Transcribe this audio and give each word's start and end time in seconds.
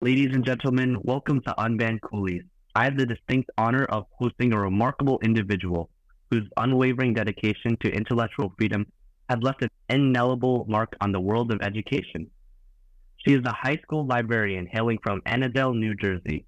Ladies 0.00 0.32
and 0.32 0.44
gentlemen, 0.44 0.96
welcome 1.02 1.40
to 1.40 1.54
Unbanned 1.58 2.02
Coolies. 2.02 2.44
I 2.76 2.84
have 2.84 2.96
the 2.96 3.04
distinct 3.04 3.50
honor 3.58 3.84
of 3.86 4.06
hosting 4.12 4.52
a 4.52 4.60
remarkable 4.60 5.18
individual 5.24 5.90
whose 6.30 6.48
unwavering 6.56 7.14
dedication 7.14 7.76
to 7.80 7.90
intellectual 7.90 8.54
freedom 8.56 8.86
has 9.28 9.40
left 9.42 9.62
an 9.62 9.70
indelible 9.88 10.64
mark 10.68 10.94
on 11.00 11.10
the 11.10 11.18
world 11.18 11.50
of 11.50 11.62
education. 11.62 12.30
She 13.16 13.34
is 13.34 13.44
a 13.44 13.52
high 13.52 13.78
school 13.82 14.06
librarian 14.06 14.66
hailing 14.66 15.00
from 15.02 15.20
Annandale, 15.26 15.74
New 15.74 15.96
Jersey. 15.96 16.44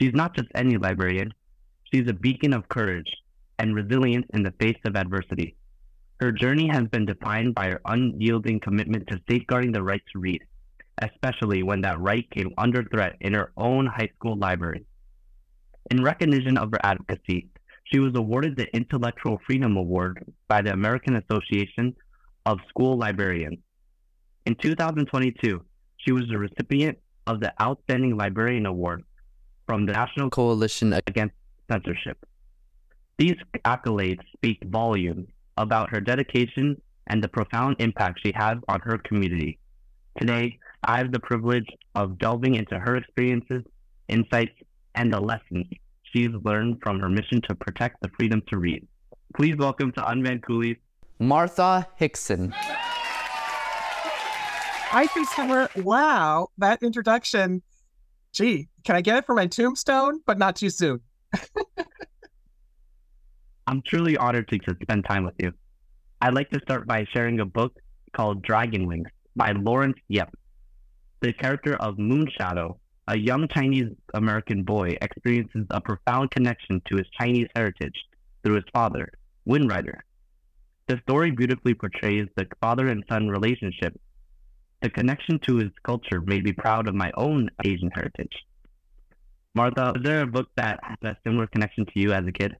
She's 0.00 0.14
not 0.14 0.34
just 0.34 0.48
any 0.54 0.78
librarian, 0.78 1.34
she's 1.92 2.08
a 2.08 2.14
beacon 2.14 2.54
of 2.54 2.70
courage 2.70 3.12
and 3.58 3.74
resilience 3.74 4.28
in 4.32 4.44
the 4.44 4.54
face 4.58 4.80
of 4.86 4.96
adversity. 4.96 5.56
Her 6.20 6.32
journey 6.32 6.68
has 6.68 6.86
been 6.86 7.04
defined 7.04 7.54
by 7.54 7.68
her 7.68 7.82
unyielding 7.84 8.60
commitment 8.60 9.08
to 9.08 9.20
safeguarding 9.28 9.72
the 9.72 9.82
right 9.82 10.02
to 10.14 10.18
read 10.18 10.42
especially 11.00 11.62
when 11.62 11.80
that 11.82 12.00
right 12.00 12.28
came 12.30 12.52
under 12.58 12.84
threat 12.84 13.16
in 13.20 13.34
her 13.34 13.52
own 13.56 13.86
high 13.86 14.10
school 14.16 14.36
library. 14.36 14.84
In 15.90 16.02
recognition 16.02 16.58
of 16.58 16.70
her 16.72 16.80
advocacy, 16.84 17.48
she 17.84 17.98
was 17.98 18.12
awarded 18.14 18.56
the 18.56 18.74
Intellectual 18.74 19.38
Freedom 19.46 19.76
Award 19.76 20.24
by 20.48 20.62
the 20.62 20.72
American 20.72 21.16
Association 21.16 21.94
of 22.46 22.58
School 22.68 22.96
Librarians. 22.96 23.58
In 24.46 24.54
2022, 24.54 25.62
she 25.96 26.12
was 26.12 26.24
the 26.28 26.38
recipient 26.38 26.98
of 27.26 27.40
the 27.40 27.52
Outstanding 27.60 28.16
Librarian 28.16 28.66
Award 28.66 29.04
from 29.66 29.86
the 29.86 29.92
National 29.92 30.30
Coalition 30.30 30.92
Against 31.06 31.34
Censorship. 31.70 32.18
These 33.18 33.36
accolades 33.64 34.20
speak 34.32 34.62
volumes 34.64 35.28
about 35.56 35.90
her 35.90 36.00
dedication 36.00 36.80
and 37.06 37.22
the 37.22 37.28
profound 37.28 37.76
impact 37.78 38.20
she 38.24 38.32
has 38.34 38.56
on 38.68 38.80
her 38.80 38.98
community. 38.98 39.58
Today, 40.18 40.58
I 40.84 40.98
have 40.98 41.12
the 41.12 41.20
privilege 41.20 41.68
of 41.94 42.18
delving 42.18 42.56
into 42.56 42.76
her 42.76 42.96
experiences, 42.96 43.62
insights, 44.08 44.50
and 44.96 45.12
the 45.12 45.20
lessons 45.20 45.66
she's 46.02 46.30
learned 46.42 46.80
from 46.82 46.98
her 46.98 47.08
mission 47.08 47.40
to 47.42 47.54
protect 47.54 48.02
the 48.02 48.08
freedom 48.16 48.42
to 48.48 48.58
read. 48.58 48.84
Please 49.36 49.54
welcome 49.56 49.92
to 49.92 50.40
Coolies, 50.44 50.78
Martha 51.20 51.86
Hickson. 51.94 52.52
I 54.94 55.06
think 55.14 55.28
summer. 55.28 55.68
Wow, 55.76 56.48
that 56.58 56.82
introduction. 56.82 57.62
Gee, 58.32 58.68
can 58.82 58.96
I 58.96 59.02
get 59.02 59.18
it 59.18 59.24
for 59.24 59.36
my 59.36 59.46
tombstone? 59.46 60.20
But 60.26 60.36
not 60.36 60.56
too 60.56 60.68
soon. 60.68 60.98
I'm 63.68 63.82
truly 63.86 64.16
honored 64.16 64.48
to 64.48 64.58
spend 64.82 65.04
time 65.04 65.24
with 65.24 65.34
you. 65.38 65.52
I'd 66.20 66.34
like 66.34 66.50
to 66.50 66.58
start 66.60 66.88
by 66.88 67.06
sharing 67.14 67.38
a 67.38 67.46
book 67.46 67.78
called 68.16 68.42
Dragon 68.42 68.88
Wings 68.88 69.08
by 69.36 69.52
Laurence 69.52 69.96
Yep 70.08 70.34
the 71.22 71.32
character 71.32 71.76
of 71.76 71.96
Moonshadow, 71.98 72.76
a 73.06 73.16
young 73.16 73.46
Chinese 73.46 73.94
American 74.12 74.64
boy, 74.64 74.96
experiences 75.00 75.66
a 75.70 75.80
profound 75.80 76.32
connection 76.32 76.82
to 76.86 76.96
his 76.96 77.06
Chinese 77.18 77.46
heritage 77.54 77.94
through 78.42 78.56
his 78.56 78.64
father, 78.74 79.08
Wind 79.44 79.70
Rider. 79.70 80.04
The 80.88 81.00
story 81.04 81.30
beautifully 81.30 81.74
portrays 81.74 82.26
the 82.36 82.46
father 82.60 82.88
and 82.88 83.04
son 83.08 83.28
relationship. 83.28 83.98
The 84.82 84.90
connection 84.90 85.38
to 85.46 85.56
his 85.56 85.70
culture 85.84 86.20
made 86.20 86.42
me 86.42 86.52
proud 86.52 86.88
of 86.88 86.96
my 86.96 87.12
own 87.16 87.48
Asian 87.64 87.90
heritage. 87.94 88.34
Martha, 89.54 89.92
is 89.94 90.02
there 90.02 90.22
a 90.22 90.26
book 90.26 90.48
that 90.56 90.80
has 90.82 90.98
a 91.02 91.16
similar 91.24 91.46
connection 91.46 91.86
to 91.86 91.92
you 91.94 92.12
as 92.12 92.26
a 92.26 92.32
kid? 92.32 92.56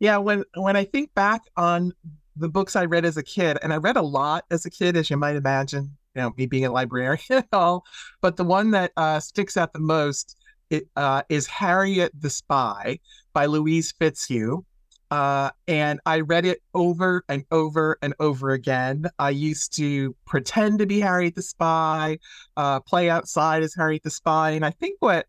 Yeah, 0.00 0.16
when 0.16 0.44
when 0.54 0.74
I 0.74 0.84
think 0.84 1.12
back 1.14 1.42
on 1.56 1.92
the 2.34 2.48
books 2.48 2.76
I 2.76 2.86
read 2.86 3.04
as 3.04 3.18
a 3.18 3.22
kid, 3.22 3.58
and 3.62 3.72
I 3.74 3.76
read 3.76 3.96
a 3.96 4.02
lot 4.02 4.46
as 4.50 4.64
a 4.64 4.70
kid, 4.70 4.96
as 4.96 5.10
you 5.10 5.18
might 5.18 5.36
imagine, 5.36 5.96
you 6.14 6.22
know, 6.22 6.32
me 6.36 6.46
being 6.46 6.64
a 6.64 6.72
librarian 6.72 7.18
and 7.30 7.44
all. 7.52 7.84
But 8.20 8.36
the 8.36 8.44
one 8.44 8.70
that 8.72 8.92
uh, 8.96 9.20
sticks 9.20 9.56
out 9.56 9.72
the 9.72 9.80
most 9.80 10.36
it, 10.70 10.88
uh, 10.96 11.22
is 11.28 11.46
Harriet 11.46 12.12
the 12.18 12.30
Spy 12.30 12.98
by 13.32 13.46
Louise 13.46 13.92
Fitzhugh. 13.92 14.64
Uh, 15.10 15.50
and 15.68 16.00
I 16.06 16.20
read 16.20 16.46
it 16.46 16.62
over 16.72 17.22
and 17.28 17.44
over 17.50 17.98
and 18.00 18.14
over 18.18 18.52
again. 18.52 19.04
I 19.18 19.28
used 19.28 19.76
to 19.76 20.16
pretend 20.24 20.78
to 20.78 20.86
be 20.86 21.00
Harriet 21.00 21.34
the 21.34 21.42
Spy, 21.42 22.18
uh, 22.56 22.80
play 22.80 23.10
outside 23.10 23.62
as 23.62 23.74
Harriet 23.74 24.04
the 24.04 24.10
Spy. 24.10 24.52
And 24.52 24.64
I 24.64 24.70
think 24.70 24.96
what 25.00 25.26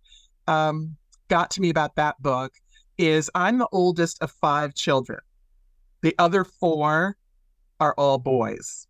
um, 0.47 0.95
got 1.27 1.51
to 1.51 1.61
me 1.61 1.69
about 1.69 1.95
that 1.95 2.21
book 2.21 2.53
is 2.97 3.29
I'm 3.35 3.57
the 3.57 3.67
oldest 3.73 4.21
of 4.23 4.31
five 4.31 4.73
children. 4.73 5.19
The 6.01 6.15
other 6.17 6.45
four 6.45 7.17
are 7.81 7.93
all 7.97 8.17
boys. 8.17 8.87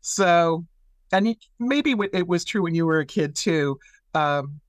So 0.00 0.64
and 1.12 1.36
maybe 1.58 1.94
it 2.12 2.26
was 2.26 2.44
true 2.44 2.62
when 2.62 2.74
you 2.74 2.86
were 2.86 3.00
a 3.00 3.06
kid 3.06 3.34
too. 3.34 3.78
Um, 4.14 4.60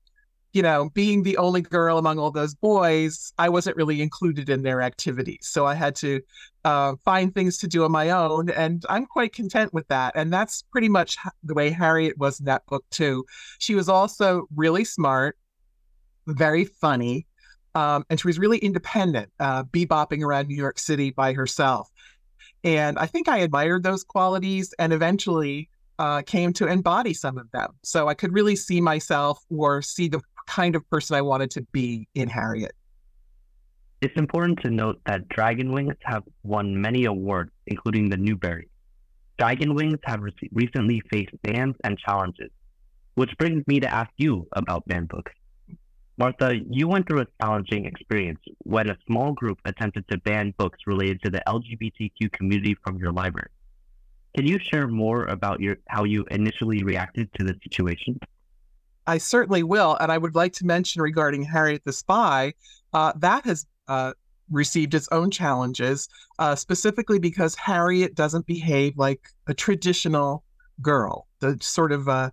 you 0.54 0.62
know, 0.62 0.90
being 0.94 1.22
the 1.22 1.36
only 1.36 1.60
girl 1.60 1.98
among 1.98 2.18
all 2.18 2.30
those 2.30 2.54
boys, 2.54 3.32
I 3.38 3.48
wasn't 3.48 3.76
really 3.76 4.00
included 4.00 4.48
in 4.48 4.62
their 4.62 4.80
activities. 4.80 5.40
So 5.42 5.66
I 5.66 5.74
had 5.74 5.94
to 5.96 6.22
uh, 6.64 6.94
find 7.04 7.34
things 7.34 7.58
to 7.58 7.68
do 7.68 7.84
on 7.84 7.92
my 7.92 8.10
own. 8.10 8.48
And 8.50 8.84
I'm 8.88 9.04
quite 9.04 9.34
content 9.34 9.74
with 9.74 9.86
that. 9.88 10.14
And 10.16 10.32
that's 10.32 10.62
pretty 10.72 10.88
much 10.88 11.18
the 11.44 11.54
way 11.54 11.70
Harriet 11.70 12.16
was 12.18 12.40
in 12.40 12.46
that 12.46 12.64
book, 12.66 12.84
too. 12.90 13.26
She 13.58 13.74
was 13.74 13.88
also 13.90 14.48
really 14.56 14.84
smart, 14.84 15.36
very 16.26 16.64
funny, 16.64 17.26
um, 17.74 18.04
and 18.08 18.18
she 18.18 18.26
was 18.26 18.38
really 18.38 18.58
independent, 18.58 19.30
uh, 19.38 19.64
bebopping 19.64 20.24
around 20.24 20.48
New 20.48 20.56
York 20.56 20.78
City 20.78 21.10
by 21.10 21.34
herself. 21.34 21.90
And 22.64 22.98
I 22.98 23.06
think 23.06 23.28
I 23.28 23.38
admired 23.38 23.82
those 23.82 24.02
qualities. 24.02 24.74
And 24.78 24.92
eventually, 24.92 25.68
uh, 25.98 26.22
came 26.22 26.52
to 26.54 26.66
embody 26.66 27.14
some 27.14 27.38
of 27.38 27.50
them. 27.50 27.70
So 27.82 28.08
I 28.08 28.14
could 28.14 28.32
really 28.32 28.56
see 28.56 28.80
myself 28.80 29.44
or 29.50 29.82
see 29.82 30.08
the 30.08 30.20
kind 30.46 30.74
of 30.76 30.88
person 30.90 31.16
I 31.16 31.22
wanted 31.22 31.50
to 31.52 31.62
be 31.72 32.08
in 32.14 32.28
Harriet. 32.28 32.72
It's 34.00 34.16
important 34.16 34.60
to 34.62 34.70
note 34.70 35.00
that 35.06 35.28
Dragon 35.28 35.72
Wings 35.72 35.96
have 36.04 36.22
won 36.44 36.80
many 36.80 37.06
awards, 37.06 37.50
including 37.66 38.08
the 38.08 38.16
Newbery. 38.16 38.68
Dragon 39.38 39.74
Wings 39.74 39.98
have 40.04 40.20
re- 40.20 40.32
recently 40.52 41.02
faced 41.10 41.32
bans 41.42 41.74
and 41.82 41.98
challenges, 41.98 42.50
which 43.14 43.36
brings 43.38 43.66
me 43.66 43.80
to 43.80 43.92
ask 43.92 44.10
you 44.16 44.46
about 44.52 44.86
banned 44.86 45.08
books. 45.08 45.32
Martha, 46.16 46.56
you 46.68 46.88
went 46.88 47.06
through 47.06 47.20
a 47.20 47.26
challenging 47.40 47.86
experience 47.86 48.40
when 48.64 48.90
a 48.90 48.96
small 49.06 49.32
group 49.32 49.58
attempted 49.64 50.06
to 50.08 50.18
ban 50.18 50.52
books 50.58 50.78
related 50.86 51.22
to 51.22 51.30
the 51.30 51.40
LGBTQ 51.46 52.32
community 52.32 52.76
from 52.84 52.98
your 52.98 53.12
library. 53.12 53.50
Can 54.36 54.46
you 54.46 54.58
share 54.58 54.86
more 54.86 55.24
about 55.26 55.60
your 55.60 55.76
how 55.88 56.04
you 56.04 56.24
initially 56.30 56.84
reacted 56.84 57.32
to 57.34 57.44
the 57.44 57.54
situation? 57.62 58.18
I 59.06 59.18
certainly 59.18 59.62
will, 59.62 59.96
and 60.00 60.12
I 60.12 60.18
would 60.18 60.34
like 60.34 60.52
to 60.54 60.66
mention 60.66 61.00
regarding 61.00 61.42
Harriet 61.42 61.82
the 61.84 61.92
Spy, 61.92 62.52
uh, 62.92 63.12
that 63.16 63.44
has 63.46 63.66
uh, 63.88 64.12
received 64.50 64.94
its 64.94 65.08
own 65.10 65.30
challenges, 65.30 66.08
uh, 66.38 66.54
specifically 66.54 67.18
because 67.18 67.54
Harriet 67.54 68.14
doesn't 68.14 68.46
behave 68.46 68.98
like 68.98 69.20
a 69.46 69.54
traditional 69.54 70.44
girl. 70.82 71.26
The 71.40 71.56
sort 71.60 71.92
of 71.92 72.08
uh, 72.08 72.30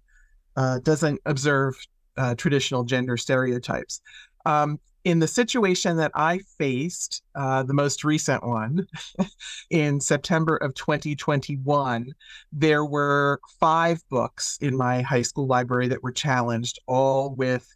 uh, 0.57 0.79
doesn't 0.79 1.21
observe 1.25 1.75
uh, 2.17 2.35
traditional 2.35 2.83
gender 2.83 3.17
stereotypes. 3.17 4.01
Um, 4.45 4.79
in 5.05 5.19
the 5.19 5.27
situation 5.27 5.97
that 5.97 6.11
I 6.15 6.39
faced, 6.57 7.21
uh, 7.35 7.61
the 7.61 7.75
most 7.75 8.03
recent 8.03 8.45
one, 8.45 8.87
in 9.69 10.01
September 10.01 10.57
of 10.57 10.73
2021, 10.73 12.11
there 12.51 12.83
were 12.83 13.39
five 13.59 14.01
books 14.09 14.57
in 14.61 14.75
my 14.75 15.03
high 15.03 15.21
school 15.21 15.45
library 15.45 15.87
that 15.89 16.01
were 16.01 16.11
challenged, 16.11 16.79
all 16.87 17.35
with 17.35 17.67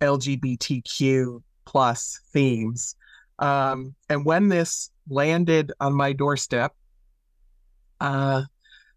LGBTQ 0.00 1.40
plus 1.64 2.20
themes. 2.32 2.96
Um, 3.38 3.94
and 4.08 4.24
when 4.24 4.48
this 4.48 4.90
landed 5.08 5.72
on 5.78 5.94
my 5.94 6.12
doorstep, 6.12 6.74
uh, 8.00 8.42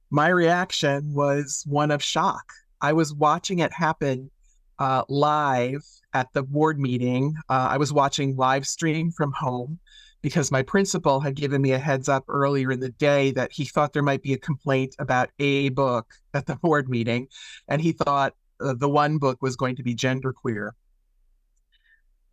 my 0.10 0.30
reaction 0.30 1.14
was 1.14 1.64
one 1.68 1.92
of 1.92 2.02
shock. 2.02 2.52
I 2.82 2.94
was 2.94 3.14
watching 3.14 3.60
it 3.60 3.72
happen 3.72 4.32
uh, 4.80 5.04
live 5.10 5.84
at 6.14 6.32
the 6.34 6.44
board 6.44 6.80
meeting. 6.80 7.36
Uh, 7.50 7.68
I 7.72 7.78
was 7.78 7.94
watching 7.94 8.36
live 8.36 8.66
stream 8.68 9.12
from 9.12 9.32
home 9.34 9.80
because 10.22 10.52
my 10.52 10.64
principal 10.64 11.20
had 11.20 11.36
given 11.36 11.62
me 11.62 11.72
a 11.72 11.78
heads 11.78 12.10
up 12.10 12.24
earlier 12.28 12.72
in 12.72 12.80
the 12.80 12.90
day 12.90 13.32
that 13.32 13.52
he 13.52 13.64
thought 13.64 13.94
there 13.94 14.02
might 14.02 14.24
be 14.24 14.34
a 14.34 14.38
complaint 14.38 14.96
about 14.98 15.30
a 15.40 15.70
book 15.70 16.08
at 16.34 16.48
the 16.48 16.56
board 16.56 16.90
meeting. 16.90 17.28
And 17.68 17.82
he 17.82 17.92
thought 17.92 18.34
uh, 18.60 18.74
the 18.74 18.90
one 18.90 19.18
book 19.18 19.38
was 19.42 19.56
going 19.56 19.76
to 19.76 19.84
be 19.84 19.96
genderqueer. 19.96 20.72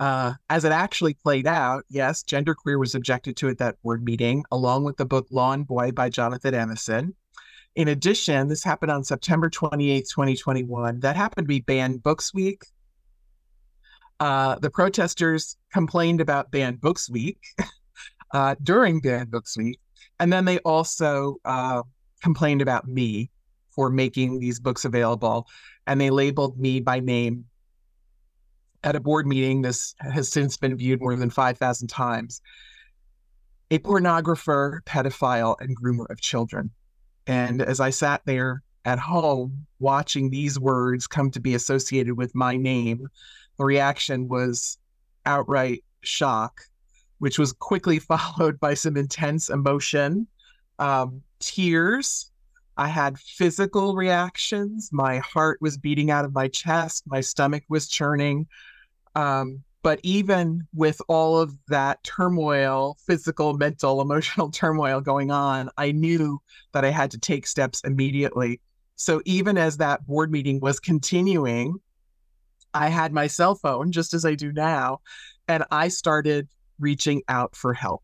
Uh, 0.01 0.33
as 0.49 0.65
it 0.65 0.73
actually 0.73 1.15
played 1.15 1.47
out, 1.47 1.85
yes, 1.89 2.25
genderqueer 2.25 2.79
was 2.79 2.95
objected 2.95 3.37
to 3.37 3.49
at 3.49 3.59
that 3.59 3.81
board 3.83 4.03
meeting, 4.03 4.43
along 4.51 4.85
with 4.85 4.97
the 4.97 5.05
book 5.05 5.27
Lawn 5.31 5.63
Boy 5.63 5.93
by 5.93 6.09
Jonathan 6.09 6.55
Evison. 6.55 7.15
In 7.75 7.89
addition, 7.89 8.49
this 8.49 8.63
happened 8.63 8.91
on 8.91 9.03
September 9.03 9.49
28, 9.49 10.07
2021. 10.09 11.01
That 11.01 11.17
happened 11.17 11.47
to 11.47 11.49
be 11.49 11.61
Banned 11.61 12.03
Books 12.03 12.35
Week. 12.35 12.63
Uh, 14.21 14.59
the 14.59 14.71
protesters 14.71 15.57
complained 15.73 16.21
about 16.21 16.51
Banned 16.51 16.81
Books 16.81 17.09
Week 17.09 17.39
uh, 18.33 18.55
during 18.63 19.01
Banned 19.01 19.31
Books 19.31 19.57
Week. 19.57 19.81
And 20.21 20.33
then 20.33 20.45
they 20.45 20.59
also 20.59 21.37
uh, 21.45 21.83
complained 22.23 22.63
about 22.63 22.87
me 22.87 23.31
for 23.71 23.89
making 23.89 24.39
these 24.39 24.61
books 24.61 24.85
available. 24.85 25.47
And 25.87 26.01
they 26.01 26.11
labeled 26.11 26.59
me 26.59 26.81
by 26.81 27.01
name 27.01 27.47
at 28.85 28.97
a 28.97 29.01
board 29.01 29.27
meeting, 29.27 29.63
this 29.63 29.95
has 29.99 30.29
since 30.29 30.57
been 30.57 30.77
viewed 30.77 31.01
more 31.01 31.15
than 31.17 31.31
5,000 31.31 31.89
times, 31.89 32.41
a 33.71 33.79
pornographer, 33.79 34.83
pedophile, 34.83 35.57
and 35.61 35.77
groomer 35.77 36.11
of 36.11 36.21
children. 36.21 36.71
And 37.27 37.63
as 37.63 37.81
I 37.81 37.91
sat 37.91 38.23
there 38.25 38.63
at 38.85 38.99
home 38.99 39.67
watching 39.79 40.31
these 40.31 40.59
words 40.59 41.07
come 41.07 41.31
to 41.31 41.41
be 41.41 41.55
associated 41.55 42.17
with 42.17 42.35
my 42.35 42.57
name, 42.57 43.09
the 43.59 43.65
reaction 43.65 44.29
was 44.29 44.79
outright 45.25 45.85
shock, 46.01 46.63
which 47.19 47.39
was 47.39 47.53
quickly 47.53 47.99
followed 48.13 48.59
by 48.59 48.75
some 48.75 48.97
intense 48.97 49.49
emotion, 49.49 50.27
um, 50.79 51.23
tears. 51.39 52.31
I 52.77 52.89
had 52.89 53.19
physical 53.19 53.95
reactions. 53.95 54.89
My 54.93 55.19
heart 55.19 55.61
was 55.61 55.77
beating 55.77 56.11
out 56.11 56.25
of 56.25 56.33
my 56.33 56.49
chest. 56.49 57.05
My 57.07 57.21
stomach 57.21 57.65
was 57.69 57.89
churning. 57.89 58.47
Um, 59.15 59.63
but 59.83 59.99
even 60.03 60.67
with 60.73 61.03
all 61.09 61.39
of 61.39 61.57
that 61.69 62.03
turmoil, 62.05 62.97
physical, 63.07 63.55
mental, 63.55 64.01
emotional 64.01 64.51
turmoil 64.51 65.01
going 65.01 65.31
on, 65.31 65.71
I 65.77 65.93
knew 65.93 66.41
that 66.73 66.85
I 66.85 66.91
had 66.91 67.11
to 67.13 67.19
take 67.19 67.47
steps 67.47 67.83
immediately. 67.85 68.61
So 68.97 69.21
even 69.25 69.59
as 69.59 69.79
that 69.79 70.07
board 70.07 70.31
meeting 70.31 70.61
was 70.61 70.79
continuing, 70.79 71.77
I 72.75 72.89
had 72.89 73.13
my 73.13 73.27
cell 73.27 73.55
phone 73.55 73.93
just 73.93 74.15
as 74.15 74.25
I 74.25 74.35
do 74.35 74.53
now, 74.53 75.01
and 75.49 75.65
I 75.71 75.89
started 75.89 76.49
reaching 76.79 77.23
out 77.29 77.55
for 77.55 77.75
help 77.75 78.03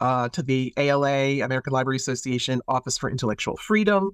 uh, 0.00 0.28
to 0.30 0.42
the 0.42 0.74
ALA, 0.76 1.42
American 1.44 1.72
Library 1.72 1.96
Association 1.96 2.60
Office 2.68 2.98
for 2.98 3.10
Intellectual 3.10 3.56
Freedom, 3.56 4.10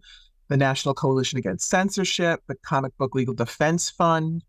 the 0.48 0.56
National 0.56 0.94
Coalition 0.94 1.38
Against 1.38 1.68
Censorship, 1.68 2.42
the 2.46 2.54
Comic 2.56 2.96
Book 2.98 3.14
Legal 3.14 3.34
Defense 3.34 3.90
Fund, 3.90 4.44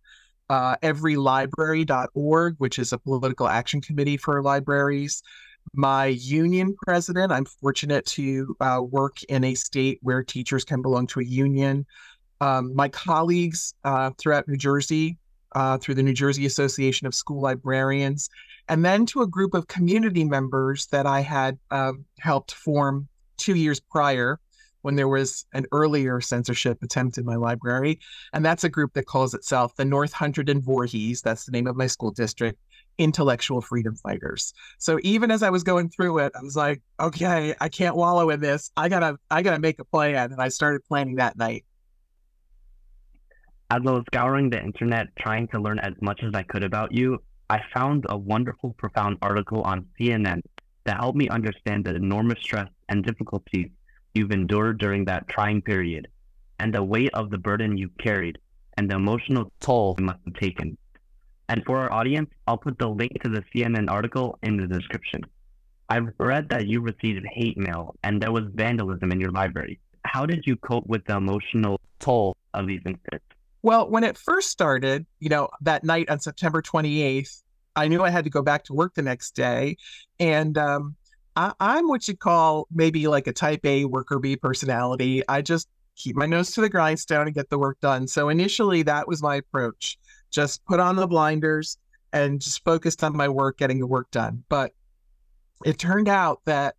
uh, 0.50 0.76
everylibrary.org, 0.78 2.56
which 2.58 2.80
is 2.80 2.94
a 2.94 2.98
political 2.98 3.48
action 3.48 3.82
committee 3.82 4.18
for 4.18 4.42
libraries. 4.42 5.24
My 5.74 6.08
union 6.08 6.76
president, 6.86 7.32
I'm 7.32 7.46
fortunate 7.46 8.06
to 8.08 8.56
uh, 8.60 8.82
work 8.84 9.24
in 9.24 9.44
a 9.44 9.56
state 9.56 10.00
where 10.02 10.24
teachers 10.24 10.66
can 10.66 10.82
belong 10.82 11.08
to 11.08 11.22
a 11.22 11.24
union. 11.24 11.86
Um, 12.42 12.76
my 12.76 12.90
colleagues 12.90 13.74
uh, 13.84 14.12
throughout 14.18 14.48
New 14.48 14.58
Jersey, 14.58 15.18
uh, 15.54 15.78
through 15.78 15.96
the 15.96 16.04
New 16.04 16.14
Jersey 16.14 16.46
Association 16.46 17.08
of 17.08 17.16
School 17.16 17.42
Librarians, 17.42 18.30
and 18.68 18.84
then 18.84 19.06
to 19.08 19.22
a 19.22 19.28
group 19.28 19.54
of 19.54 19.68
community 19.68 20.24
members 20.24 20.88
that 20.88 21.06
I 21.06 21.22
had 21.22 21.58
um, 21.72 22.06
helped 22.20 22.54
form 22.54 23.08
two 23.38 23.56
years 23.56 23.80
prior 23.80 24.40
when 24.84 24.96
there 24.96 25.08
was 25.08 25.46
an 25.54 25.66
earlier 25.72 26.22
censorship 26.22 26.84
attempt 26.84 27.18
in 27.18 27.26
my 27.26 27.36
library. 27.36 28.00
And 28.34 28.46
that's 28.46 28.64
a 28.64 28.70
group 28.70 28.94
that 28.94 29.08
calls 29.08 29.34
itself 29.34 29.76
the 29.76 29.86
North 29.86 30.14
Hunterdon 30.14 30.62
Voorhees. 30.62 31.22
That's 31.22 31.46
the 31.46 31.52
name 31.52 31.68
of 31.68 31.76
my 31.76 31.88
school 31.88 32.12
district. 32.12 32.60
Intellectual 32.98 33.62
freedom 33.62 33.96
fighters. 33.96 34.54
So 34.78 35.00
even 35.02 35.32
as 35.32 35.42
I 35.42 35.50
was 35.50 35.64
going 35.64 35.90
through 35.90 36.20
it, 36.20 36.34
I 36.38 36.44
was 36.44 36.56
like, 36.56 36.82
okay, 37.00 37.56
I 37.60 37.70
can't 37.70 37.96
wallow 37.96 38.30
in 38.30 38.40
this. 38.40 38.72
I 38.78 38.90
gotta, 38.90 39.18
I 39.32 39.42
gotta 39.42 39.60
make 39.60 39.80
a 39.80 39.86
plan. 39.86 40.32
And 40.32 40.42
I 40.42 40.50
started 40.50 40.86
planning 40.86 41.16
that 41.16 41.38
night. 41.38 41.66
As 43.72 43.82
I 43.88 43.90
was 43.90 44.04
scouring 44.08 44.50
the 44.50 44.62
internet 44.62 45.08
trying 45.18 45.48
to 45.48 45.60
learn 45.60 45.80
as 45.80 45.94
much 46.02 46.22
as 46.24 46.34
I 46.36 46.44
could 46.44 46.64
about 46.64 46.92
you, 46.92 47.24
I 47.50 47.62
found 47.74 48.06
a 48.10 48.18
wonderful, 48.18 48.74
profound 48.74 49.18
article 49.22 49.62
on 49.62 49.88
CNN 50.00 50.42
that 50.86 50.98
helped 50.98 51.18
me 51.18 51.30
understand 51.30 51.86
the 51.86 51.96
enormous 51.96 52.40
stress 52.42 52.70
and 52.90 53.04
difficulties 53.04 53.70
you've 54.14 54.32
endured 54.32 54.78
during 54.80 55.06
that 55.06 55.28
trying 55.28 55.62
period, 55.62 56.08
and 56.60 56.74
the 56.74 56.84
weight 56.84 57.14
of 57.14 57.30
the 57.30 57.38
burden 57.38 57.78
you 57.78 57.90
carried, 58.00 58.38
and 58.78 58.90
the 58.90 58.96
emotional 58.96 59.52
toll 59.60 59.96
you 59.98 60.06
must 60.06 60.20
have 60.26 60.36
taken. 60.36 60.78
And 61.50 61.64
for 61.66 61.78
our 61.80 61.92
audience, 61.92 62.30
I'll 62.48 62.58
put 62.58 62.80
the 62.80 62.88
link 62.88 63.22
to 63.22 63.30
the 63.30 63.44
CNN 63.54 63.90
article 63.90 64.40
in 64.44 64.58
the 64.58 64.68
description. 64.68 65.22
I've 65.90 66.08
read 66.18 66.50
that 66.50 66.68
you 66.68 66.82
received 66.82 67.26
hate 67.32 67.58
mail 67.58 67.96
and 68.04 68.22
there 68.22 68.32
was 68.32 68.46
vandalism 68.54 69.12
in 69.12 69.20
your 69.20 69.32
library. 69.32 69.80
How 70.06 70.26
did 70.26 70.44
you 70.46 70.56
cope 70.56 70.88
with 70.88 71.06
the 71.06 71.18
emotional 71.18 71.80
toll 72.00 72.36
of 72.54 72.68
these 72.68 72.82
incidents? 72.86 73.26
Well, 73.62 73.90
when 73.90 74.04
it 74.04 74.18
first 74.18 74.50
started, 74.50 75.06
you 75.20 75.30
know, 75.30 75.50
that 75.62 75.84
night 75.84 76.10
on 76.10 76.20
September 76.20 76.62
28th, 76.62 77.44
I 77.76 77.88
knew 77.88 78.04
I 78.04 78.10
had 78.10 78.24
to 78.24 78.30
go 78.30 78.42
back 78.42 78.64
to 78.66 78.74
work 78.74 78.94
the 78.94 79.02
next 79.02 79.36
day. 79.36 79.78
And 80.20 80.58
um, 80.58 80.96
I'm 81.36 81.88
what 81.88 82.08
you 82.08 82.16
call 82.16 82.68
maybe 82.72 83.08
like 83.08 83.28
a 83.28 83.34
type 83.34 83.66
A 83.66 83.86
worker 83.86 84.20
bee 84.20 84.36
personality. 84.36 85.24
I 85.28 85.42
just 85.42 85.68
keep 85.96 86.16
my 86.16 86.26
nose 86.26 86.52
to 86.52 86.62
the 86.62 86.70
grindstone 86.70 87.28
and 87.28 87.36
get 87.36 87.50
the 87.50 87.58
work 87.58 87.80
done. 87.80 88.08
So 88.08 88.30
initially, 88.30 88.84
that 88.84 89.08
was 89.08 89.22
my 89.22 89.36
approach. 89.36 89.98
Just 90.32 90.64
put 90.66 90.80
on 90.80 90.96
the 90.96 91.08
blinders 91.08 91.78
and 92.12 92.40
just 92.40 92.64
focused 92.64 93.04
on 93.04 93.16
my 93.16 93.28
work, 93.28 93.58
getting 93.58 93.80
the 93.80 93.88
work 93.88 94.10
done. 94.12 94.44
But 94.50 94.74
it 95.66 95.80
turned 95.80 96.08
out 96.08 96.42
that 96.46 96.76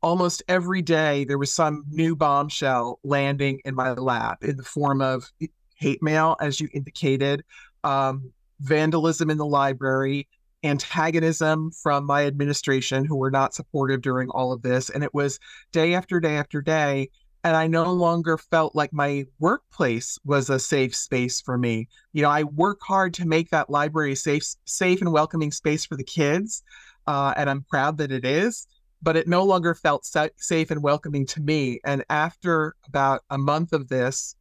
almost 0.00 0.42
every 0.48 0.82
day 0.82 1.24
there 1.24 1.38
was 1.38 1.52
some 1.52 1.84
new 1.90 2.14
bombshell 2.14 3.00
landing 3.02 3.60
in 3.64 3.74
my 3.74 3.92
lap 3.92 4.44
in 4.44 4.56
the 4.56 4.62
form 4.62 5.00
of 5.00 5.30
hate 5.74 6.02
mail, 6.02 6.36
as 6.40 6.60
you 6.60 6.68
indicated, 6.72 7.44
um, 7.84 8.32
vandalism 8.60 9.30
in 9.30 9.38
the 9.38 9.46
library, 9.46 10.28
antagonism 10.62 11.70
from 11.70 12.04
my 12.04 12.26
administration 12.26 13.04
who 13.04 13.16
were 13.16 13.30
not 13.30 13.54
supportive 13.54 14.00
during 14.00 14.28
all 14.30 14.52
of 14.52 14.62
this. 14.62 14.90
And 14.90 15.04
it 15.04 15.14
was 15.14 15.38
day 15.72 15.94
after 15.94 16.20
day 16.20 16.36
after 16.36 16.60
day. 16.60 17.10
And 17.44 17.56
I 17.56 17.68
no 17.68 17.92
longer 17.92 18.36
felt 18.36 18.74
like 18.74 18.92
my 18.92 19.24
workplace 19.38 20.18
was 20.24 20.50
a 20.50 20.58
safe 20.58 20.94
space 20.94 21.40
for 21.40 21.56
me. 21.56 21.88
You 22.12 22.22
know, 22.22 22.30
I 22.30 22.42
work 22.42 22.80
hard 22.82 23.14
to 23.14 23.26
make 23.26 23.50
that 23.50 23.70
library 23.70 24.16
safe, 24.16 24.42
safe 24.64 25.00
and 25.00 25.12
welcoming 25.12 25.52
space 25.52 25.86
for 25.86 25.96
the 25.96 26.04
kids. 26.04 26.62
Uh, 27.06 27.32
and 27.36 27.48
I'm 27.48 27.62
proud 27.62 27.96
that 27.98 28.10
it 28.10 28.24
is, 28.24 28.66
but 29.00 29.16
it 29.16 29.28
no 29.28 29.44
longer 29.44 29.74
felt 29.74 30.04
sa- 30.04 30.28
safe 30.36 30.70
and 30.70 30.82
welcoming 30.82 31.26
to 31.26 31.40
me. 31.40 31.80
And 31.84 32.04
after 32.10 32.74
about 32.86 33.22
a 33.30 33.38
month 33.38 33.72
of 33.72 33.88
this, 33.88 34.34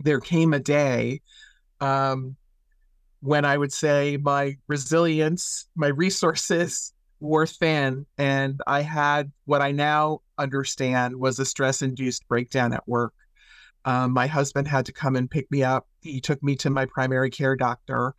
there 0.00 0.20
came 0.20 0.54
a 0.54 0.60
day 0.60 1.20
um, 1.80 2.36
when 3.24 3.46
I 3.46 3.56
would 3.56 3.72
say 3.72 4.18
my 4.18 4.58
resilience, 4.68 5.66
my 5.74 5.86
resources 5.86 6.92
were 7.20 7.46
thin, 7.46 8.04
and 8.18 8.60
I 8.66 8.82
had 8.82 9.32
what 9.46 9.62
I 9.62 9.72
now 9.72 10.20
understand 10.36 11.16
was 11.16 11.38
a 11.38 11.46
stress 11.46 11.80
induced 11.80 12.28
breakdown 12.28 12.74
at 12.74 12.86
work. 12.86 13.14
Um, 13.86 14.12
my 14.12 14.26
husband 14.26 14.68
had 14.68 14.84
to 14.86 14.92
come 14.92 15.16
and 15.16 15.30
pick 15.30 15.50
me 15.50 15.62
up. 15.62 15.86
He 16.02 16.20
took 16.20 16.42
me 16.42 16.54
to 16.56 16.68
my 16.68 16.84
primary 16.84 17.30
care 17.30 17.56
doctor, 17.56 18.14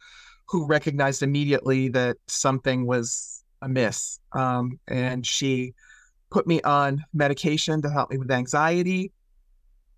who 0.47 0.65
recognized 0.65 1.21
immediately 1.21 1.87
that 1.89 2.17
something 2.25 2.87
was 2.87 3.43
amiss. 3.61 4.19
Um, 4.33 4.79
and 4.87 5.25
she 5.25 5.75
put 6.31 6.47
me 6.47 6.61
on 6.63 7.05
medication 7.13 7.79
to 7.83 7.91
help 7.91 8.09
me 8.09 8.17
with 8.17 8.31
anxiety. 8.31 9.11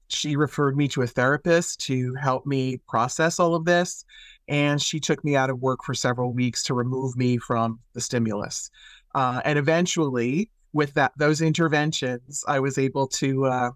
She 0.09 0.35
referred 0.35 0.75
me 0.75 0.89
to 0.89 1.01
a 1.03 1.07
therapist 1.07 1.79
to 1.85 2.13
help 2.15 2.45
me 2.45 2.81
process 2.87 3.39
all 3.39 3.55
of 3.55 3.63
this 3.63 4.05
and 4.47 4.81
she 4.81 4.99
took 4.99 5.23
me 5.23 5.35
out 5.35 5.49
of 5.49 5.59
work 5.59 5.83
for 5.83 5.93
several 5.93 6.33
weeks 6.33 6.63
to 6.63 6.73
remove 6.73 7.15
me 7.17 7.37
from 7.37 7.79
the 7.93 8.01
stimulus. 8.01 8.69
Uh, 9.15 9.41
and 9.45 9.57
eventually, 9.59 10.49
with 10.73 10.93
that 10.93 11.11
those 11.17 11.41
interventions, 11.41 12.43
I 12.47 12.59
was 12.59 12.77
able 12.77 13.07
to 13.07 13.45
uh, 13.45 13.71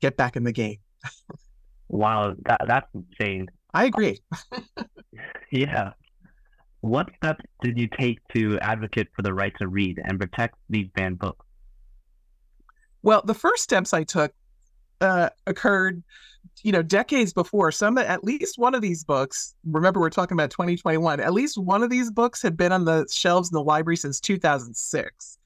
get 0.00 0.16
back 0.16 0.36
in 0.36 0.44
the 0.44 0.52
game. 0.52 0.78
wow, 1.88 2.34
that 2.44 2.60
that's 2.66 2.88
insane. 2.94 3.48
I 3.74 3.86
agree. 3.86 4.20
yeah. 5.50 5.92
What 6.80 7.10
steps 7.16 7.44
did 7.62 7.78
you 7.78 7.88
take 7.96 8.18
to 8.34 8.58
advocate 8.58 9.08
for 9.14 9.22
the 9.22 9.32
right 9.32 9.52
to 9.58 9.68
read 9.68 10.00
and 10.04 10.18
protect 10.18 10.56
these 10.68 10.88
banned 10.96 11.20
books? 11.20 11.46
Well, 13.02 13.22
the 13.24 13.34
first 13.34 13.62
steps 13.62 13.94
I 13.94 14.04
took 14.04 14.32
uh, 15.02 15.28
occurred 15.46 16.02
you 16.62 16.72
know 16.72 16.82
decades 16.82 17.32
before 17.32 17.72
some 17.72 17.98
at 17.98 18.24
least 18.24 18.58
one 18.58 18.74
of 18.74 18.80
these 18.80 19.04
books 19.04 19.54
remember 19.64 20.00
we're 20.00 20.10
talking 20.10 20.36
about 20.36 20.50
2021 20.50 21.20
at 21.20 21.32
least 21.32 21.58
one 21.58 21.82
of 21.82 21.90
these 21.90 22.10
books 22.10 22.40
had 22.40 22.56
been 22.56 22.72
on 22.72 22.84
the 22.84 23.06
shelves 23.10 23.50
in 23.50 23.54
the 23.54 23.62
library 23.62 23.96
since 23.96 24.20
2006 24.20 25.38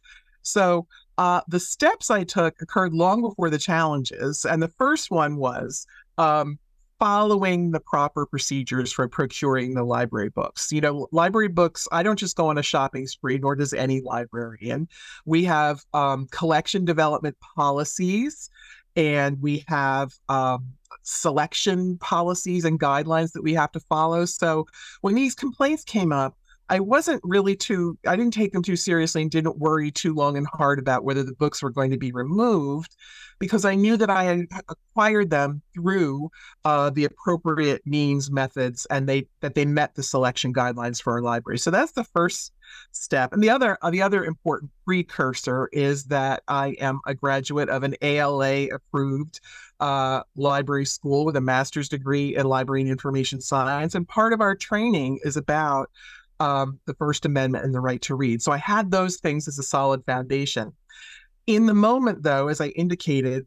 so 0.42 0.86
uh, 1.18 1.40
the 1.48 1.60
steps 1.60 2.10
i 2.10 2.22
took 2.22 2.60
occurred 2.60 2.92
long 2.92 3.22
before 3.22 3.50
the 3.50 3.58
challenges 3.58 4.44
and 4.44 4.62
the 4.62 4.68
first 4.68 5.10
one 5.10 5.36
was 5.36 5.86
um, 6.18 6.58
following 6.98 7.70
the 7.70 7.80
proper 7.80 8.24
procedures 8.26 8.92
for 8.92 9.08
procuring 9.08 9.74
the 9.74 9.82
library 9.82 10.30
books. 10.30 10.72
You 10.72 10.80
know, 10.80 11.08
library 11.12 11.48
books, 11.48 11.86
I 11.92 12.02
don't 12.02 12.18
just 12.18 12.36
go 12.36 12.48
on 12.48 12.58
a 12.58 12.62
shopping 12.62 13.06
spree, 13.06 13.38
nor 13.38 13.54
does 13.54 13.74
any 13.74 14.00
librarian. 14.00 14.88
We 15.24 15.44
have 15.44 15.84
um, 15.92 16.26
collection 16.30 16.84
development 16.84 17.36
policies 17.56 18.50
and 18.96 19.40
we 19.40 19.64
have 19.68 20.14
um, 20.28 20.72
selection 21.02 21.98
policies 21.98 22.64
and 22.64 22.80
guidelines 22.80 23.32
that 23.32 23.42
we 23.42 23.54
have 23.54 23.70
to 23.72 23.80
follow. 23.80 24.24
So 24.24 24.66
when 25.02 25.14
these 25.14 25.34
complaints 25.34 25.84
came 25.84 26.12
up, 26.12 26.36
I 26.68 26.80
wasn't 26.80 27.20
really 27.24 27.54
too, 27.54 27.96
I 28.06 28.16
didn't 28.16 28.34
take 28.34 28.52
them 28.52 28.62
too 28.62 28.76
seriously 28.76 29.22
and 29.22 29.30
didn't 29.30 29.58
worry 29.58 29.90
too 29.90 30.14
long 30.14 30.36
and 30.36 30.46
hard 30.52 30.78
about 30.78 31.04
whether 31.04 31.22
the 31.22 31.34
books 31.34 31.62
were 31.62 31.70
going 31.70 31.90
to 31.92 31.96
be 31.96 32.12
removed 32.12 32.96
because 33.38 33.64
I 33.64 33.74
knew 33.74 33.96
that 33.96 34.10
I 34.10 34.24
had 34.24 34.46
acquired 34.68 35.30
them 35.30 35.62
through 35.74 36.30
uh, 36.64 36.90
the 36.90 37.04
appropriate 37.04 37.82
means 37.86 38.30
methods 38.30 38.86
and 38.86 39.08
they 39.08 39.26
that 39.40 39.54
they 39.54 39.64
met 39.64 39.94
the 39.94 40.02
selection 40.02 40.52
guidelines 40.52 41.00
for 41.00 41.12
our 41.12 41.22
library. 41.22 41.58
So 41.58 41.70
that's 41.70 41.92
the 41.92 42.04
first 42.04 42.52
step. 42.92 43.32
And 43.32 43.42
the 43.42 43.50
other 43.50 43.78
uh, 43.82 43.90
the 43.90 44.02
other 44.02 44.24
important 44.24 44.70
precursor 44.84 45.68
is 45.72 46.04
that 46.04 46.42
I 46.48 46.68
am 46.80 47.00
a 47.06 47.14
graduate 47.14 47.68
of 47.68 47.82
an 47.82 47.94
ALA 48.02 48.68
approved 48.68 49.40
uh, 49.80 50.22
library 50.36 50.86
school 50.86 51.24
with 51.24 51.36
a 51.36 51.40
master's 51.40 51.88
degree 51.88 52.36
in 52.36 52.46
library 52.46 52.80
and 52.80 52.90
information 52.90 53.40
science. 53.40 53.94
And 53.94 54.08
part 54.08 54.32
of 54.32 54.40
our 54.40 54.54
training 54.54 55.20
is 55.24 55.36
about 55.36 55.90
um, 56.40 56.78
the 56.86 56.94
First 56.94 57.24
Amendment 57.24 57.64
and 57.64 57.74
the 57.74 57.80
right 57.80 58.00
to 58.02 58.14
read. 58.14 58.42
So 58.42 58.52
I 58.52 58.58
had 58.58 58.90
those 58.90 59.16
things 59.16 59.48
as 59.48 59.58
a 59.58 59.62
solid 59.62 60.04
foundation. 60.04 60.72
In 61.46 61.66
the 61.66 61.74
moment, 61.74 62.22
though, 62.22 62.48
as 62.48 62.60
I 62.60 62.68
indicated, 62.68 63.46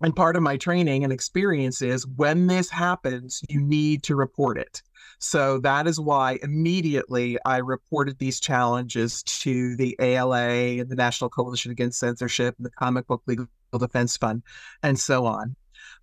and 0.00 0.14
part 0.14 0.34
of 0.34 0.42
my 0.42 0.56
training 0.56 1.04
and 1.04 1.12
experience 1.12 1.80
is 1.80 2.06
when 2.06 2.48
this 2.48 2.68
happens, 2.68 3.40
you 3.48 3.60
need 3.60 4.02
to 4.04 4.16
report 4.16 4.58
it. 4.58 4.82
So 5.20 5.60
that 5.60 5.86
is 5.86 6.00
why 6.00 6.40
immediately 6.42 7.38
I 7.44 7.58
reported 7.58 8.18
these 8.18 8.40
challenges 8.40 9.22
to 9.22 9.76
the 9.76 9.94
ALA 10.00 10.80
and 10.80 10.88
the 10.88 10.96
National 10.96 11.30
Coalition 11.30 11.70
Against 11.70 12.00
Censorship 12.00 12.56
and 12.58 12.66
the 12.66 12.70
Comic 12.70 13.06
Book 13.06 13.22
Legal 13.26 13.46
Defense 13.78 14.16
Fund 14.16 14.42
and 14.82 14.98
so 14.98 15.24
on. 15.26 15.54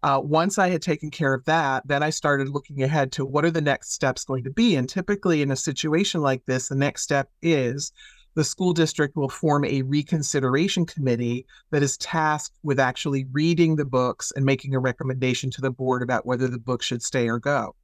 Uh, 0.01 0.21
once 0.23 0.57
I 0.57 0.69
had 0.69 0.81
taken 0.81 1.11
care 1.11 1.33
of 1.33 1.43
that, 1.45 1.87
then 1.87 2.03
I 2.03 2.09
started 2.09 2.49
looking 2.49 2.83
ahead 2.83 3.11
to 3.13 3.25
what 3.25 3.43
are 3.43 3.51
the 3.51 3.61
next 3.61 3.91
steps 3.91 4.23
going 4.23 4.45
to 4.45 4.49
be. 4.49 4.75
And 4.75 4.87
typically, 4.87 5.41
in 5.41 5.51
a 5.51 5.57
situation 5.57 6.21
like 6.21 6.45
this, 6.45 6.69
the 6.69 6.75
next 6.75 7.01
step 7.01 7.29
is 7.41 7.91
the 8.35 8.43
school 8.43 8.73
district 8.73 9.15
will 9.15 9.29
form 9.29 9.65
a 9.65 9.81
reconsideration 9.81 10.85
committee 10.85 11.45
that 11.71 11.83
is 11.83 11.97
tasked 11.97 12.57
with 12.63 12.79
actually 12.79 13.25
reading 13.31 13.75
the 13.75 13.85
books 13.85 14.31
and 14.35 14.45
making 14.45 14.75
a 14.75 14.79
recommendation 14.79 15.49
to 15.51 15.61
the 15.61 15.71
board 15.71 16.01
about 16.01 16.25
whether 16.25 16.47
the 16.47 16.59
book 16.59 16.81
should 16.81 17.01
stay 17.01 17.27
or 17.27 17.39
go. 17.39 17.75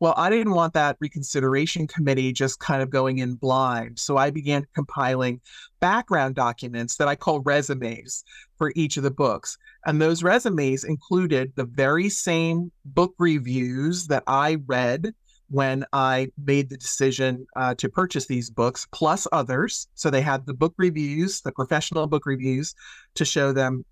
Well, 0.00 0.14
I 0.16 0.30
didn't 0.30 0.54
want 0.54 0.74
that 0.74 0.96
reconsideration 1.00 1.86
committee 1.86 2.32
just 2.32 2.60
kind 2.60 2.82
of 2.82 2.90
going 2.90 3.18
in 3.18 3.34
blind. 3.34 3.98
So 3.98 4.16
I 4.16 4.30
began 4.30 4.66
compiling 4.74 5.40
background 5.80 6.34
documents 6.34 6.96
that 6.96 7.08
I 7.08 7.16
call 7.16 7.40
resumes 7.40 8.24
for 8.58 8.72
each 8.74 8.96
of 8.96 9.02
the 9.02 9.10
books. 9.10 9.56
And 9.86 10.00
those 10.00 10.22
resumes 10.22 10.84
included 10.84 11.52
the 11.56 11.64
very 11.64 12.08
same 12.08 12.72
book 12.84 13.14
reviews 13.18 14.06
that 14.08 14.22
I 14.26 14.58
read 14.66 15.14
when 15.50 15.84
I 15.92 16.28
made 16.44 16.68
the 16.68 16.76
decision 16.76 17.46
uh, 17.56 17.74
to 17.76 17.88
purchase 17.88 18.26
these 18.26 18.50
books, 18.50 18.86
plus 18.92 19.26
others. 19.32 19.88
So 19.94 20.10
they 20.10 20.22
had 20.22 20.46
the 20.46 20.54
book 20.54 20.74
reviews, 20.76 21.40
the 21.40 21.52
professional 21.52 22.06
book 22.06 22.26
reviews, 22.26 22.74
to 23.14 23.24
show 23.24 23.52
them 23.52 23.84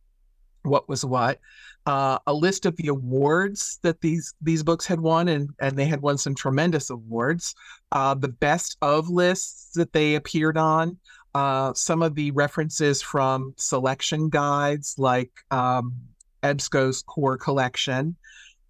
what 0.62 0.88
was 0.88 1.04
what. 1.04 1.38
Uh, 1.84 2.18
a 2.28 2.32
list 2.32 2.64
of 2.64 2.76
the 2.76 2.88
awards 2.88 3.80
that 3.82 4.00
these 4.00 4.34
these 4.40 4.62
books 4.62 4.86
had 4.86 5.00
won, 5.00 5.28
and 5.28 5.50
and 5.60 5.76
they 5.76 5.84
had 5.84 6.00
won 6.00 6.16
some 6.16 6.34
tremendous 6.34 6.90
awards. 6.90 7.54
Uh, 7.90 8.14
the 8.14 8.28
best 8.28 8.76
of 8.82 9.08
lists 9.08 9.72
that 9.74 9.92
they 9.92 10.14
appeared 10.14 10.56
on. 10.56 10.96
Uh, 11.34 11.72
some 11.74 12.02
of 12.02 12.14
the 12.14 12.30
references 12.32 13.00
from 13.00 13.54
selection 13.56 14.28
guides 14.28 14.94
like 14.98 15.30
um, 15.50 15.94
EBSCO's 16.42 17.02
core 17.02 17.38
collection 17.38 18.14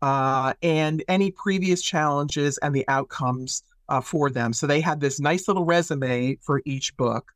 uh, 0.03 0.53
and 0.63 1.03
any 1.09 1.31
previous 1.31 1.81
challenges 1.81 2.59
and 2.59 2.75
the 2.75 2.87
outcomes 2.89 3.63
uh, 3.89 4.01
for 4.01 4.29
them. 4.29 4.53
So 4.53 4.67
they 4.67 4.81
had 4.81 5.01
this 5.01 5.21
nice 5.21 5.49
little 5.49 5.65
resume 5.65 6.37
for 6.43 6.61
each 6.65 6.97
book. 6.97 7.33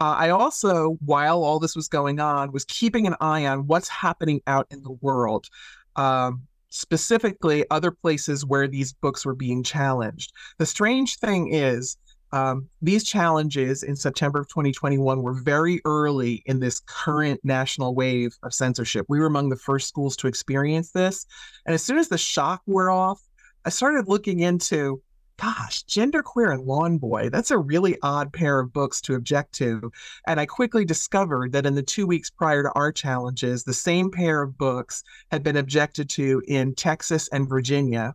Uh, 0.00 0.14
I 0.16 0.30
also, 0.30 0.96
while 1.04 1.42
all 1.42 1.58
this 1.58 1.76
was 1.76 1.88
going 1.88 2.20
on, 2.20 2.52
was 2.52 2.64
keeping 2.64 3.06
an 3.06 3.16
eye 3.20 3.46
on 3.46 3.66
what's 3.66 3.88
happening 3.88 4.40
out 4.46 4.66
in 4.70 4.82
the 4.82 4.92
world, 4.92 5.48
um, 5.96 6.42
specifically 6.70 7.64
other 7.70 7.90
places 7.90 8.44
where 8.44 8.68
these 8.68 8.92
books 8.92 9.26
were 9.26 9.34
being 9.34 9.62
challenged. 9.62 10.32
The 10.58 10.66
strange 10.66 11.16
thing 11.16 11.52
is, 11.52 11.96
um, 12.32 12.68
these 12.82 13.04
challenges 13.04 13.82
in 13.82 13.96
September 13.96 14.40
of 14.40 14.48
2021 14.48 15.22
were 15.22 15.32
very 15.32 15.80
early 15.84 16.42
in 16.46 16.60
this 16.60 16.80
current 16.80 17.40
national 17.44 17.94
wave 17.94 18.36
of 18.42 18.52
censorship. 18.52 19.06
We 19.08 19.20
were 19.20 19.26
among 19.26 19.48
the 19.48 19.56
first 19.56 19.88
schools 19.88 20.16
to 20.18 20.26
experience 20.26 20.90
this. 20.90 21.26
And 21.66 21.74
as 21.74 21.82
soon 21.82 21.98
as 21.98 22.08
the 22.08 22.18
shock 22.18 22.62
wore 22.66 22.90
off, 22.90 23.20
I 23.64 23.70
started 23.70 24.08
looking 24.08 24.40
into 24.40 25.02
gosh, 25.38 25.84
Genderqueer 25.84 26.52
and 26.52 26.64
Lawn 26.64 26.98
Boy, 26.98 27.30
that's 27.30 27.50
a 27.50 27.58
really 27.58 27.96
odd 28.02 28.32
pair 28.32 28.58
of 28.58 28.72
books 28.72 29.00
to 29.02 29.14
object 29.14 29.52
to. 29.54 29.90
And 30.26 30.38
I 30.40 30.46
quickly 30.46 30.84
discovered 30.84 31.52
that 31.52 31.64
in 31.64 31.74
the 31.74 31.82
two 31.82 32.06
weeks 32.06 32.28
prior 32.28 32.64
to 32.64 32.72
our 32.74 32.92
challenges, 32.92 33.62
the 33.62 33.72
same 33.72 34.10
pair 34.10 34.42
of 34.42 34.58
books 34.58 35.04
had 35.30 35.42
been 35.42 35.56
objected 35.56 36.10
to 36.10 36.42
in 36.48 36.74
Texas 36.74 37.28
and 37.28 37.48
Virginia 37.48 38.14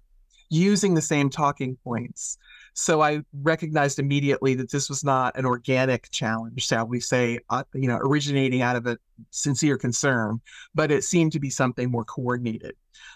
using 0.49 0.93
the 0.93 1.01
same 1.01 1.29
talking 1.29 1.77
points. 1.83 2.37
So 2.73 3.01
I 3.01 3.21
recognized 3.41 3.99
immediately 3.99 4.55
that 4.55 4.71
this 4.71 4.89
was 4.89 5.03
not 5.03 5.37
an 5.37 5.45
organic 5.45 6.09
challenge, 6.09 6.65
shall 6.65 6.87
we 6.87 6.99
say, 6.99 7.39
uh, 7.49 7.63
you 7.73 7.87
know, 7.87 7.97
originating 7.97 8.61
out 8.61 8.75
of 8.75 8.87
a 8.87 8.97
sincere 9.29 9.77
concern, 9.77 10.41
but 10.73 10.91
it 10.91 11.03
seemed 11.03 11.33
to 11.33 11.39
be 11.39 11.49
something 11.49 11.91
more 11.91 12.03
coordinated. 12.03 12.73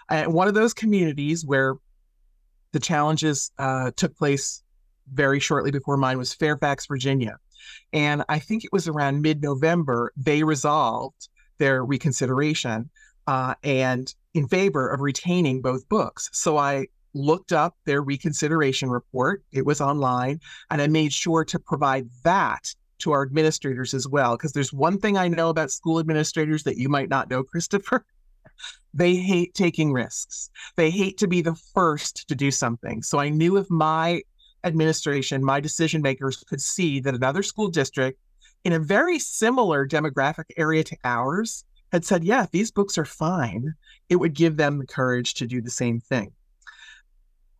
And 0.09 0.33
one 0.33 0.47
of 0.47 0.53
those 0.53 0.73
communities 0.73 1.45
where 1.45 1.75
the 2.71 2.79
challenges 2.79 3.51
uh, 3.57 3.91
took 3.95 4.15
place 4.15 4.63
very 5.11 5.39
shortly 5.39 5.71
before 5.71 5.97
mine 5.97 6.17
was 6.17 6.33
Fairfax, 6.33 6.85
Virginia. 6.85 7.37
And 7.93 8.23
I 8.29 8.39
think 8.39 8.63
it 8.63 8.71
was 8.71 8.87
around 8.87 9.21
mid 9.21 9.41
November, 9.41 10.13
they 10.15 10.43
resolved 10.43 11.29
their 11.57 11.83
reconsideration 11.83 12.89
uh, 13.25 13.55
and 13.63 14.13
in 14.33 14.47
favor 14.47 14.87
of 14.89 15.01
retaining 15.01 15.61
both 15.61 15.87
books. 15.89 16.29
So 16.31 16.57
I 16.57 16.87
looked 17.17 17.51
up 17.51 17.75
their 17.85 18.01
reconsideration 18.01 18.89
report. 18.89 19.43
It 19.51 19.65
was 19.65 19.81
online, 19.81 20.39
and 20.69 20.81
I 20.81 20.87
made 20.87 21.11
sure 21.11 21.43
to 21.45 21.59
provide 21.59 22.07
that 22.23 22.73
to 22.99 23.11
our 23.11 23.23
administrators 23.23 23.93
as 23.93 24.07
well. 24.07 24.37
Because 24.37 24.53
there's 24.53 24.73
one 24.73 24.99
thing 24.99 25.17
I 25.17 25.27
know 25.27 25.49
about 25.49 25.71
school 25.71 25.99
administrators 25.99 26.63
that 26.63 26.77
you 26.77 26.89
might 26.89 27.09
not 27.09 27.29
know, 27.29 27.43
Christopher. 27.43 28.05
they 28.93 29.15
hate 29.15 29.53
taking 29.53 29.91
risks. 29.91 30.49
They 30.75 30.89
hate 30.89 31.17
to 31.19 31.27
be 31.27 31.41
the 31.41 31.55
first 31.73 32.27
to 32.27 32.35
do 32.35 32.51
something. 32.51 33.03
So 33.03 33.19
I 33.19 33.29
knew 33.29 33.57
if 33.57 33.69
my 33.69 34.21
administration, 34.63 35.43
my 35.43 35.59
decision 35.59 36.01
makers 36.01 36.43
could 36.47 36.61
see 36.61 36.99
that 37.01 37.15
another 37.15 37.43
school 37.43 37.69
district 37.69 38.19
in 38.63 38.73
a 38.73 38.79
very 38.79 39.19
similar 39.19 39.87
demographic 39.87 40.45
area 40.57 40.83
to 40.83 40.97
ours 41.03 41.63
had 41.91 42.03
said, 42.03 42.23
yeah, 42.23 42.47
these 42.51 42.71
books 42.71 42.97
are 42.97 43.05
fine, 43.05 43.73
it 44.09 44.17
would 44.17 44.33
give 44.33 44.57
them 44.57 44.79
the 44.79 44.85
courage 44.85 45.35
to 45.35 45.47
do 45.47 45.61
the 45.61 45.69
same 45.69 46.01
thing 46.01 46.33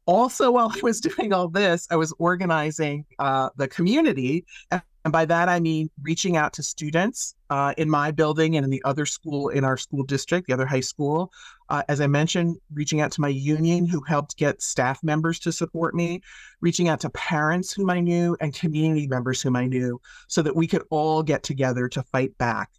also 0.08 0.50
while 0.52 0.72
i 0.74 0.80
was 0.82 1.00
doing 1.18 1.34
all 1.34 1.48
this 1.48 1.88
i 1.92 1.96
was 1.96 2.14
organizing 2.18 3.06
uh, 3.20 3.50
the 3.58 3.68
community 3.68 4.46
and 4.72 5.12
by 5.12 5.26
that 5.26 5.48
i 5.50 5.60
mean 5.60 5.90
reaching 6.02 6.36
out 6.36 6.54
to 6.54 6.64
students 6.64 7.36
uh, 7.50 7.74
in 7.78 7.90
my 7.90 8.12
building 8.12 8.58
and 8.58 8.64
in 8.64 8.70
the 8.70 8.82
other 8.84 9.06
school 9.06 9.50
in 9.50 9.64
our 9.64 9.78
school 9.78 10.04
district 10.04 10.48
the 10.48 10.54
other 10.54 10.66
high 10.66 10.82
school. 10.82 11.32
Uh, 11.70 11.84
as 11.90 12.02
i 12.02 12.08
mentioned 12.08 12.58
reaching 12.74 13.02
out 13.02 13.12
to 13.12 13.22
my 13.22 13.28
union 13.28 13.86
who 13.86 14.02
helped 14.02 14.38
get 14.38 14.62
staff 14.62 15.04
members 15.04 15.40
to 15.40 15.52
support 15.52 15.94
me 15.94 16.22
reaching 16.62 16.88
out 16.88 17.00
to 17.00 17.10
parents 17.12 17.72
whom 17.72 17.90
i 17.90 18.00
knew 18.00 18.36
and 18.42 18.54
community 18.54 19.08
members 19.08 19.42
whom 19.42 19.56
i 19.56 19.66
knew 19.66 20.00
so 20.28 20.42
that 20.42 20.56
we 20.56 20.66
could 20.66 20.84
all 20.90 21.22
get 21.22 21.44
together 21.44 21.88
to 21.88 22.02
fight 22.04 22.36
back 22.38 22.72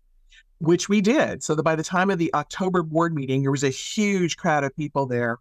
which 0.60 0.88
we 0.88 1.00
did. 1.00 1.40
So 1.42 1.54
that 1.54 1.62
by 1.62 1.76
the 1.76 1.84
time 1.84 2.10
of 2.10 2.18
the 2.18 2.32
october 2.34 2.82
board 2.82 3.14
meeting 3.14 3.42
there 3.42 3.50
was 3.50 3.64
a 3.64 3.70
huge 3.70 4.36
crowd 4.36 4.64
of 4.64 4.74
people 4.76 5.06
there 5.06 5.38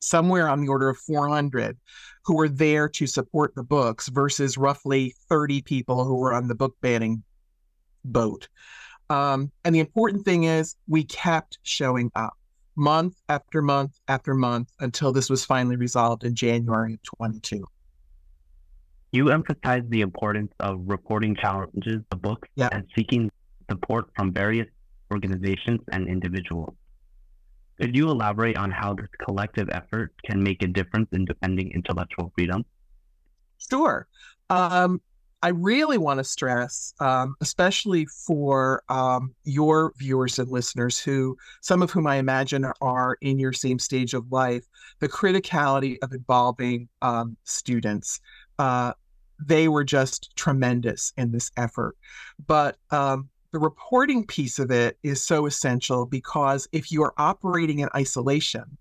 somewhere 0.00 0.48
on 0.48 0.60
the 0.60 0.68
order 0.68 0.88
of 0.88 0.98
400 0.98 1.76
who 2.24 2.36
were 2.36 2.48
there 2.48 2.88
to 2.90 3.06
support 3.06 3.54
the 3.54 3.62
books 3.62 4.08
versus 4.08 4.58
roughly 4.58 5.14
30 5.28 5.62
people 5.62 6.04
who 6.04 6.16
were 6.16 6.32
on 6.32 6.48
the 6.48 6.54
book 6.54 6.76
banning 6.80 7.22
boat. 8.04 8.48
Um, 9.10 9.50
and 9.64 9.74
the 9.74 9.80
important 9.80 10.24
thing 10.24 10.44
is 10.44 10.76
we 10.86 11.04
kept 11.04 11.58
showing 11.62 12.10
up 12.14 12.34
month 12.76 13.16
after 13.28 13.60
month 13.60 13.98
after 14.08 14.34
month 14.34 14.70
until 14.80 15.12
this 15.12 15.28
was 15.28 15.44
finally 15.44 15.76
resolved 15.76 16.24
in 16.24 16.34
January 16.34 16.94
of 16.94 17.02
22. 17.02 17.64
You 19.10 19.30
emphasize 19.30 19.82
the 19.88 20.02
importance 20.02 20.52
of 20.60 20.80
reporting 20.84 21.34
challenges 21.34 22.02
of 22.12 22.22
books 22.22 22.48
yeah. 22.54 22.68
and 22.72 22.84
seeking 22.94 23.30
support 23.70 24.10
from 24.14 24.32
various 24.32 24.68
organizations 25.10 25.80
and 25.92 26.06
individuals. 26.08 26.74
Could 27.80 27.94
you 27.94 28.10
elaborate 28.10 28.56
on 28.56 28.70
how 28.70 28.94
this 28.94 29.08
collective 29.24 29.68
effort 29.70 30.12
can 30.24 30.42
make 30.42 30.62
a 30.62 30.66
difference 30.66 31.08
in 31.12 31.24
defending 31.24 31.70
intellectual 31.70 32.32
freedom? 32.34 32.64
Sure. 33.58 34.08
Um, 34.50 35.00
I 35.42 35.48
really 35.48 35.98
want 35.98 36.18
to 36.18 36.24
stress, 36.24 36.92
um, 36.98 37.36
especially 37.40 38.06
for 38.06 38.82
um, 38.88 39.34
your 39.44 39.92
viewers 39.96 40.40
and 40.40 40.50
listeners, 40.50 40.98
who 40.98 41.36
some 41.60 41.80
of 41.80 41.92
whom 41.92 42.08
I 42.08 42.16
imagine 42.16 42.66
are 42.80 43.16
in 43.20 43.38
your 43.38 43.52
same 43.52 43.78
stage 43.78 44.14
of 44.14 44.32
life, 44.32 44.64
the 44.98 45.08
criticality 45.08 45.98
of 46.02 46.12
involving 46.12 46.88
um, 47.02 47.36
students. 47.44 48.20
Uh, 48.58 48.94
they 49.44 49.68
were 49.68 49.84
just 49.84 50.34
tremendous 50.34 51.12
in 51.16 51.30
this 51.30 51.52
effort. 51.56 51.96
But 52.44 52.76
um, 52.90 53.28
the 53.52 53.58
reporting 53.58 54.26
piece 54.26 54.58
of 54.58 54.70
it 54.70 54.98
is 55.02 55.24
so 55.24 55.46
essential 55.46 56.06
because 56.06 56.68
if 56.72 56.92
you 56.92 57.02
are 57.02 57.14
operating 57.16 57.78
in 57.78 57.88
isolation, 57.94 58.76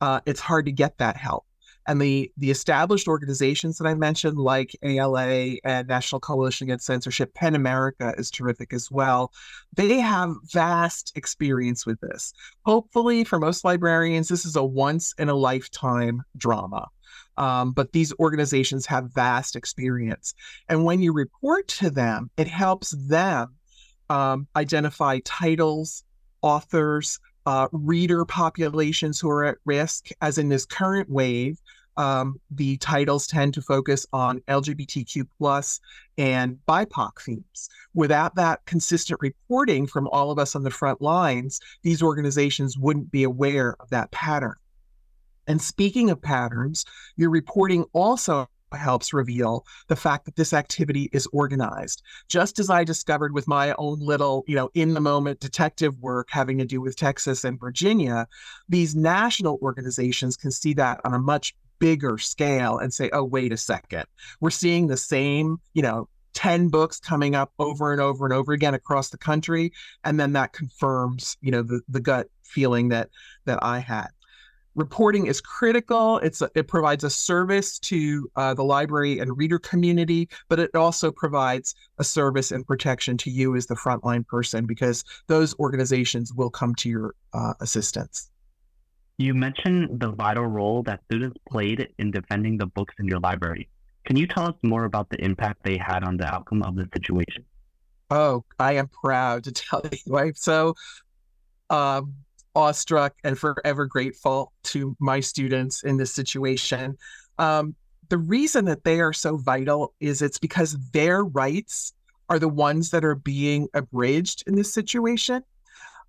uh, 0.00 0.20
it's 0.26 0.40
hard 0.40 0.66
to 0.66 0.72
get 0.72 0.98
that 0.98 1.16
help. 1.16 1.44
And 1.86 2.02
the 2.02 2.30
the 2.36 2.50
established 2.50 3.08
organizations 3.08 3.78
that 3.78 3.86
I 3.86 3.94
mentioned, 3.94 4.36
like 4.36 4.76
ALA 4.82 5.56
and 5.64 5.88
National 5.88 6.20
Coalition 6.20 6.66
Against 6.66 6.84
Censorship, 6.84 7.32
PEN 7.32 7.54
America 7.54 8.14
is 8.18 8.30
terrific 8.30 8.74
as 8.74 8.90
well. 8.90 9.32
They 9.74 9.98
have 9.98 10.34
vast 10.52 11.12
experience 11.16 11.86
with 11.86 11.98
this. 12.00 12.34
Hopefully, 12.66 13.24
for 13.24 13.38
most 13.38 13.64
librarians, 13.64 14.28
this 14.28 14.44
is 14.44 14.54
a 14.54 14.64
once 14.64 15.14
in 15.18 15.30
a 15.30 15.34
lifetime 15.34 16.22
drama. 16.36 16.88
Um, 17.38 17.72
but 17.72 17.92
these 17.92 18.12
organizations 18.18 18.84
have 18.84 19.14
vast 19.14 19.56
experience. 19.56 20.34
And 20.68 20.84
when 20.84 21.00
you 21.00 21.14
report 21.14 21.68
to 21.68 21.88
them, 21.88 22.30
it 22.36 22.48
helps 22.48 22.90
them 22.90 23.54
um, 24.10 24.46
identify 24.56 25.20
titles, 25.24 26.04
authors, 26.42 27.18
uh, 27.46 27.68
reader 27.72 28.24
populations 28.24 29.18
who 29.18 29.30
are 29.30 29.44
at 29.44 29.56
risk, 29.64 30.08
as 30.20 30.38
in 30.38 30.48
this 30.48 30.66
current 30.66 31.08
wave. 31.08 31.58
Um, 31.96 32.40
the 32.50 32.76
titles 32.76 33.26
tend 33.26 33.54
to 33.54 33.62
focus 33.62 34.06
on 34.12 34.38
LGBTQ 34.46 35.26
plus 35.36 35.80
and 36.16 36.58
BIPOC 36.68 37.20
themes. 37.20 37.68
Without 37.92 38.36
that 38.36 38.64
consistent 38.66 39.18
reporting 39.20 39.86
from 39.86 40.06
all 40.08 40.30
of 40.30 40.38
us 40.38 40.54
on 40.54 40.62
the 40.62 40.70
front 40.70 41.00
lines, 41.02 41.58
these 41.82 42.02
organizations 42.02 42.78
wouldn't 42.78 43.10
be 43.10 43.24
aware 43.24 43.74
of 43.80 43.90
that 43.90 44.12
pattern. 44.12 44.54
And 45.48 45.60
speaking 45.60 46.10
of 46.10 46.22
patterns, 46.22 46.84
your 47.16 47.30
reporting 47.30 47.84
also 47.94 48.46
helps 48.76 49.12
reveal 49.12 49.64
the 49.88 49.96
fact 49.96 50.24
that 50.24 50.36
this 50.36 50.52
activity 50.52 51.08
is 51.12 51.28
organized. 51.32 52.02
Just 52.28 52.58
as 52.58 52.70
I 52.70 52.84
discovered 52.84 53.32
with 53.32 53.48
my 53.48 53.74
own 53.78 54.00
little, 54.00 54.44
you 54.46 54.56
know, 54.56 54.70
in 54.74 54.94
the 54.94 55.00
moment 55.00 55.40
detective 55.40 55.98
work 56.00 56.28
having 56.30 56.58
to 56.58 56.64
do 56.64 56.80
with 56.80 56.96
Texas 56.96 57.44
and 57.44 57.58
Virginia, 57.58 58.26
these 58.68 58.94
national 58.94 59.58
organizations 59.62 60.36
can 60.36 60.50
see 60.50 60.74
that 60.74 61.00
on 61.04 61.14
a 61.14 61.18
much 61.18 61.54
bigger 61.78 62.18
scale 62.18 62.78
and 62.78 62.92
say, 62.92 63.08
oh, 63.12 63.24
wait 63.24 63.52
a 63.52 63.56
second, 63.56 64.04
we're 64.40 64.50
seeing 64.50 64.86
the 64.86 64.96
same, 64.96 65.58
you 65.74 65.82
know, 65.82 66.08
10 66.34 66.68
books 66.68 67.00
coming 67.00 67.34
up 67.34 67.52
over 67.58 67.92
and 67.92 68.00
over 68.00 68.24
and 68.24 68.32
over 68.32 68.52
again 68.52 68.74
across 68.74 69.10
the 69.10 69.18
country. 69.18 69.72
And 70.04 70.20
then 70.20 70.32
that 70.34 70.52
confirms, 70.52 71.36
you 71.40 71.50
know, 71.50 71.62
the, 71.62 71.80
the 71.88 72.00
gut 72.00 72.28
feeling 72.44 72.88
that 72.88 73.10
that 73.44 73.58
I 73.62 73.80
had. 73.80 74.08
Reporting 74.78 75.26
is 75.26 75.40
critical. 75.40 76.18
It's 76.18 76.40
a, 76.40 76.48
it 76.54 76.68
provides 76.68 77.02
a 77.02 77.10
service 77.10 77.80
to 77.80 78.30
uh, 78.36 78.54
the 78.54 78.62
library 78.62 79.18
and 79.18 79.36
reader 79.36 79.58
community, 79.58 80.28
but 80.48 80.60
it 80.60 80.72
also 80.76 81.10
provides 81.10 81.74
a 81.98 82.04
service 82.04 82.52
and 82.52 82.64
protection 82.64 83.16
to 83.18 83.30
you 83.30 83.56
as 83.56 83.66
the 83.66 83.74
frontline 83.74 84.24
person 84.24 84.66
because 84.66 85.02
those 85.26 85.52
organizations 85.58 86.32
will 86.32 86.48
come 86.48 86.76
to 86.76 86.88
your 86.88 87.16
uh, 87.34 87.54
assistance. 87.60 88.30
You 89.16 89.34
mentioned 89.34 89.98
the 89.98 90.12
vital 90.12 90.46
role 90.46 90.84
that 90.84 91.00
students 91.06 91.36
played 91.50 91.88
in 91.98 92.12
defending 92.12 92.56
the 92.56 92.66
books 92.66 92.94
in 93.00 93.06
your 93.06 93.18
library. 93.18 93.68
Can 94.04 94.14
you 94.14 94.28
tell 94.28 94.46
us 94.46 94.54
more 94.62 94.84
about 94.84 95.10
the 95.10 95.20
impact 95.20 95.64
they 95.64 95.76
had 95.76 96.04
on 96.04 96.16
the 96.16 96.26
outcome 96.32 96.62
of 96.62 96.76
the 96.76 96.88
situation? 96.94 97.44
Oh, 98.12 98.44
I 98.60 98.74
am 98.74 98.86
proud 98.86 99.42
to 99.42 99.50
tell 99.52 99.82
you. 99.90 100.16
I'm 100.16 100.36
so 100.36 100.76
um, 101.68 102.14
awestruck 102.58 103.14
and 103.22 103.38
forever 103.38 103.86
grateful 103.86 104.52
to 104.64 104.96
my 104.98 105.20
students 105.20 105.84
in 105.84 105.96
this 105.96 106.12
situation. 106.12 106.98
Um, 107.38 107.76
the 108.08 108.18
reason 108.18 108.64
that 108.64 108.82
they 108.82 109.00
are 109.00 109.12
so 109.12 109.36
vital 109.36 109.94
is 110.00 110.22
it's 110.22 110.40
because 110.40 110.76
their 110.92 111.22
rights 111.22 111.92
are 112.28 112.40
the 112.40 112.48
ones 112.48 112.90
that 112.90 113.04
are 113.04 113.14
being 113.14 113.68
abridged 113.74 114.42
in 114.48 114.56
this 114.56 114.74
situation. 114.74 115.44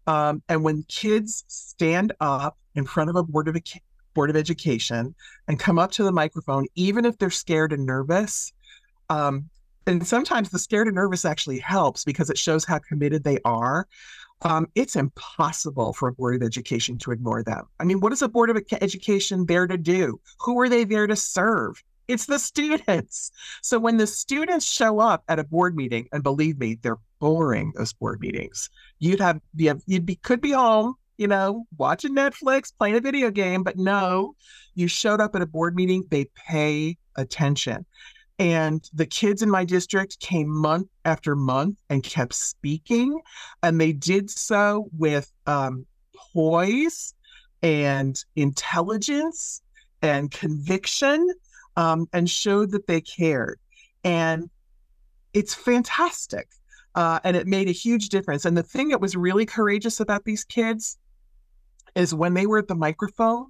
Um, 0.08 0.42
and 0.50 0.64
when 0.64 0.84
kids 0.88 1.46
stand 1.48 2.14
up 2.20 2.58
in 2.74 2.86
front 2.86 3.12
of 3.12 3.16
a 3.16 3.24
board 3.24 3.48
of 3.48 3.56
board 4.16 4.32
of 4.32 4.36
education 4.36 5.14
and 5.48 5.60
come 5.60 5.78
up 5.78 5.92
to 5.92 6.04
the 6.04 6.12
microphone, 6.12 6.66
even 6.74 7.06
if 7.06 7.16
they're 7.20 7.30
scared 7.30 7.74
and 7.74 7.86
nervous, 7.86 8.52
um, 9.12 9.48
and 9.86 10.06
sometimes 10.06 10.50
the 10.50 10.58
scared 10.58 10.88
and 10.88 10.96
nervous 10.96 11.26
actually 11.26 11.60
helps 11.60 12.04
because 12.04 12.32
it 12.32 12.40
shows 12.40 12.66
how 12.66 12.80
committed 12.80 13.24
they 13.24 13.38
are. 13.46 13.88
Um, 14.42 14.68
it's 14.76 14.96
impossible 14.96 15.94
for 15.94 16.08
a 16.08 16.14
board 16.14 16.36
of 16.36 16.44
education 16.44 16.98
to 17.00 17.12
ignore 17.12 17.44
them. 17.44 17.66
I 17.80 17.84
mean, 17.84 18.00
what 18.00 18.14
is 18.14 18.22
a 18.22 18.30
board 18.30 18.50
of 18.50 18.58
education 18.82 19.46
there 19.46 19.68
to 19.68 19.78
do? 19.78 20.20
Who 20.40 20.60
are 20.62 20.70
they 20.70 20.86
there 20.86 21.08
to 21.08 21.16
serve? 21.16 21.84
It's 22.08 22.26
the 22.26 22.40
students. 22.40 23.32
So 23.62 23.78
when 23.78 23.98
the 23.98 24.08
students 24.08 24.66
show 24.66 25.00
up 25.00 25.24
at 25.28 25.40
a 25.40 25.44
board 25.44 25.76
meeting, 25.76 26.08
and 26.12 26.24
believe 26.24 26.58
me, 26.58 26.80
they're 26.82 26.98
boring 27.20 27.74
those 27.76 27.94
board 27.94 28.22
meetings. 28.22 28.70
You'd 29.00 29.20
have, 29.20 29.42
you'd 29.56 30.06
be 30.06 30.16
could 30.16 30.42
be 30.42 30.52
home, 30.52 30.96
you 31.18 31.28
know, 31.28 31.66
watching 31.78 32.16
Netflix, 32.16 32.72
playing 32.76 32.96
a 32.96 33.02
video 33.02 33.30
game, 33.30 33.62
but 33.62 33.78
no, 33.78 34.36
you 34.74 34.88
showed 34.88 35.20
up 35.20 35.36
at 35.36 35.42
a 35.42 35.46
board 35.46 35.76
meeting, 35.76 36.06
they 36.10 36.26
pay 36.34 36.98
attention. 37.18 37.86
And 38.40 38.90
the 38.94 39.06
kids 39.06 39.42
in 39.42 39.50
my 39.50 39.66
district 39.66 40.22
came 40.22 40.48
month 40.48 40.88
after 41.04 41.36
month 41.36 41.78
and 41.90 42.02
kept 42.02 42.34
speaking. 42.34 43.20
And 43.62 43.80
they 43.80 43.92
did 43.92 44.30
so 44.30 44.90
with 44.98 45.30
um, 45.46 45.86
poise 46.34 47.14
and 47.62 48.18
intelligence 48.38 49.62
and 50.02 50.32
conviction 50.32 51.30
um, 51.76 52.08
and 52.14 52.30
showed 52.30 52.72
that 52.72 52.88
they 52.88 53.02
cared. 53.02 53.60
And 54.06 54.50
it's 55.34 55.54
fantastic. 55.54 56.48
Uh, 56.96 57.20
and 57.26 57.36
it 57.36 57.46
made 57.46 57.68
a 57.68 57.74
huge 57.74 58.10
difference. 58.10 58.46
And 58.46 58.58
the 58.58 58.64
thing 58.64 58.90
that 58.90 59.02
was 59.02 59.16
really 59.16 59.46
courageous 59.46 60.00
about 60.00 60.24
these 60.24 60.46
kids 60.46 60.98
is 61.96 62.16
when 62.16 62.34
they 62.34 62.48
were 62.48 62.60
at 62.60 62.68
the 62.68 62.76
microphone, 62.76 63.48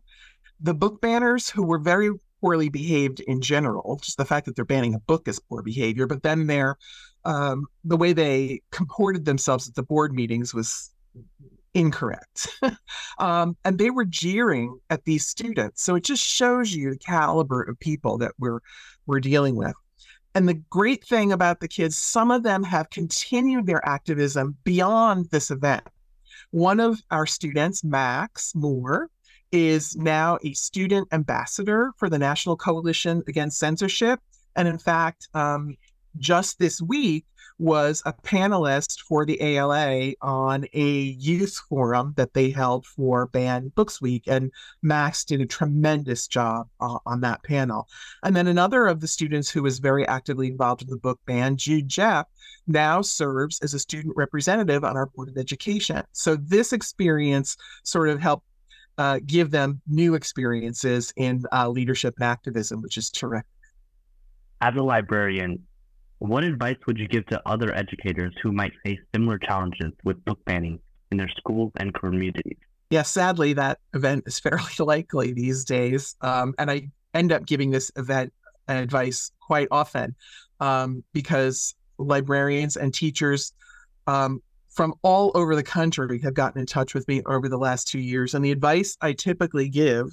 the 0.60 0.74
book 0.74 1.00
banners 1.00 1.50
who 1.50 1.64
were 1.64 1.80
very 1.80 2.10
poorly 2.42 2.70
behaved 2.70 3.20
in 3.22 3.42
general, 3.42 4.00
just 4.02 4.18
the 4.18 4.26
fact 4.26 4.46
that 4.46 4.56
they're 4.56 4.66
banning 4.66 4.94
a 4.94 5.00
book 5.00 5.28
is 5.28 5.40
poor 5.40 5.62
behavior, 5.62 6.08
but 6.08 6.24
then 6.24 6.48
their 6.48 6.78
um, 7.26 7.68
the 7.84 7.98
way 7.98 8.14
they 8.14 8.62
comported 8.72 9.26
themselves 9.26 9.68
at 9.68 9.76
the 9.76 9.84
board 9.84 10.14
meetings 10.14 10.54
was 10.54 10.92
incorrect. 11.74 12.48
um, 13.20 13.56
and 13.66 13.78
they 13.78 13.90
were 13.90 14.06
jeering 14.06 14.80
at 14.90 15.04
these 15.06 15.28
students. 15.28 15.84
So 15.84 15.96
it 15.96 16.04
just 16.04 16.24
shows 16.24 16.74
you 16.74 16.92
the 16.92 16.98
caliber 16.98 17.62
of 17.64 17.80
people 17.80 18.18
that 18.20 18.32
we're 18.40 18.60
we're 19.06 19.20
dealing 19.20 19.56
with. 19.56 19.76
And 20.36 20.48
the 20.48 20.62
great 20.70 21.04
thing 21.04 21.32
about 21.32 21.60
the 21.60 21.68
kids, 21.68 21.98
some 21.98 22.30
of 22.30 22.44
them 22.44 22.64
have 22.64 22.90
continued 22.92 23.66
their 23.66 23.86
activism 23.88 24.56
beyond 24.64 25.30
this 25.32 25.50
event. 25.50 25.84
One 26.52 26.80
of 26.80 27.02
our 27.12 27.26
students, 27.26 27.84
Max 27.84 28.54
Moore, 28.56 29.10
is 29.52 29.96
now 29.96 30.38
a 30.44 30.54
student 30.54 31.08
ambassador 31.12 31.92
for 31.98 32.10
the 32.10 32.20
National 32.20 32.56
Coalition 32.56 33.24
Against 33.28 33.60
Censorship. 33.60 34.20
And 34.56 34.68
in 34.68 34.78
fact, 34.78 35.28
um, 35.34 35.76
just 36.18 36.60
this 36.60 36.82
week 36.82 37.26
was 37.60 38.02
a 38.06 38.14
panelist 38.14 39.02
for 39.02 39.26
the 39.26 39.40
ALA 39.42 40.14
on 40.22 40.66
a 40.74 40.92
youth 40.92 41.58
forum 41.68 42.14
that 42.16 42.34
they 42.34 42.50
held 42.50 42.86
for 42.86 43.28
Banned 43.28 43.76
Books 43.76 44.02
Week. 44.02 44.24
And 44.28 44.52
Max 44.82 45.26
did 45.26 45.42
a 45.42 45.46
tremendous 45.46 46.26
job 46.28 46.68
uh, 46.80 47.00
on 47.06 47.20
that 47.22 47.44
panel. 47.44 47.88
And 48.24 48.36
then 48.36 48.48
another 48.48 48.88
of 48.88 49.02
the 49.02 49.08
students 49.08 49.50
who 49.50 49.62
was 49.62 49.80
very 49.80 50.08
actively 50.08 50.48
involved 50.48 50.82
in 50.82 50.90
the 50.90 50.98
book 50.98 51.20
ban, 51.26 51.58
Jude 51.58 51.90
Jeff, 51.90 52.28
now 52.66 53.02
serves 53.02 53.60
as 53.60 53.74
a 53.74 53.80
student 53.80 54.16
representative 54.16 54.86
on 54.86 54.96
our 54.96 55.08
Board 55.08 55.28
of 55.28 55.38
Education. 55.38 56.04
So 56.14 56.38
this 56.38 56.72
experience 56.72 57.58
sort 57.84 58.08
of 58.08 58.22
helped 58.22 58.46
uh, 59.00 59.18
give 59.26 59.50
them 59.50 59.82
new 59.88 60.14
experiences 60.14 61.14
in 61.16 61.44
uh, 61.54 61.70
leadership 61.70 62.14
and 62.18 62.26
activism, 62.26 62.82
which 62.82 62.98
is 62.98 63.10
terrific. 63.10 63.48
As 64.60 64.76
a 64.76 64.82
librarian, 64.82 65.64
what 66.18 66.44
advice 66.44 66.76
would 66.86 66.98
you 67.00 67.08
give 67.08 67.26
to 67.28 67.42
other 67.46 67.74
educators 67.74 68.36
who 68.44 68.52
might 68.52 68.74
face 68.84 69.00
similar 69.16 69.40
challenges 69.40 69.94
with 70.04 70.24
book 70.26 70.44
banning 70.44 70.80
in 71.12 71.18
their 71.18 71.30
schools 71.30 71.72
and 71.78 71.94
communities? 71.94 72.58
Yeah, 72.90 73.04
sadly, 73.04 73.54
that 73.54 73.80
event 73.94 74.26
is 74.28 74.38
fairly 74.42 74.64
likely 74.80 75.32
these 75.32 75.64
days. 75.64 76.16
Um, 76.20 76.54
and 76.60 76.70
I 76.70 76.90
end 77.14 77.32
up 77.32 77.46
giving 77.46 77.72
this 77.72 77.94
event 77.96 78.34
advice 78.68 79.32
quite 79.40 79.70
often 79.72 80.14
um, 80.60 81.06
because 81.14 81.74
librarians 81.98 82.76
and 82.76 82.94
teachers 82.94 83.54
um, 84.08 84.42
from 84.80 84.94
all 85.02 85.30
over 85.36 85.58
the 85.58 85.62
country 85.62 86.22
have 86.22 86.34
gotten 86.34 86.62
in 86.62 86.66
touch 86.66 86.94
with 86.94 87.06
me 87.10 87.22
over 87.26 87.50
the 87.50 87.58
last 87.58 87.86
two 87.86 88.00
years. 88.00 88.34
And 88.34 88.46
the 88.46 88.52
advice 88.54 88.96
I 89.02 89.12
typically 89.12 89.68
give 89.68 90.06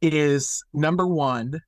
is 0.00 0.62
number 0.72 1.04
one, 1.04 1.60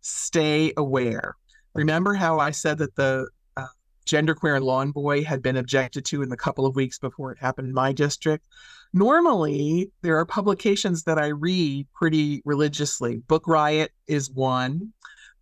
stay 0.00 0.72
aware. 0.76 1.34
Remember 1.74 2.14
how 2.14 2.38
I 2.38 2.52
said 2.52 2.78
that 2.78 2.94
the 2.94 3.26
uh, 3.56 3.66
genderqueer 4.06 4.54
and 4.54 4.64
lawn 4.64 4.92
boy 4.92 5.24
had 5.24 5.42
been 5.42 5.56
objected 5.56 6.04
to 6.04 6.22
in 6.22 6.28
the 6.28 6.36
couple 6.36 6.64
of 6.64 6.76
weeks 6.76 7.00
before 7.00 7.32
it 7.32 7.38
happened 7.40 7.66
in 7.66 7.74
my 7.74 7.92
district? 7.92 8.46
Normally, 8.92 9.90
there 10.02 10.16
are 10.16 10.24
publications 10.24 11.02
that 11.02 11.18
I 11.18 11.26
read 11.26 11.88
pretty 11.94 12.42
religiously. 12.44 13.16
Book 13.26 13.48
Riot 13.48 13.90
is 14.06 14.30
one. 14.30 14.92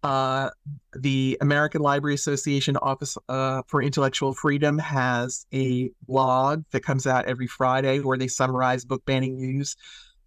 Uh, 0.04 0.50
the 0.92 1.38
American 1.40 1.80
Library 1.80 2.14
Association 2.14 2.76
Office 2.76 3.16
uh, 3.30 3.62
for 3.66 3.82
Intellectual 3.82 4.34
Freedom 4.34 4.78
has 4.78 5.46
a 5.52 5.90
blog 6.06 6.62
that 6.72 6.80
comes 6.80 7.06
out 7.06 7.24
every 7.24 7.46
Friday 7.46 8.00
where 8.00 8.18
they 8.18 8.28
summarize 8.28 8.84
book 8.84 9.02
banning 9.06 9.38
news. 9.38 9.76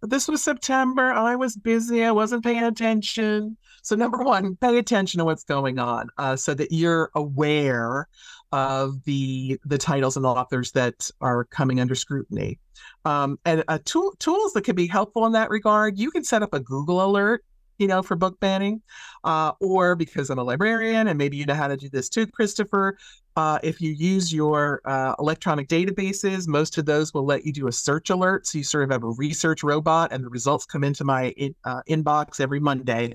But 0.00 0.10
this 0.10 0.26
was 0.26 0.42
September. 0.42 1.12
I 1.12 1.36
was 1.36 1.56
busy. 1.56 2.04
I 2.04 2.10
wasn't 2.10 2.42
paying 2.42 2.64
attention. 2.64 3.56
So, 3.82 3.94
number 3.94 4.18
one, 4.18 4.56
pay 4.56 4.78
attention 4.78 5.18
to 5.18 5.24
what's 5.24 5.44
going 5.44 5.78
on 5.78 6.08
uh, 6.18 6.34
so 6.34 6.54
that 6.54 6.72
you're 6.72 7.10
aware 7.14 8.08
of 8.50 9.04
the 9.04 9.60
the 9.64 9.78
titles 9.78 10.16
and 10.16 10.26
authors 10.26 10.72
that 10.72 11.08
are 11.20 11.44
coming 11.44 11.80
under 11.80 11.94
scrutiny. 11.94 12.58
Um, 13.04 13.38
and 13.44 13.62
uh, 13.68 13.78
tool, 13.84 14.14
tools 14.18 14.54
that 14.54 14.64
can 14.64 14.74
be 14.74 14.88
helpful 14.88 15.24
in 15.26 15.32
that 15.32 15.50
regard, 15.50 15.98
you 15.98 16.10
can 16.10 16.24
set 16.24 16.42
up 16.42 16.52
a 16.52 16.60
Google 16.60 17.04
alert 17.04 17.44
you 17.78 17.86
know, 17.86 18.02
for 18.02 18.16
book 18.16 18.38
banning, 18.40 18.82
uh, 19.24 19.52
or 19.60 19.94
because 19.94 20.30
I'm 20.30 20.38
a 20.38 20.44
librarian 20.44 21.08
and 21.08 21.16
maybe 21.16 21.36
you 21.36 21.46
know 21.46 21.54
how 21.54 21.68
to 21.68 21.76
do 21.76 21.88
this 21.88 22.08
too, 22.08 22.26
Christopher. 22.26 22.98
Uh, 23.36 23.58
if 23.62 23.80
you 23.80 23.92
use 23.92 24.32
your 24.32 24.80
uh, 24.84 25.14
electronic 25.20 25.68
databases, 25.68 26.48
most 26.48 26.76
of 26.76 26.86
those 26.86 27.14
will 27.14 27.24
let 27.24 27.46
you 27.46 27.52
do 27.52 27.68
a 27.68 27.72
search 27.72 28.10
alert. 28.10 28.46
So 28.46 28.58
you 28.58 28.64
sort 28.64 28.84
of 28.84 28.90
have 28.90 29.04
a 29.04 29.10
research 29.10 29.62
robot, 29.62 30.12
and 30.12 30.24
the 30.24 30.28
results 30.28 30.66
come 30.66 30.82
into 30.82 31.04
my 31.04 31.28
in, 31.30 31.54
uh, 31.64 31.82
inbox 31.88 32.40
every 32.40 32.60
Monday. 32.60 33.14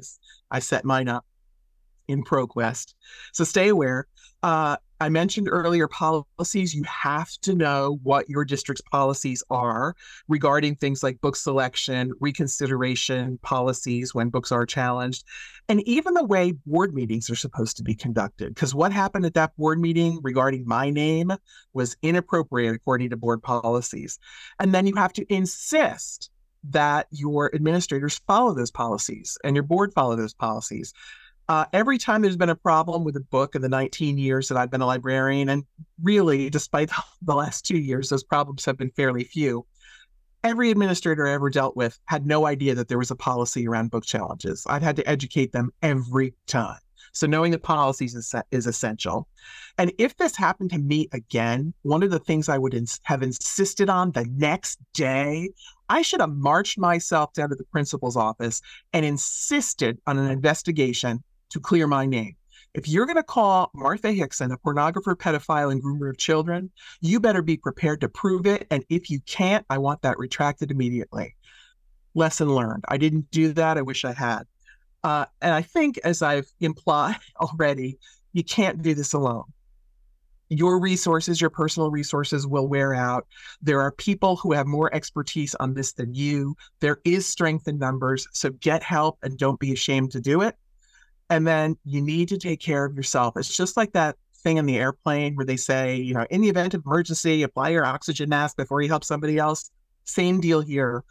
I 0.49 0.59
set 0.59 0.85
mine 0.85 1.09
up 1.09 1.25
in 2.07 2.23
ProQuest. 2.23 2.93
So 3.33 3.43
stay 3.43 3.67
aware. 3.69 4.07
I 5.03 5.09
mentioned 5.09 5.49
earlier 5.51 5.89
policies. 5.89 6.73
You 6.73 6.83
have 6.83 7.29
to 7.41 7.53
know 7.53 7.99
what 8.03 8.29
your 8.29 8.45
district's 8.45 8.81
policies 8.89 9.43
are 9.49 9.97
regarding 10.29 10.77
things 10.77 11.03
like 11.03 11.19
book 11.19 11.35
selection, 11.35 12.13
reconsideration 12.21 13.37
policies 13.39 14.15
when 14.15 14.29
books 14.29 14.49
are 14.49 14.65
challenged, 14.65 15.25
and 15.67 15.85
even 15.85 16.13
the 16.13 16.23
way 16.23 16.53
board 16.65 16.93
meetings 16.93 17.29
are 17.29 17.35
supposed 17.35 17.75
to 17.75 17.83
be 17.83 17.93
conducted. 17.93 18.55
Because 18.55 18.73
what 18.73 18.93
happened 18.93 19.25
at 19.25 19.33
that 19.33 19.57
board 19.57 19.77
meeting 19.77 20.21
regarding 20.23 20.65
my 20.65 20.89
name 20.89 21.33
was 21.73 21.97
inappropriate 22.01 22.73
according 22.73 23.09
to 23.09 23.17
board 23.17 23.43
policies. 23.43 24.19
And 24.61 24.73
then 24.73 24.87
you 24.87 24.95
have 24.95 25.11
to 25.13 25.25
insist 25.33 26.29
that 26.69 27.07
your 27.11 27.53
administrators 27.53 28.21
follow 28.25 28.53
those 28.53 28.71
policies 28.71 29.37
and 29.43 29.53
your 29.53 29.63
board 29.63 29.93
follow 29.93 30.15
those 30.15 30.33
policies. 30.33 30.93
Uh, 31.53 31.65
every 31.71 31.99
time 31.99 32.23
there's 32.23 32.35
been 32.35 32.49
a 32.49 32.55
problem 32.55 33.03
with 33.03 33.15
a 33.15 33.19
book 33.19 33.53
in 33.53 33.61
the 33.61 33.69
19 33.69 34.17
years 34.17 34.47
that 34.47 34.57
I've 34.57 34.71
been 34.71 34.81
a 34.81 34.87
librarian, 34.87 35.49
and 35.49 35.63
really, 36.01 36.49
despite 36.49 36.89
the 37.21 37.35
last 37.35 37.63
two 37.63 37.77
years, 37.77 38.09
those 38.09 38.23
problems 38.23 38.65
have 38.65 38.75
been 38.75 38.89
fairly 38.89 39.23
few. 39.23 39.63
Every 40.43 40.71
administrator 40.71 41.27
I 41.27 41.33
ever 41.33 41.51
dealt 41.51 41.77
with 41.77 41.99
had 42.05 42.25
no 42.25 42.47
idea 42.47 42.73
that 42.73 42.87
there 42.87 42.97
was 42.97 43.11
a 43.11 43.15
policy 43.15 43.67
around 43.67 43.91
book 43.91 44.03
challenges. 44.03 44.65
I've 44.67 44.81
had 44.81 44.95
to 44.95 45.07
educate 45.07 45.51
them 45.51 45.69
every 45.83 46.33
time. 46.47 46.79
So 47.11 47.27
knowing 47.27 47.51
the 47.51 47.59
policies 47.59 48.15
is, 48.15 48.33
is 48.49 48.65
essential. 48.65 49.27
And 49.77 49.93
if 49.99 50.17
this 50.17 50.35
happened 50.35 50.71
to 50.71 50.79
me 50.79 51.07
again, 51.11 51.71
one 51.83 52.01
of 52.01 52.09
the 52.09 52.17
things 52.17 52.49
I 52.49 52.57
would 52.57 52.73
ins- 52.73 52.99
have 53.03 53.21
insisted 53.21 53.91
on 53.91 54.09
the 54.13 54.25
next 54.37 54.79
day, 54.95 55.51
I 55.87 56.01
should 56.01 56.19
have 56.19 56.33
marched 56.33 56.79
myself 56.79 57.31
down 57.33 57.49
to 57.49 57.55
the 57.55 57.63
principal's 57.65 58.17
office 58.17 58.59
and 58.91 59.05
insisted 59.05 59.99
on 60.07 60.17
an 60.17 60.31
investigation 60.31 61.23
to 61.53 61.59
clear 61.59 61.87
my 61.87 62.05
name. 62.05 62.35
If 62.73 62.87
you're 62.87 63.05
going 63.05 63.17
to 63.17 63.23
call 63.23 63.69
Martha 63.75 64.11
Hickson 64.11 64.51
a 64.51 64.57
pornographer, 64.57 65.15
pedophile, 65.15 65.71
and 65.71 65.81
groomer 65.81 66.09
of 66.09 66.17
children, 66.17 66.71
you 67.01 67.19
better 67.19 67.43
be 67.43 67.55
prepared 67.55 68.01
to 68.01 68.09
prove 68.09 68.47
it. 68.47 68.65
And 68.71 68.83
if 68.89 69.11
you 69.11 69.19
can't, 69.27 69.63
I 69.69 69.77
want 69.77 70.01
that 70.01 70.17
retracted 70.17 70.71
immediately. 70.71 71.35
Lesson 72.15 72.53
learned. 72.53 72.83
I 72.87 72.97
didn't 72.97 73.29
do 73.29 73.53
that. 73.53 73.77
I 73.77 73.83
wish 73.83 74.03
I 74.03 74.13
had. 74.13 74.43
Uh, 75.03 75.25
and 75.41 75.53
I 75.53 75.61
think, 75.61 75.99
as 76.03 76.23
I've 76.23 76.51
implied 76.59 77.19
already, 77.39 77.99
you 78.33 78.43
can't 78.43 78.81
do 78.81 78.95
this 78.95 79.13
alone. 79.13 79.45
Your 80.49 80.79
resources, 80.79 81.39
your 81.39 81.49
personal 81.51 81.91
resources 81.91 82.47
will 82.47 82.67
wear 82.67 82.93
out. 82.93 83.27
There 83.61 83.81
are 83.81 83.91
people 83.91 84.35
who 84.35 84.51
have 84.51 84.65
more 84.67 84.93
expertise 84.93 85.55
on 85.55 85.73
this 85.75 85.93
than 85.93 86.13
you. 86.13 86.55
There 86.79 86.99
is 87.05 87.27
strength 87.27 87.67
in 87.67 87.77
numbers. 87.77 88.27
So 88.33 88.49
get 88.51 88.81
help 88.81 89.19
and 89.21 89.37
don't 89.37 89.59
be 89.59 89.73
ashamed 89.73 90.11
to 90.11 90.21
do 90.21 90.41
it. 90.41 90.55
And 91.33 91.47
then 91.47 91.77
you 91.83 91.99
need 91.99 92.29
to 92.29 92.37
take 92.37 92.59
care 92.59 92.85
of 92.85 92.95
yourself. 92.95 93.35
It's 93.37 93.57
just 93.57 93.75
like 93.75 93.93
that 93.93 94.17
thing 94.43 94.57
in 94.57 94.67
the 94.67 94.77
airplane 94.77 95.35
where 95.35 95.47
they 95.47 95.57
say, 95.57 95.95
you 95.95 96.13
know, 96.13 96.27
in 96.29 96.41
the 96.41 96.49
event 96.49 96.75
of 96.75 96.83
emergency, 96.85 97.41
apply 97.41 97.69
your 97.69 97.85
oxygen 97.85 98.29
mask 98.29 98.55
before 98.55 98.83
you 98.83 98.87
help 98.87 99.03
somebody 99.03 99.39
else. 99.39 99.71
Same 100.03 100.39
deal 100.39 100.61
here. 100.61 101.03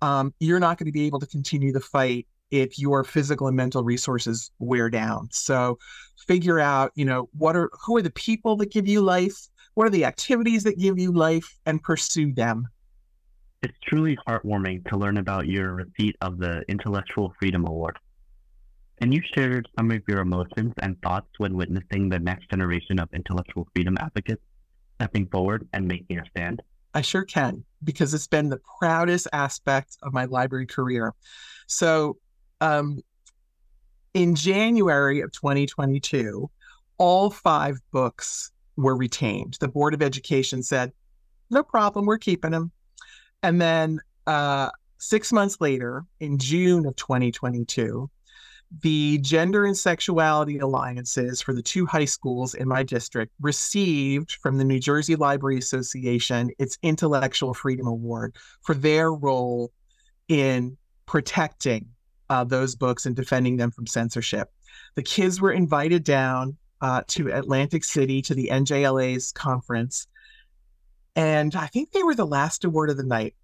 Um, 0.00 0.32
you're 0.40 0.60
not 0.60 0.78
going 0.78 0.86
to 0.86 0.92
be 0.92 1.04
able 1.04 1.20
to 1.20 1.26
continue 1.26 1.72
the 1.72 1.80
fight 1.80 2.26
if 2.50 2.78
your 2.78 3.04
physical 3.04 3.48
and 3.48 3.56
mental 3.56 3.84
resources 3.84 4.50
wear 4.60 4.88
down. 4.88 5.28
So 5.30 5.78
figure 6.26 6.58
out, 6.58 6.92
you 6.94 7.04
know, 7.04 7.28
what 7.36 7.54
are 7.54 7.68
who 7.84 7.98
are 7.98 8.02
the 8.02 8.10
people 8.10 8.56
that 8.56 8.72
give 8.72 8.88
you 8.88 9.02
life? 9.02 9.36
What 9.74 9.86
are 9.86 9.90
the 9.90 10.06
activities 10.06 10.62
that 10.62 10.78
give 10.78 10.98
you 10.98 11.12
life 11.12 11.58
and 11.66 11.82
pursue 11.82 12.32
them? 12.32 12.66
It's 13.62 13.76
truly 13.86 14.16
heartwarming 14.26 14.88
to 14.88 14.96
learn 14.96 15.18
about 15.18 15.46
your 15.46 15.74
receipt 15.74 16.16
of 16.22 16.38
the 16.38 16.62
Intellectual 16.66 17.34
Freedom 17.38 17.66
Award. 17.66 17.98
And 18.98 19.12
you 19.12 19.20
shared 19.34 19.68
some 19.76 19.90
of 19.90 20.02
your 20.08 20.20
emotions 20.20 20.72
and 20.78 21.00
thoughts 21.02 21.28
when 21.38 21.54
witnessing 21.54 22.08
the 22.08 22.18
next 22.18 22.50
generation 22.50 22.98
of 22.98 23.08
intellectual 23.12 23.68
freedom 23.74 23.96
advocates 24.00 24.42
stepping 24.94 25.26
forward 25.26 25.68
and 25.72 25.86
making 25.86 26.18
a 26.18 26.24
stand? 26.30 26.62
I 26.94 27.02
sure 27.02 27.24
can, 27.24 27.62
because 27.84 28.14
it's 28.14 28.26
been 28.26 28.48
the 28.48 28.60
proudest 28.78 29.28
aspect 29.32 29.98
of 30.02 30.14
my 30.14 30.24
library 30.24 30.66
career. 30.66 31.12
So, 31.66 32.16
um, 32.62 33.02
in 34.14 34.34
January 34.34 35.20
of 35.20 35.30
2022, 35.32 36.50
all 36.96 37.30
five 37.30 37.78
books 37.92 38.50
were 38.76 38.96
retained. 38.96 39.58
The 39.60 39.68
Board 39.68 39.92
of 39.92 40.00
Education 40.00 40.62
said, 40.62 40.90
no 41.50 41.62
problem, 41.62 42.06
we're 42.06 42.18
keeping 42.18 42.50
them. 42.50 42.72
And 43.42 43.60
then 43.60 44.00
uh, 44.26 44.70
six 44.98 45.32
months 45.32 45.60
later, 45.60 46.04
in 46.20 46.38
June 46.38 46.86
of 46.86 46.96
2022, 46.96 48.10
the 48.80 49.18
Gender 49.18 49.64
and 49.64 49.76
Sexuality 49.76 50.58
Alliances 50.58 51.40
for 51.40 51.52
the 51.52 51.62
two 51.62 51.86
high 51.86 52.04
schools 52.04 52.54
in 52.54 52.68
my 52.68 52.82
district 52.82 53.32
received 53.40 54.32
from 54.32 54.58
the 54.58 54.64
New 54.64 54.80
Jersey 54.80 55.16
Library 55.16 55.58
Association 55.58 56.50
its 56.58 56.78
Intellectual 56.82 57.54
Freedom 57.54 57.86
Award 57.86 58.36
for 58.62 58.74
their 58.74 59.12
role 59.12 59.70
in 60.28 60.76
protecting 61.06 61.86
uh, 62.28 62.44
those 62.44 62.74
books 62.74 63.06
and 63.06 63.14
defending 63.14 63.56
them 63.56 63.70
from 63.70 63.86
censorship. 63.86 64.50
The 64.96 65.02
kids 65.02 65.40
were 65.40 65.52
invited 65.52 66.02
down 66.02 66.56
uh, 66.80 67.02
to 67.08 67.32
Atlantic 67.32 67.84
City 67.84 68.20
to 68.22 68.34
the 68.34 68.48
NJLA's 68.52 69.32
conference. 69.32 70.08
And 71.14 71.54
I 71.54 71.66
think 71.68 71.92
they 71.92 72.02
were 72.02 72.14
the 72.14 72.26
last 72.26 72.64
award 72.64 72.90
of 72.90 72.96
the 72.96 73.04
night. 73.04 73.34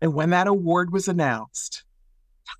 And 0.00 0.14
when 0.14 0.30
that 0.30 0.46
award 0.46 0.92
was 0.92 1.08
announced, 1.08 1.84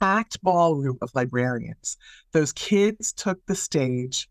packed 0.00 0.42
ballroom 0.42 0.98
of 1.02 1.10
librarians. 1.14 1.96
Those 2.32 2.52
kids 2.52 3.12
took 3.12 3.44
the 3.46 3.54
stage 3.54 4.28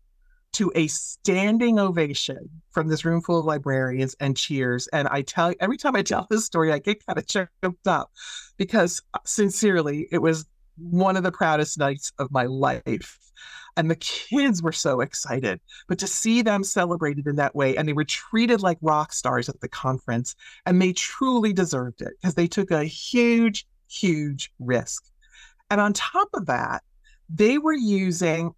to 0.56 0.72
a 0.74 0.86
standing 0.86 1.78
ovation 1.78 2.48
from 2.70 2.88
this 2.88 3.04
room 3.04 3.20
full 3.20 3.40
of 3.40 3.44
librarians 3.44 4.16
and 4.20 4.36
cheers. 4.36 4.86
And 4.88 5.06
I 5.08 5.20
tell 5.20 5.52
every 5.60 5.76
time 5.76 5.94
I 5.94 6.02
tell 6.02 6.26
this 6.30 6.46
story, 6.46 6.72
I 6.72 6.78
get 6.78 7.04
kind 7.04 7.18
of 7.18 7.26
choked 7.26 7.86
up 7.86 8.10
because 8.56 9.02
uh, 9.12 9.18
sincerely, 9.24 10.08
it 10.10 10.22
was 10.22 10.46
one 10.78 11.16
of 11.16 11.24
the 11.24 11.32
proudest 11.32 11.78
nights 11.78 12.12
of 12.18 12.30
my 12.30 12.44
life. 12.44 13.18
And 13.76 13.90
the 13.90 13.96
kids 13.96 14.62
were 14.62 14.72
so 14.72 15.02
excited. 15.02 15.60
But 15.88 15.98
to 15.98 16.06
see 16.06 16.40
them 16.40 16.64
celebrated 16.64 17.26
in 17.26 17.36
that 17.36 17.54
way, 17.54 17.76
and 17.76 17.86
they 17.86 17.92
were 17.92 18.04
treated 18.04 18.62
like 18.62 18.78
rock 18.80 19.12
stars 19.12 19.50
at 19.50 19.60
the 19.60 19.68
conference, 19.68 20.34
and 20.64 20.80
they 20.80 20.94
truly 20.94 21.52
deserved 21.52 22.00
it 22.00 22.14
because 22.18 22.34
they 22.34 22.46
took 22.46 22.70
a 22.70 22.84
huge, 22.84 23.66
huge 23.88 24.50
risk. 24.58 25.04
And 25.70 25.80
on 25.80 25.92
top 25.92 26.28
of 26.34 26.46
that, 26.46 26.82
they 27.28 27.58
were 27.58 27.74
using 27.74 28.52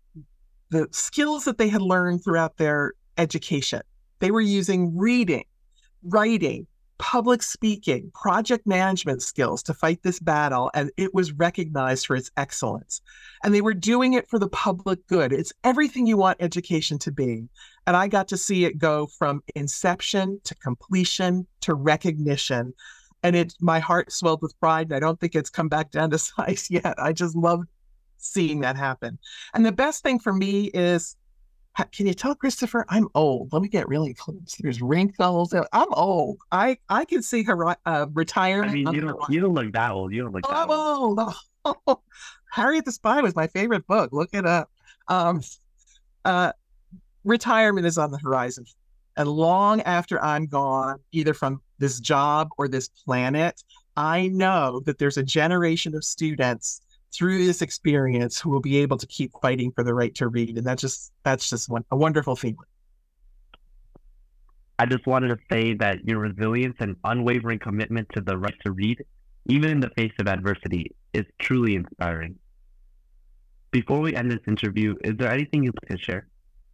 the 0.70 0.88
skills 0.90 1.44
that 1.44 1.58
they 1.58 1.68
had 1.68 1.80
learned 1.80 2.22
throughout 2.22 2.56
their 2.58 2.92
education. 3.16 3.80
They 4.18 4.30
were 4.30 4.40
using 4.40 4.96
reading, 4.96 5.44
writing, 6.02 6.66
public 6.98 7.42
speaking, 7.42 8.10
project 8.12 8.66
management 8.66 9.22
skills 9.22 9.62
to 9.62 9.72
fight 9.72 10.02
this 10.02 10.18
battle, 10.18 10.70
and 10.74 10.90
it 10.96 11.14
was 11.14 11.32
recognized 11.32 12.06
for 12.06 12.16
its 12.16 12.30
excellence. 12.36 13.00
And 13.42 13.54
they 13.54 13.60
were 13.60 13.74
doing 13.74 14.14
it 14.14 14.28
for 14.28 14.38
the 14.38 14.48
public 14.48 15.06
good. 15.06 15.32
It's 15.32 15.52
everything 15.64 16.06
you 16.06 16.16
want 16.16 16.38
education 16.40 16.98
to 16.98 17.12
be. 17.12 17.48
And 17.86 17.96
I 17.96 18.08
got 18.08 18.28
to 18.28 18.36
see 18.36 18.64
it 18.64 18.78
go 18.78 19.06
from 19.06 19.42
inception 19.54 20.40
to 20.44 20.54
completion 20.56 21.46
to 21.62 21.74
recognition 21.74 22.74
and 23.22 23.36
it 23.36 23.54
my 23.60 23.78
heart 23.78 24.12
swelled 24.12 24.42
with 24.42 24.58
pride 24.60 24.86
and 24.86 24.94
i 24.94 25.00
don't 25.00 25.18
think 25.20 25.34
it's 25.34 25.50
come 25.50 25.68
back 25.68 25.90
down 25.98 26.10
to 26.10 26.18
size 26.18 26.68
yet. 26.70 26.94
I 26.98 27.12
just 27.12 27.36
love 27.36 27.64
seeing 28.18 28.60
that 28.60 28.76
happen. 28.76 29.18
And 29.54 29.64
the 29.64 29.72
best 29.72 30.02
thing 30.02 30.18
for 30.18 30.32
me 30.32 30.66
is 30.74 31.16
can 31.92 32.08
you 32.08 32.14
tell 32.14 32.34
christopher 32.34 32.84
i'm 32.88 33.08
old? 33.14 33.52
Let 33.52 33.62
me 33.62 33.68
get 33.68 33.88
really 33.88 34.14
close. 34.14 34.56
There's 34.58 34.82
wrinkles. 34.82 35.54
I'm 35.54 35.92
old. 35.92 36.38
I 36.50 36.78
i 36.88 37.04
can 37.04 37.22
see 37.22 37.42
her 37.44 37.76
uh, 37.86 38.06
retirement 38.12 38.70
i 38.70 38.74
mean 38.74 38.92
you 38.92 39.00
don't 39.00 39.20
you 39.30 39.40
don't 39.40 39.54
look 39.54 39.72
that 39.72 39.92
old. 39.92 40.12
You 40.12 40.22
don't 40.22 40.32
look 40.32 40.44
oh, 40.48 40.52
that 40.52 40.58
I'm 40.58 40.70
old, 40.70 41.18
old. 41.20 41.34
Oh, 41.86 42.00
harriet 42.50 42.84
the 42.84 42.92
spy 42.92 43.20
was 43.20 43.36
my 43.36 43.46
favorite 43.46 43.86
book. 43.86 44.12
Look 44.12 44.30
it 44.32 44.46
up. 44.46 44.70
Um, 45.08 45.42
uh, 46.24 46.52
retirement 47.24 47.86
is 47.86 47.98
on 47.98 48.10
the 48.10 48.18
horizon. 48.18 48.64
And 49.16 49.28
long 49.28 49.80
after 49.82 50.22
I'm 50.22 50.46
gone, 50.46 51.00
either 51.12 51.34
from 51.34 51.60
this 51.78 52.00
job 52.00 52.48
or 52.58 52.68
this 52.68 52.88
planet, 52.88 53.62
I 53.96 54.28
know 54.28 54.80
that 54.86 54.98
there's 54.98 55.16
a 55.16 55.22
generation 55.22 55.94
of 55.94 56.04
students 56.04 56.80
through 57.12 57.44
this 57.46 57.62
experience 57.62 58.38
who 58.38 58.50
will 58.50 58.60
be 58.60 58.78
able 58.78 58.98
to 58.98 59.06
keep 59.06 59.32
fighting 59.40 59.72
for 59.72 59.82
the 59.82 59.94
right 59.94 60.14
to 60.16 60.28
read. 60.28 60.58
And 60.58 60.66
that's 60.66 60.82
just 60.82 61.12
that's 61.22 61.48
just 61.48 61.68
one, 61.68 61.84
a 61.90 61.96
wonderful 61.96 62.36
feeling. 62.36 62.58
I 64.78 64.86
just 64.86 65.06
wanted 65.06 65.28
to 65.28 65.38
say 65.50 65.74
that 65.74 66.06
your 66.06 66.20
resilience 66.20 66.76
and 66.78 66.94
unwavering 67.02 67.58
commitment 67.58 68.08
to 68.14 68.20
the 68.20 68.38
right 68.38 68.54
to 68.64 68.70
read, 68.70 69.04
even 69.46 69.70
in 69.70 69.80
the 69.80 69.90
face 69.90 70.12
of 70.20 70.28
adversity, 70.28 70.94
is 71.12 71.24
truly 71.40 71.74
inspiring. 71.74 72.36
Before 73.72 73.98
we 74.00 74.14
end 74.14 74.30
this 74.30 74.40
interview, 74.46 74.94
is 75.02 75.16
there 75.16 75.30
anything 75.30 75.64
you'd 75.64 75.74
like 75.82 75.98
to 75.98 76.04
share? 76.04 76.28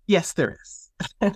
Yes, 0.06 0.34
there 0.34 0.56
is. 0.62 0.90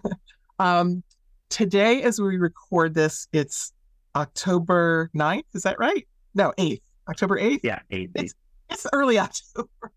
um, 0.59 1.03
today, 1.49 2.03
as 2.03 2.21
we 2.21 2.37
record 2.37 2.95
this, 2.95 3.29
it's 3.33 3.73
October 4.15 5.11
9th. 5.15 5.45
Is 5.55 5.63
that 5.63 5.79
right? 5.79 6.07
No, 6.35 6.53
8th. 6.59 6.83
October 7.09 7.39
8th? 7.39 7.61
Yeah, 7.63 7.81
8th. 7.91 8.11
It's, 8.15 8.35
it's 8.71 8.87
early 8.93 9.19
October 9.19 9.93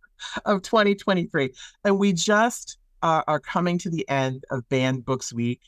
of 0.45 0.61
2023. 0.61 1.53
And 1.83 1.97
we 1.97 2.13
just 2.13 2.77
uh, 3.01 3.23
are 3.27 3.39
coming 3.39 3.77
to 3.79 3.89
the 3.89 4.07
end 4.09 4.45
of 4.51 4.67
Banned 4.69 5.05
Books 5.05 5.33
Week. 5.33 5.61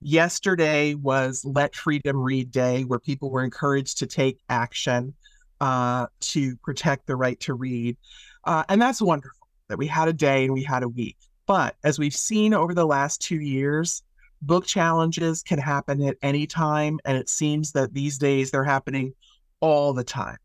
Yesterday 0.00 0.94
was 0.94 1.44
Let 1.44 1.74
Freedom 1.74 2.16
Read 2.16 2.50
Day, 2.50 2.82
where 2.82 2.98
people 2.98 3.30
were 3.30 3.42
encouraged 3.42 3.98
to 3.98 4.06
take 4.06 4.38
action 4.50 5.14
uh, 5.60 6.06
to 6.20 6.56
protect 6.56 7.06
the 7.06 7.16
right 7.16 7.40
to 7.40 7.54
read. 7.54 7.96
Uh, 8.44 8.64
and 8.68 8.82
that's 8.82 9.00
wonderful 9.00 9.48
that 9.68 9.78
we 9.78 9.86
had 9.86 10.08
a 10.08 10.12
day 10.12 10.44
and 10.44 10.52
we 10.52 10.62
had 10.62 10.82
a 10.82 10.88
week. 10.88 11.16
But 11.46 11.76
as 11.84 11.98
we've 11.98 12.14
seen 12.14 12.52
over 12.52 12.74
the 12.74 12.86
last 12.86 13.22
two 13.22 13.40
years, 13.40 14.02
book 14.46 14.66
challenges 14.66 15.42
can 15.42 15.58
happen 15.58 16.02
at 16.02 16.16
any 16.22 16.46
time. 16.46 16.98
And 17.04 17.16
it 17.16 17.28
seems 17.28 17.72
that 17.72 17.94
these 17.94 18.18
days 18.18 18.50
they're 18.50 18.64
happening 18.64 19.14
all 19.60 19.92
the 19.92 20.04
time. 20.04 20.38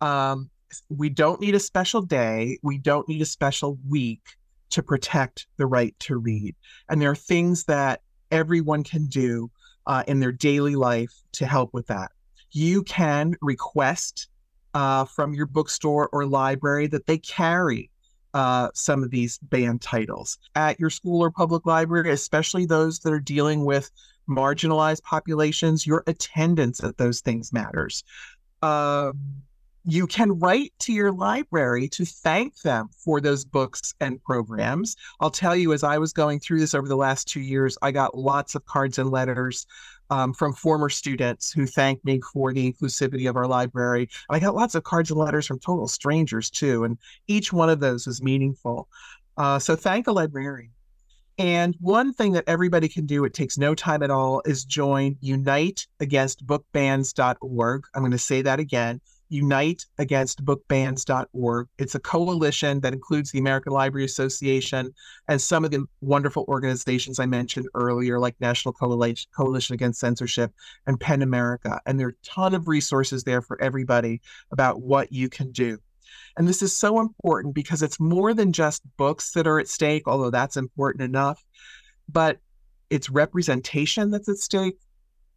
Um, 0.00 0.50
we 0.88 1.08
don't 1.08 1.40
need 1.40 1.54
a 1.54 1.60
special 1.60 2.02
day. 2.02 2.58
We 2.62 2.78
don't 2.78 3.08
need 3.08 3.22
a 3.22 3.26
special 3.26 3.78
week 3.88 4.22
to 4.70 4.82
protect 4.82 5.46
the 5.56 5.66
right 5.66 5.98
to 6.00 6.18
read. 6.18 6.54
And 6.88 7.00
there 7.00 7.10
are 7.10 7.16
things 7.16 7.64
that 7.64 8.02
everyone 8.30 8.84
can 8.84 9.06
do 9.06 9.50
uh, 9.86 10.04
in 10.06 10.20
their 10.20 10.32
daily 10.32 10.76
life 10.76 11.12
to 11.32 11.46
help 11.46 11.72
with 11.72 11.86
that. 11.86 12.12
You 12.50 12.82
can 12.82 13.34
request 13.40 14.28
uh, 14.74 15.06
from 15.06 15.34
your 15.34 15.46
bookstore 15.46 16.08
or 16.12 16.26
library 16.26 16.86
that 16.88 17.06
they 17.06 17.18
carry 17.18 17.90
uh, 18.38 18.70
some 18.72 19.02
of 19.02 19.10
these 19.10 19.36
banned 19.38 19.82
titles 19.82 20.38
at 20.54 20.78
your 20.78 20.90
school 20.90 21.20
or 21.20 21.28
public 21.28 21.66
library, 21.66 22.12
especially 22.12 22.66
those 22.66 23.00
that 23.00 23.12
are 23.12 23.18
dealing 23.18 23.64
with 23.64 23.90
marginalized 24.30 25.02
populations. 25.02 25.84
Your 25.84 26.04
attendance 26.06 26.84
at 26.84 26.96
those 26.98 27.20
things 27.20 27.52
matters. 27.52 28.04
Um, 28.62 29.42
you 29.84 30.06
can 30.06 30.38
write 30.38 30.72
to 30.80 30.92
your 30.92 31.12
library 31.12 31.88
to 31.88 32.04
thank 32.04 32.60
them 32.60 32.88
for 32.92 33.20
those 33.20 33.44
books 33.44 33.94
and 34.00 34.22
programs. 34.22 34.96
I'll 35.20 35.30
tell 35.30 35.56
you, 35.56 35.72
as 35.72 35.82
I 35.82 35.98
was 35.98 36.12
going 36.12 36.40
through 36.40 36.60
this 36.60 36.74
over 36.74 36.88
the 36.88 36.96
last 36.96 37.28
two 37.28 37.40
years, 37.40 37.78
I 37.82 37.90
got 37.90 38.16
lots 38.16 38.54
of 38.54 38.64
cards 38.66 38.98
and 38.98 39.10
letters 39.10 39.66
um, 40.10 40.34
from 40.34 40.52
former 40.52 40.88
students 40.88 41.52
who 41.52 41.66
thanked 41.66 42.04
me 42.04 42.20
for 42.32 42.52
the 42.52 42.72
inclusivity 42.72 43.28
of 43.28 43.36
our 43.36 43.46
library. 43.46 44.08
And 44.28 44.36
I 44.36 44.40
got 44.40 44.54
lots 44.54 44.74
of 44.74 44.84
cards 44.84 45.10
and 45.10 45.18
letters 45.18 45.46
from 45.46 45.58
total 45.58 45.88
strangers 45.88 46.50
too. 46.50 46.84
And 46.84 46.98
each 47.26 47.52
one 47.52 47.70
of 47.70 47.80
those 47.80 48.06
was 48.06 48.22
meaningful. 48.22 48.88
Uh, 49.36 49.58
so 49.58 49.76
thank 49.76 50.06
a 50.06 50.12
librarian. 50.12 50.70
And 51.38 51.76
one 51.80 52.12
thing 52.12 52.32
that 52.32 52.44
everybody 52.48 52.88
can 52.88 53.06
do, 53.06 53.24
it 53.24 53.32
takes 53.32 53.56
no 53.56 53.74
time 53.74 54.02
at 54.02 54.10
all, 54.10 54.42
is 54.44 54.64
join 54.64 55.14
uniteagainstbookbans.org. 55.22 57.84
I'm 57.94 58.02
going 58.02 58.10
to 58.10 58.18
say 58.18 58.42
that 58.42 58.58
again 58.58 59.00
uniteagainstbookbans.org. 59.30 61.68
It's 61.78 61.94
a 61.94 62.00
coalition 62.00 62.80
that 62.80 62.92
includes 62.92 63.30
the 63.30 63.38
American 63.38 63.72
Library 63.72 64.04
Association 64.04 64.92
and 65.28 65.40
some 65.40 65.64
of 65.64 65.70
the 65.70 65.86
wonderful 66.00 66.44
organizations 66.48 67.18
I 67.18 67.26
mentioned 67.26 67.68
earlier, 67.74 68.18
like 68.18 68.34
National 68.40 68.72
Coalition 68.72 69.74
Against 69.74 70.00
Censorship 70.00 70.52
and 70.86 70.98
PEN 70.98 71.22
America. 71.22 71.80
And 71.86 72.00
there 72.00 72.08
are 72.08 72.10
a 72.10 72.26
ton 72.26 72.54
of 72.54 72.68
resources 72.68 73.24
there 73.24 73.42
for 73.42 73.60
everybody 73.60 74.20
about 74.50 74.80
what 74.80 75.12
you 75.12 75.28
can 75.28 75.52
do. 75.52 75.78
And 76.36 76.48
this 76.48 76.62
is 76.62 76.76
so 76.76 77.00
important 77.00 77.54
because 77.54 77.82
it's 77.82 78.00
more 78.00 78.32
than 78.32 78.52
just 78.52 78.82
books 78.96 79.32
that 79.32 79.46
are 79.46 79.58
at 79.58 79.68
stake, 79.68 80.04
although 80.06 80.30
that's 80.30 80.56
important 80.56 81.02
enough, 81.02 81.44
but 82.08 82.38
it's 82.90 83.10
representation 83.10 84.10
that's 84.10 84.28
at 84.28 84.38
stake 84.38 84.78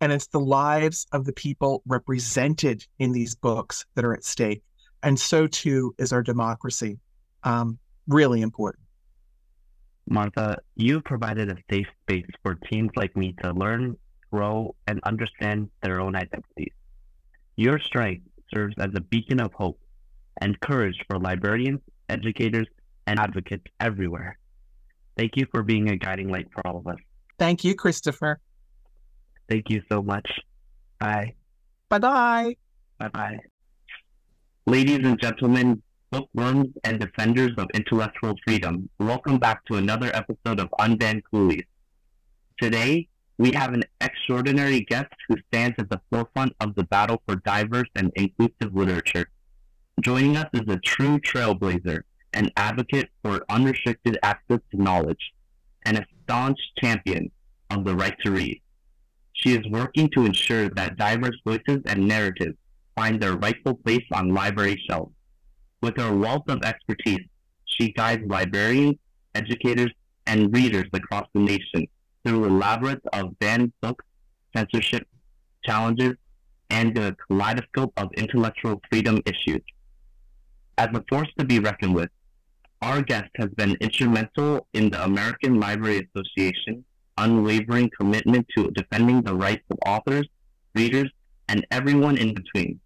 and 0.01 0.11
it's 0.11 0.27
the 0.27 0.39
lives 0.39 1.05
of 1.11 1.25
the 1.25 1.33
people 1.33 1.83
represented 1.85 2.85
in 2.97 3.11
these 3.11 3.35
books 3.35 3.85
that 3.93 4.03
are 4.03 4.13
at 4.13 4.25
stake. 4.25 4.63
And 5.03 5.17
so 5.17 5.47
too 5.47 5.93
is 5.99 6.11
our 6.11 6.23
democracy. 6.23 6.99
Um, 7.43 7.77
really 8.07 8.41
important. 8.41 8.83
Martha, 10.09 10.57
you've 10.75 11.03
provided 11.03 11.49
a 11.49 11.57
safe 11.69 11.87
space 12.01 12.25
for 12.43 12.55
teens 12.55 12.89
like 12.95 13.15
me 13.15 13.35
to 13.43 13.53
learn, 13.53 13.95
grow, 14.31 14.75
and 14.87 14.99
understand 15.03 15.69
their 15.83 16.01
own 16.01 16.15
identities. 16.15 16.73
Your 17.55 17.79
strength 17.79 18.27
serves 18.53 18.75
as 18.79 18.89
a 18.95 19.01
beacon 19.01 19.39
of 19.39 19.53
hope 19.53 19.79
and 20.41 20.59
courage 20.59 20.97
for 21.07 21.19
librarians, 21.19 21.79
educators, 22.09 22.67
and 23.05 23.19
advocates 23.19 23.65
everywhere. 23.79 24.37
Thank 25.15 25.37
you 25.37 25.45
for 25.51 25.61
being 25.61 25.89
a 25.89 25.95
guiding 25.95 26.29
light 26.29 26.47
for 26.51 26.65
all 26.65 26.77
of 26.77 26.87
us. 26.87 26.97
Thank 27.37 27.63
you, 27.63 27.75
Christopher. 27.75 28.39
Thank 29.51 29.69
you 29.69 29.81
so 29.91 30.01
much. 30.01 30.31
Bye. 30.97 31.33
Bye 31.89 31.99
bye. 31.99 32.55
Bye 32.97 33.09
bye. 33.09 33.39
Ladies 34.65 34.99
and 35.03 35.19
gentlemen, 35.19 35.83
bookworms 36.09 36.69
and 36.85 37.01
defenders 37.01 37.51
of 37.57 37.67
intellectual 37.73 38.33
freedom, 38.45 38.89
welcome 38.97 39.39
back 39.39 39.65
to 39.65 39.75
another 39.75 40.09
episode 40.15 40.61
of 40.61 40.69
Unbanned 40.79 41.23
Coolies. 41.29 41.65
Today, 42.61 43.09
we 43.37 43.51
have 43.51 43.73
an 43.73 43.83
extraordinary 43.99 44.85
guest 44.85 45.13
who 45.27 45.35
stands 45.49 45.75
at 45.79 45.89
the 45.89 45.99
forefront 46.09 46.55
of 46.61 46.73
the 46.75 46.85
battle 46.85 47.21
for 47.27 47.35
diverse 47.35 47.89
and 47.97 48.09
inclusive 48.15 48.73
literature. 48.73 49.27
Joining 49.99 50.37
us 50.37 50.47
is 50.53 50.73
a 50.73 50.79
true 50.79 51.19
trailblazer, 51.19 52.03
an 52.31 52.51
advocate 52.55 53.09
for 53.21 53.43
unrestricted 53.49 54.17
access 54.23 54.59
to 54.71 54.81
knowledge, 54.81 55.33
and 55.83 55.97
a 55.97 56.05
staunch 56.23 56.59
champion 56.79 57.29
of 57.69 57.83
the 57.83 57.93
right 57.93 58.15
to 58.23 58.31
read. 58.31 58.61
She 59.33 59.55
is 59.55 59.65
working 59.69 60.09
to 60.09 60.25
ensure 60.25 60.69
that 60.69 60.97
diverse 60.97 61.37
voices 61.45 61.81
and 61.85 62.07
narratives 62.07 62.57
find 62.95 63.19
their 63.19 63.33
rightful 63.37 63.75
place 63.75 64.05
on 64.11 64.33
library 64.33 64.81
shelves. 64.87 65.13
With 65.81 65.97
her 65.97 66.15
wealth 66.15 66.47
of 66.47 66.63
expertise, 66.63 67.25
she 67.65 67.91
guides 67.91 68.23
librarians, 68.27 68.97
educators, 69.33 69.91
and 70.27 70.53
readers 70.53 70.87
across 70.93 71.27
the 71.33 71.41
nation 71.41 71.87
through 72.23 72.45
a 72.45 72.51
labyrinth 72.51 73.05
of 73.13 73.37
banned 73.39 73.73
books, 73.81 74.05
censorship, 74.55 75.07
challenges, 75.63 76.13
and 76.69 76.97
a 76.97 77.15
kaleidoscope 77.27 77.93
of 77.97 78.11
intellectual 78.13 78.81
freedom 78.89 79.21
issues. 79.25 79.61
As 80.77 80.89
a 80.93 81.03
force 81.09 81.29
to 81.39 81.45
be 81.45 81.59
reckoned 81.59 81.95
with, 81.95 82.09
our 82.81 83.01
guest 83.01 83.29
has 83.35 83.49
been 83.49 83.75
instrumental 83.81 84.67
in 84.73 84.89
the 84.89 85.03
American 85.03 85.59
Library 85.59 86.07
Association 86.15 86.83
unwavering 87.21 87.89
commitment 87.97 88.45
to 88.55 88.71
defending 88.71 89.21
the 89.21 89.33
rights 89.33 89.63
of 89.69 89.77
authors, 89.85 90.27
readers, 90.75 91.09
and 91.47 91.65
everyone 91.71 92.17
in 92.17 92.33
between. 92.33 92.79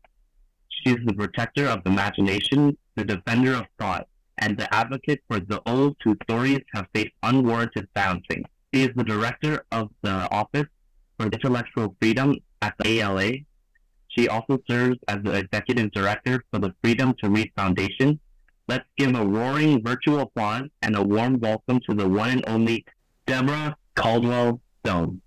She 0.69 0.91
is 0.91 0.99
the 1.05 1.13
protector 1.13 1.67
of 1.67 1.83
the 1.83 1.89
imagination, 1.89 2.77
the 2.95 3.05
defender 3.05 3.53
of 3.53 3.65
thought, 3.79 4.07
and 4.37 4.57
the 4.57 4.71
advocate 4.73 5.21
for 5.27 5.39
those 5.39 5.93
whose 6.03 6.17
stories 6.23 6.61
have 6.73 6.87
faced 6.93 7.13
unwarranted 7.23 7.87
silencing. 7.95 8.43
She 8.73 8.83
is 8.83 8.89
the 8.95 9.03
director 9.03 9.65
of 9.71 9.89
the 10.01 10.29
Office 10.31 10.67
for 11.17 11.27
Intellectual 11.27 11.95
Freedom 12.01 12.35
at 12.61 12.75
the 12.79 12.99
ALA. 12.99 13.31
She 14.09 14.27
also 14.27 14.59
serves 14.69 14.99
as 15.07 15.19
the 15.23 15.33
executive 15.33 15.91
director 15.91 16.43
for 16.51 16.59
the 16.59 16.73
Freedom 16.83 17.13
to 17.23 17.29
Read 17.29 17.51
Foundation. 17.55 18.19
Let's 18.67 18.85
give 18.97 19.15
a 19.15 19.25
roaring 19.25 19.83
virtual 19.83 20.19
applause 20.19 20.67
and 20.81 20.95
a 20.95 21.03
warm 21.03 21.39
welcome 21.39 21.79
to 21.87 21.95
the 21.95 22.07
one 22.07 22.31
and 22.31 22.43
only 22.47 22.85
Deborah 23.25 23.77
Caldwell 23.95 24.61
Stone. 24.79 25.21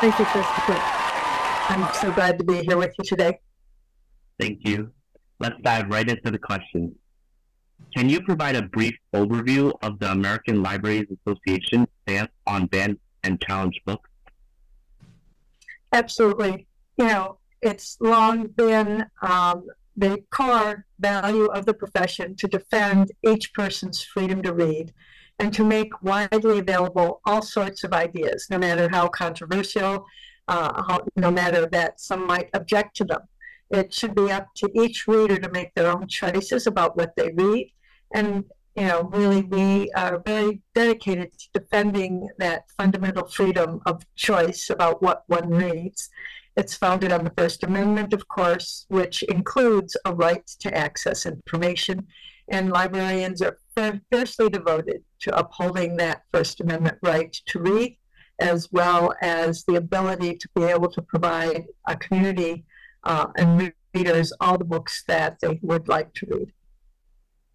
Thank 0.00 0.18
you, 0.18 0.24
Christopher. 0.24 0.78
I'm 1.68 1.92
so 1.94 2.10
glad 2.12 2.38
to 2.38 2.44
be 2.44 2.62
here 2.62 2.76
with 2.76 2.94
you 2.98 3.04
today. 3.04 3.38
Thank 4.40 4.60
you. 4.64 4.90
Let's 5.38 5.56
dive 5.62 5.88
right 5.88 6.08
into 6.08 6.30
the 6.30 6.38
questions. 6.38 6.94
Can 7.96 8.08
you 8.08 8.22
provide 8.22 8.56
a 8.56 8.62
brief 8.62 8.94
overview 9.14 9.72
of 9.82 9.98
the 9.98 10.10
American 10.10 10.62
Libraries 10.62 11.06
Association 11.26 11.86
stance 12.02 12.30
on 12.46 12.66
banned 12.66 12.98
and 13.24 13.40
challenged 13.40 13.80
books? 13.84 14.08
Absolutely. 15.92 16.66
You 16.96 17.06
know, 17.06 17.38
it's 17.62 17.96
long 18.00 18.46
been 18.46 19.06
um, 19.22 19.66
the 19.96 20.22
core 20.30 20.86
value 20.98 21.46
of 21.46 21.66
the 21.66 21.74
profession 21.74 22.36
to 22.36 22.48
defend 22.48 23.12
each 23.26 23.52
person's 23.52 24.02
freedom 24.02 24.42
to 24.42 24.52
read 24.52 24.92
and 25.40 25.54
to 25.54 25.64
make 25.64 26.02
widely 26.02 26.58
available 26.58 27.20
all 27.24 27.40
sorts 27.40 27.82
of 27.82 27.94
ideas, 27.94 28.46
no 28.50 28.58
matter 28.58 28.88
how 28.90 29.08
controversial, 29.08 30.04
uh, 30.48 30.82
how, 30.86 31.00
no 31.16 31.30
matter 31.30 31.66
that 31.66 31.98
some 31.98 32.26
might 32.26 32.50
object 32.52 32.94
to 32.96 33.04
them. 33.04 33.22
It 33.70 33.94
should 33.94 34.14
be 34.14 34.30
up 34.30 34.48
to 34.56 34.68
each 34.74 35.06
reader 35.08 35.38
to 35.38 35.50
make 35.50 35.72
their 35.74 35.90
own 35.90 36.06
choices 36.08 36.66
about 36.66 36.96
what 36.96 37.16
they 37.16 37.32
read. 37.32 37.72
And, 38.12 38.44
you 38.76 38.86
know, 38.88 39.04
really, 39.04 39.42
we 39.42 39.90
are 39.92 40.22
very 40.26 40.60
dedicated 40.74 41.32
to 41.38 41.60
defending 41.60 42.28
that 42.38 42.64
fundamental 42.76 43.26
freedom 43.26 43.80
of 43.86 44.04
choice 44.16 44.68
about 44.68 45.02
what 45.02 45.22
one 45.28 45.48
reads. 45.48 46.10
It's 46.56 46.74
founded 46.74 47.12
on 47.12 47.24
the 47.24 47.32
First 47.38 47.62
Amendment, 47.62 48.12
of 48.12 48.28
course, 48.28 48.84
which 48.88 49.22
includes 49.22 49.96
a 50.04 50.14
right 50.14 50.46
to 50.58 50.76
access 50.76 51.24
information. 51.24 52.06
And 52.50 52.70
librarians 52.70 53.42
are 53.42 53.58
fiercely 54.10 54.50
devoted 54.50 55.02
to 55.20 55.36
upholding 55.36 55.96
that 55.96 56.22
First 56.32 56.60
Amendment 56.60 56.98
right 57.02 57.32
to 57.46 57.60
read, 57.60 57.96
as 58.40 58.68
well 58.72 59.14
as 59.22 59.64
the 59.64 59.76
ability 59.76 60.36
to 60.36 60.48
be 60.54 60.64
able 60.64 60.90
to 60.90 61.02
provide 61.02 61.64
a 61.86 61.96
community 61.96 62.64
uh, 63.04 63.26
and 63.36 63.72
readers 63.94 64.32
all 64.40 64.58
the 64.58 64.64
books 64.64 65.04
that 65.06 65.38
they 65.40 65.58
would 65.62 65.88
like 65.88 66.12
to 66.14 66.26
read. 66.26 66.52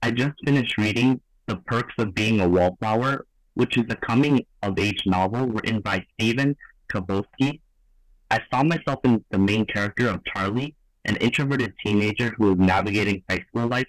I 0.01 0.11
just 0.11 0.35
finished 0.45 0.77
reading 0.77 1.19
The 1.47 1.57
Perks 1.57 1.93
of 1.97 2.13
Being 2.13 2.39
a 2.39 2.47
Wallflower, 2.47 3.25
which 3.55 3.77
is 3.77 3.85
a 3.89 3.95
coming 3.95 4.45
of 4.63 4.79
age 4.79 5.01
novel 5.05 5.47
written 5.47 5.81
by 5.81 6.05
Stephen 6.13 6.55
Chbosky. 6.91 7.59
I 8.31 8.39
saw 8.51 8.63
myself 8.63 8.99
in 9.03 9.23
the 9.29 9.37
main 9.37 9.65
character 9.65 10.09
of 10.09 10.21
Charlie, 10.25 10.75
an 11.05 11.15
introverted 11.17 11.73
teenager 11.83 12.33
who 12.37 12.53
is 12.53 12.59
navigating 12.59 13.23
high 13.29 13.43
school 13.49 13.67
life. 13.67 13.87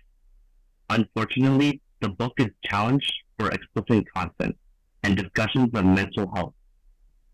Unfortunately, 0.90 1.80
the 2.00 2.08
book 2.08 2.34
is 2.38 2.48
challenged 2.64 3.12
for 3.38 3.50
explicit 3.50 4.04
content 4.14 4.56
and 5.02 5.16
discussions 5.16 5.70
of 5.74 5.84
mental 5.84 6.30
health. 6.34 6.54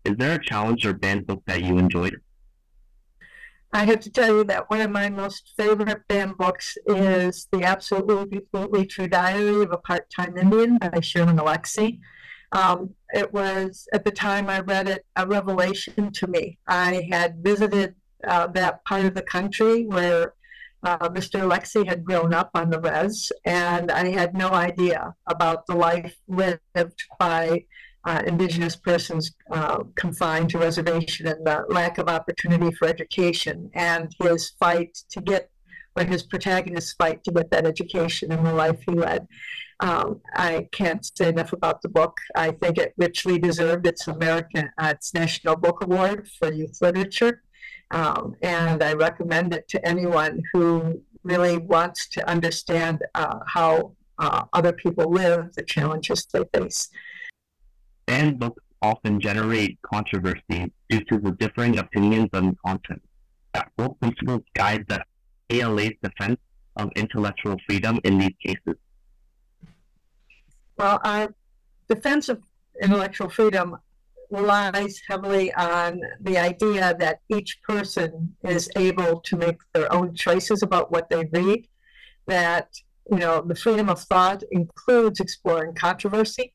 Is 0.05 0.15
there 0.17 0.35
a 0.35 0.43
challenge 0.43 0.85
or 0.85 0.93
banned 0.93 1.27
book 1.27 1.43
that 1.45 1.63
you 1.63 1.77
enjoyed? 1.77 2.19
I 3.71 3.85
have 3.85 4.01
to 4.01 4.11
tell 4.11 4.35
you 4.35 4.43
that 4.45 4.69
one 4.69 4.81
of 4.81 4.91
my 4.91 5.09
most 5.09 5.53
favorite 5.57 6.07
banned 6.07 6.37
books 6.37 6.77
is 6.85 7.47
The 7.51 7.63
Absolutely, 7.63 8.85
True 8.85 9.07
Diary 9.07 9.63
of 9.63 9.71
a 9.71 9.77
Part-Time 9.77 10.37
Indian 10.37 10.77
by 10.77 10.99
Sherman 10.99 11.37
Alexie. 11.37 11.99
Um, 12.51 12.91
it 13.15 13.33
was, 13.33 13.87
at 13.91 14.05
the 14.05 14.11
time 14.11 14.47
I 14.47 14.59
read 14.59 14.87
it, 14.87 15.05
a 15.15 15.25
revelation 15.25 16.11
to 16.11 16.27
me. 16.27 16.59
I 16.67 17.07
had 17.11 17.43
visited 17.43 17.95
uh, 18.27 18.47
that 18.47 18.85
part 18.85 19.05
of 19.05 19.15
the 19.15 19.23
country 19.23 19.87
where 19.87 20.35
uh, 20.83 21.09
Mr. 21.09 21.41
Alexie 21.41 21.87
had 21.87 22.03
grown 22.03 22.33
up 22.33 22.51
on 22.53 22.69
the 22.69 22.79
res, 22.79 23.31
and 23.45 23.91
I 23.91 24.09
had 24.09 24.33
no 24.33 24.49
idea 24.49 25.15
about 25.27 25.65
the 25.65 25.75
life 25.75 26.15
lived 26.27 27.03
by 27.19 27.65
uh, 28.05 28.21
Indigenous 28.27 28.75
persons 28.75 29.33
uh, 29.51 29.83
confined 29.95 30.49
to 30.49 30.57
reservation 30.57 31.27
and 31.27 31.45
the 31.45 31.65
lack 31.69 31.97
of 31.97 32.09
opportunity 32.09 32.71
for 32.75 32.87
education, 32.87 33.69
and 33.73 34.13
his 34.21 34.51
fight 34.59 34.97
to 35.11 35.21
get, 35.21 35.49
or 35.95 36.03
his 36.03 36.23
protagonist's 36.23 36.93
fight 36.93 37.23
to 37.23 37.31
get 37.31 37.49
that 37.51 37.65
education 37.65 38.31
and 38.31 38.45
the 38.45 38.53
life 38.53 38.79
he 38.85 38.93
led. 38.93 39.27
Um, 39.79 40.21
I 40.35 40.67
can't 40.71 41.05
say 41.17 41.29
enough 41.29 41.53
about 41.53 41.81
the 41.81 41.89
book. 41.89 42.17
I 42.35 42.51
think 42.51 42.77
it 42.77 42.93
richly 42.97 43.39
deserved 43.39 43.87
its 43.87 44.07
American, 44.07 44.69
uh, 44.77 44.93
its 44.95 45.13
National 45.13 45.55
Book 45.55 45.83
Award 45.83 46.27
for 46.39 46.51
Youth 46.51 46.77
Literature, 46.81 47.41
um, 47.91 48.35
and 48.41 48.83
I 48.83 48.93
recommend 48.93 49.53
it 49.53 49.67
to 49.69 49.87
anyone 49.87 50.41
who 50.51 51.01
really 51.23 51.57
wants 51.57 52.07
to 52.09 52.29
understand 52.29 53.03
uh, 53.15 53.39
how 53.47 53.93
uh, 54.19 54.45
other 54.53 54.73
people 54.73 55.09
live, 55.11 55.53
the 55.53 55.63
challenges 55.63 56.25
they 56.25 56.43
face. 56.53 56.89
Banned 58.05 58.39
books 58.39 58.63
often 58.81 59.19
generate 59.19 59.79
controversy 59.81 60.71
due 60.89 61.03
to 61.05 61.17
the 61.17 61.31
differing 61.31 61.79
opinions 61.79 62.29
on 62.33 62.55
content. 62.65 63.01
That 63.53 63.71
what 63.75 63.99
principles 63.99 64.41
guide 64.53 64.85
the 64.87 65.03
ALA's 65.49 65.93
defense 66.01 66.39
of 66.75 66.89
intellectual 66.95 67.57
freedom 67.67 67.99
in 68.03 68.17
these 68.17 68.33
cases? 68.45 68.75
Well, 70.77 70.99
our 71.03 71.33
defense 71.87 72.29
of 72.29 72.41
intellectual 72.81 73.29
freedom 73.29 73.77
relies 74.33 74.99
heavily 75.07 75.53
on 75.53 76.01
the 76.19 76.37
idea 76.37 76.95
that 76.99 77.19
each 77.29 77.61
person 77.61 78.35
is 78.43 78.69
able 78.75 79.19
to 79.21 79.37
make 79.37 79.59
their 79.73 79.91
own 79.93 80.13
choices 80.15 80.63
about 80.63 80.91
what 80.91 81.09
they 81.09 81.23
read, 81.31 81.67
that 82.27 82.69
you 83.11 83.17
know 83.17 83.41
the 83.41 83.55
freedom 83.55 83.89
of 83.89 84.01
thought 84.01 84.41
includes 84.51 85.19
exploring 85.19 85.73
controversy 85.75 86.53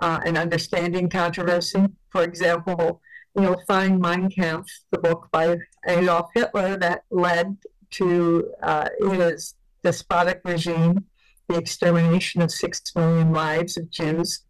uh, 0.00 0.20
and 0.24 0.38
understanding 0.38 1.08
controversy. 1.08 1.84
For 2.10 2.22
example, 2.22 3.02
you'll 3.38 3.62
find 3.66 4.00
Mein 4.00 4.30
Kampf, 4.30 4.70
the 4.90 4.98
book 4.98 5.28
by 5.30 5.58
Adolf 5.86 6.30
Hitler 6.34 6.76
that 6.78 7.02
led 7.10 7.56
to 7.90 8.52
uh, 8.62 8.88
his 9.00 9.54
despotic 9.82 10.40
regime, 10.44 11.04
the 11.48 11.56
extermination 11.56 12.40
of 12.42 12.50
six 12.50 12.82
million 12.94 13.32
lives 13.32 13.76
of 13.76 13.90
Jews, 13.90 14.44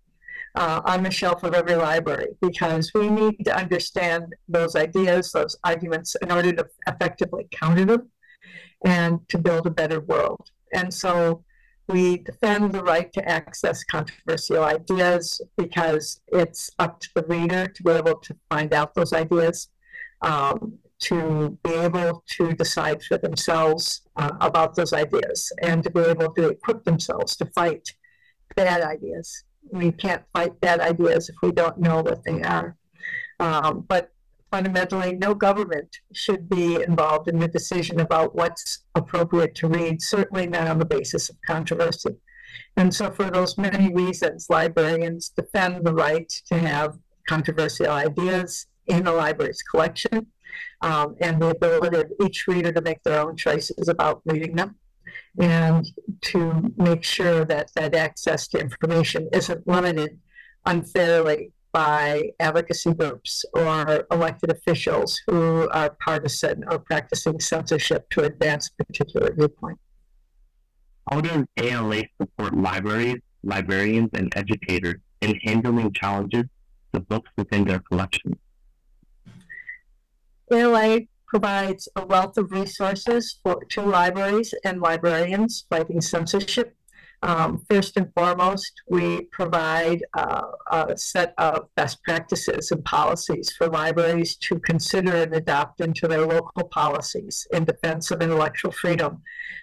uh, 0.58 0.82
on 0.84 1.04
the 1.04 1.10
shelf 1.10 1.44
of 1.44 1.54
every 1.54 1.76
library 1.76 2.30
because 2.40 2.90
we 2.92 3.08
need 3.08 3.44
to 3.44 3.56
understand 3.56 4.34
those 4.48 4.74
ideas, 4.74 5.30
those 5.30 5.56
arguments, 5.62 6.16
in 6.16 6.32
order 6.32 6.52
to 6.52 6.66
effectively 6.88 7.46
counter 7.52 7.84
them 7.84 8.10
and 8.84 9.20
to 9.28 9.38
build 9.38 9.68
a 9.68 9.70
better 9.70 10.00
world. 10.00 10.50
And 10.74 10.92
so 10.92 11.44
we 11.86 12.18
defend 12.18 12.72
the 12.72 12.82
right 12.82 13.12
to 13.12 13.26
access 13.28 13.84
controversial 13.84 14.64
ideas 14.64 15.40
because 15.56 16.20
it's 16.26 16.70
up 16.80 17.00
to 17.02 17.08
the 17.14 17.22
reader 17.22 17.68
to 17.68 17.82
be 17.84 17.92
able 17.92 18.16
to 18.16 18.36
find 18.50 18.74
out 18.74 18.94
those 18.94 19.12
ideas, 19.12 19.68
um, 20.22 20.76
to 21.02 21.56
be 21.62 21.74
able 21.74 22.24
to 22.36 22.52
decide 22.54 23.00
for 23.04 23.16
themselves 23.16 24.02
uh, 24.16 24.32
about 24.40 24.74
those 24.74 24.92
ideas, 24.92 25.52
and 25.62 25.84
to 25.84 25.90
be 25.90 26.00
able 26.00 26.34
to 26.34 26.48
equip 26.48 26.82
themselves 26.82 27.36
to 27.36 27.46
fight 27.46 27.88
bad 28.56 28.82
ideas. 28.82 29.44
We 29.70 29.92
can't 29.92 30.22
fight 30.32 30.60
bad 30.60 30.80
ideas 30.80 31.28
if 31.28 31.36
we 31.42 31.52
don't 31.52 31.78
know 31.78 32.02
what 32.02 32.24
they 32.24 32.42
are. 32.42 32.76
Um, 33.40 33.84
but 33.88 34.12
fundamentally, 34.50 35.14
no 35.14 35.34
government 35.34 35.96
should 36.12 36.48
be 36.48 36.82
involved 36.82 37.28
in 37.28 37.38
the 37.38 37.48
decision 37.48 38.00
about 38.00 38.34
what's 38.34 38.84
appropriate 38.94 39.54
to 39.56 39.68
read, 39.68 40.02
certainly 40.02 40.46
not 40.46 40.66
on 40.68 40.78
the 40.78 40.84
basis 40.84 41.28
of 41.28 41.36
controversy. 41.46 42.16
And 42.76 42.94
so, 42.94 43.10
for 43.10 43.30
those 43.30 43.58
many 43.58 43.92
reasons, 43.92 44.46
librarians 44.48 45.30
defend 45.30 45.84
the 45.84 45.94
right 45.94 46.28
to 46.46 46.58
have 46.58 46.98
controversial 47.28 47.90
ideas 47.90 48.66
in 48.86 49.04
the 49.04 49.12
library's 49.12 49.62
collection 49.62 50.26
um, 50.80 51.14
and 51.20 51.40
the 51.40 51.50
ability 51.50 51.98
of 51.98 52.12
each 52.24 52.46
reader 52.46 52.72
to 52.72 52.80
make 52.80 53.02
their 53.02 53.20
own 53.20 53.36
choices 53.36 53.88
about 53.88 54.22
reading 54.24 54.56
them 54.56 54.76
and 55.38 55.86
to 56.22 56.72
make 56.76 57.04
sure 57.04 57.44
that 57.44 57.70
that 57.74 57.94
access 57.94 58.48
to 58.48 58.58
information 58.58 59.28
isn't 59.32 59.66
limited 59.66 60.18
unfairly 60.66 61.52
by 61.72 62.30
advocacy 62.40 62.94
groups 62.94 63.44
or 63.52 64.06
elected 64.10 64.50
officials 64.50 65.20
who 65.26 65.68
are 65.70 65.90
partisan 66.04 66.64
or 66.70 66.78
practicing 66.78 67.38
censorship 67.38 68.08
to 68.10 68.22
advance 68.22 68.70
a 68.70 68.84
particular 68.84 69.32
viewpoint. 69.34 69.78
How 71.10 71.20
does 71.20 71.44
ALA 71.56 72.02
support 72.20 72.54
libraries, 72.56 73.20
librarians, 73.42 74.10
and 74.14 74.32
educators 74.36 74.96
in 75.20 75.34
handling 75.44 75.92
challenges 75.92 76.44
to 76.92 77.00
books 77.00 77.30
within 77.36 77.64
their 77.64 77.80
collections? 77.80 78.36
ALA 80.50 81.00
provides 81.28 81.88
a 81.96 82.06
wealth 82.06 82.38
of 82.38 82.50
resources 82.50 83.38
for, 83.42 83.62
to 83.70 83.82
libraries 83.82 84.54
and 84.64 84.80
librarians 84.80 85.64
fighting 85.68 86.00
censorship 86.00 86.74
um, 87.22 87.64
first 87.68 87.96
and 87.96 88.12
foremost, 88.14 88.72
we 88.88 89.22
provide 89.22 90.04
uh, 90.14 90.42
a 90.70 90.96
set 90.96 91.34
of 91.36 91.68
best 91.74 92.02
practices 92.04 92.70
and 92.70 92.84
policies 92.84 93.52
for 93.52 93.66
libraries 93.66 94.36
to 94.36 94.60
consider 94.60 95.16
and 95.16 95.34
adopt 95.34 95.80
into 95.80 96.06
their 96.06 96.24
local 96.24 96.64
policies 96.68 97.46
in 97.52 97.64
defense 97.64 98.12
of 98.12 98.22
intellectual 98.22 98.70
freedom. 98.70 99.22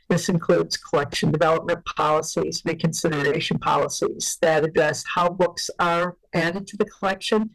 This 0.09 0.27
includes 0.27 0.75
collection 0.75 1.31
development 1.31 1.85
policies, 1.85 2.61
reconsideration 2.65 3.57
policies 3.59 4.37
that 4.41 4.65
address 4.65 5.05
how 5.13 5.29
books 5.29 5.69
are 5.79 6.17
added 6.33 6.67
to 6.67 6.77
the 6.77 6.85
collection 6.85 7.51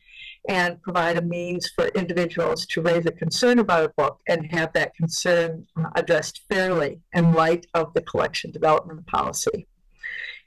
and 0.49 0.81
provide 0.83 1.17
a 1.17 1.23
means 1.23 1.69
for 1.69 1.89
individuals 1.89 2.67
to 2.67 2.83
raise 2.83 3.07
a 3.07 3.13
concern 3.13 3.59
about 3.59 3.85
a 3.85 3.93
book 3.97 4.21
and 4.29 4.51
have 4.51 4.73
that 4.73 4.95
concern 4.95 5.67
addressed 5.95 6.43
fairly 6.49 7.01
in 7.13 7.33
light 7.33 7.67
of 7.75 7.93
the 7.95 8.03
collection 8.03 8.51
development 8.51 9.07
policy. 9.07 9.67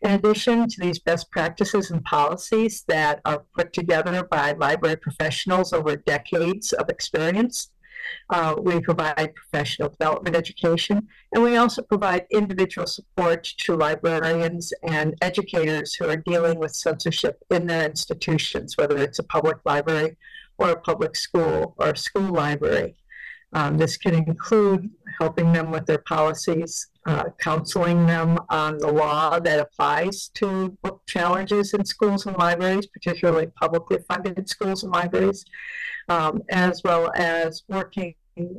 In 0.02 0.12
addition 0.12 0.68
to 0.68 0.82
these 0.82 1.00
best 1.00 1.32
practices 1.32 1.89
and 1.89 2.04
policies 2.04 2.84
that 2.89 3.22
are 3.24 3.46
put 3.56 3.72
together 3.72 4.24
by 4.24 4.52
library 4.52 4.98
professionals 4.98 5.72
over 5.72 5.96
decades 5.96 6.74
of 6.74 6.89
experience, 6.89 7.70
Uh, 8.30 8.56
we 8.60 8.80
provide 8.80 9.34
professional 9.36 9.89
development 9.89 10.36
education, 10.36 11.08
and 11.34 11.43
we 11.43 11.58
also 11.58 11.82
provide 11.82 12.26
individual 12.32 12.88
support 12.88 13.43
to 13.43 13.76
librarians 13.76 14.74
and 14.84 15.16
educators 15.22 15.93
who 15.93 16.08
are 16.10 16.18
dealing 16.18 16.60
with 16.60 16.76
censorship 16.76 17.43
in 17.49 17.68
their 17.68 17.86
institutions, 17.86 18.78
whether 18.78 18.97
it's 18.97 19.20
a 19.20 19.24
public 19.24 19.58
library 19.66 20.16
or 20.58 20.70
a 20.70 20.80
public 20.80 21.16
school 21.16 21.76
or 21.78 21.89
a 21.89 21.97
school 21.97 22.32
library. 22.32 22.95
Um, 23.54 23.78
this 23.78 23.97
can 23.97 24.16
include 24.16 24.89
helping 25.20 25.54
them 25.54 25.70
with 25.72 25.86
their 25.86 25.99
policies, 25.99 26.88
uh, 27.06 27.26
counseling 27.39 28.06
them 28.06 28.39
on 28.49 28.78
the 28.78 28.91
law 28.91 29.39
that 29.39 29.60
applies 29.60 30.30
to 30.36 30.70
book 30.82 31.01
challenges 31.06 31.74
in 31.74 31.84
schools 31.86 32.26
and 32.26 32.38
libraries, 32.38 32.88
particularly 32.88 33.47
publicly 33.47 33.97
funded 34.08 34.47
schools 34.47 34.84
and 34.84 34.93
libraries, 34.93 35.45
um, 36.10 36.41
as 36.49 36.82
well 36.84 37.12
as 37.16 37.64
working 37.68 38.16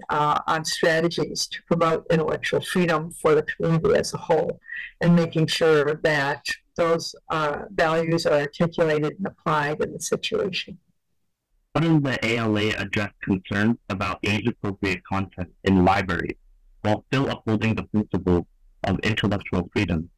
uh, 0.09 0.39
on 0.47 0.65
strategies 0.65 1.47
to 1.47 1.59
promote 1.67 2.07
intellectual 2.11 2.61
freedom 2.61 3.11
for 3.11 3.35
the 3.35 3.43
community 3.43 3.95
as 3.99 4.15
a 4.15 4.19
whole 4.19 4.61
and 5.01 5.17
making 5.17 5.47
sure 5.47 6.01
that 6.03 6.45
those 6.77 7.15
uh, 7.31 7.63
values 7.71 8.27
are 8.27 8.41
articulated 8.41 9.15
and 9.19 9.27
applied 9.27 9.83
in 9.83 9.93
the 9.93 10.01
situation. 10.01 10.79
How 11.75 11.81
does 11.81 12.03
the 12.03 12.25
ALA 12.25 12.71
address 12.77 13.13
concerns 13.23 13.77
about 13.89 14.21
age 14.23 14.47
appropriate 14.47 15.03
content 15.05 15.53
in 15.65 15.85
libraries 15.85 16.37
while 16.85 17.05
still 17.09 17.29
upholding 17.31 17.75
the 17.75 17.85
principle 17.85 18.47
of 18.85 18.99
intellectual 19.01 19.69
freedom? 19.73 20.11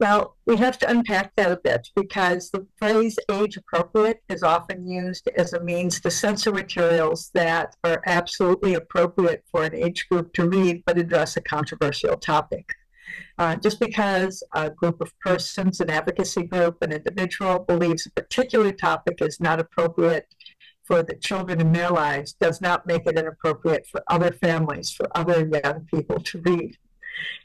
Well, 0.00 0.36
we 0.44 0.56
have 0.56 0.78
to 0.78 0.90
unpack 0.90 1.36
that 1.36 1.52
a 1.52 1.56
bit 1.56 1.88
because 1.94 2.50
the 2.50 2.66
phrase 2.78 3.16
age 3.30 3.56
appropriate 3.56 4.22
is 4.28 4.42
often 4.42 4.88
used 4.88 5.28
as 5.36 5.52
a 5.52 5.62
means 5.62 6.00
to 6.00 6.10
censor 6.10 6.52
materials 6.52 7.30
that 7.34 7.76
are 7.84 8.02
absolutely 8.06 8.74
appropriate 8.74 9.44
for 9.50 9.62
an 9.62 9.74
age 9.74 10.08
group 10.08 10.32
to 10.32 10.48
read 10.48 10.82
but 10.84 10.98
address 10.98 11.36
a 11.36 11.40
controversial 11.40 12.16
topic. 12.16 12.74
Uh, 13.38 13.54
just 13.56 13.78
because 13.78 14.42
a 14.54 14.70
group 14.70 15.00
of 15.00 15.12
persons, 15.20 15.80
an 15.80 15.90
advocacy 15.90 16.42
group, 16.42 16.82
an 16.82 16.92
individual 16.92 17.60
believes 17.60 18.06
a 18.06 18.10
particular 18.10 18.72
topic 18.72 19.18
is 19.20 19.38
not 19.38 19.60
appropriate 19.60 20.26
for 20.84 21.02
the 21.02 21.14
children 21.14 21.60
in 21.60 21.72
their 21.72 21.90
lives 21.90 22.34
does 22.34 22.60
not 22.60 22.86
make 22.86 23.06
it 23.06 23.18
inappropriate 23.18 23.86
for 23.86 24.02
other 24.08 24.32
families, 24.32 24.90
for 24.90 25.06
other 25.14 25.48
young 25.64 25.86
people 25.92 26.20
to 26.20 26.40
read. 26.42 26.76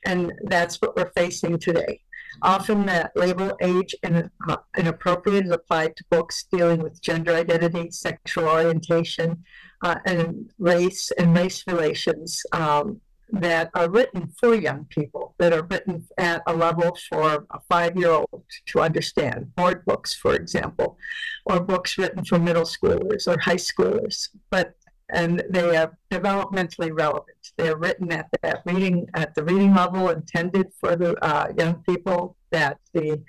And 0.06 0.34
that's 0.44 0.78
what 0.82 0.96
we're 0.96 1.12
facing 1.16 1.58
today. 1.60 2.02
Often 2.42 2.86
that 2.86 3.12
label 3.16 3.58
age 3.62 3.96
in, 4.04 4.30
uh, 4.48 4.58
inappropriate 4.78 5.46
is 5.46 5.52
applied 5.52 5.96
to 5.96 6.04
books 6.10 6.46
dealing 6.52 6.82
with 6.82 7.02
gender 7.02 7.34
identity, 7.34 7.92
sexual 7.92 8.48
orientation, 8.48 9.44
uh, 9.84 9.96
and 10.06 10.52
race 10.60 11.12
and 11.12 11.36
race 11.36 11.64
relations 11.68 12.44
um, 12.52 13.02
that 13.32 13.70
are 13.74 13.90
written 13.90 14.32
for 14.40 14.56
young 14.56 14.86
people, 14.86 15.36
that 15.38 15.54
are 15.54 15.64
written 15.64 16.08
at 16.18 16.42
a 16.48 16.54
level 16.56 16.98
for 17.10 17.46
a 17.52 17.60
five 17.70 17.96
year 17.96 18.12
old 18.12 18.44
to 18.68 18.80
understand. 18.82 19.56
Board 19.56 19.86
books, 19.86 20.14
for 20.14 20.36
example, 20.36 20.98
or 21.46 21.60
books 21.60 21.98
written 21.98 22.24
for 22.26 22.40
middle 22.40 22.64
schoolers 22.64 23.28
or 23.28 23.40
high 23.40 23.56
schoolers. 23.56 24.30
But 24.50 24.76
and 25.12 25.44
they 25.50 25.76
are 25.76 25.98
developmentally 26.12 26.92
relevant. 26.96 27.52
They 27.58 27.70
are 27.70 27.78
written 27.78 28.12
at 28.12 28.28
that 28.44 28.62
reading 28.66 29.08
at 29.16 29.34
the 29.34 29.44
reading 29.44 29.74
level 29.74 30.10
intended 30.10 30.72
for 30.80 30.96
the 30.96 31.16
uh, 31.24 31.52
young 31.58 31.82
people 31.84 32.38
that 32.52 32.78
the 32.94 33.22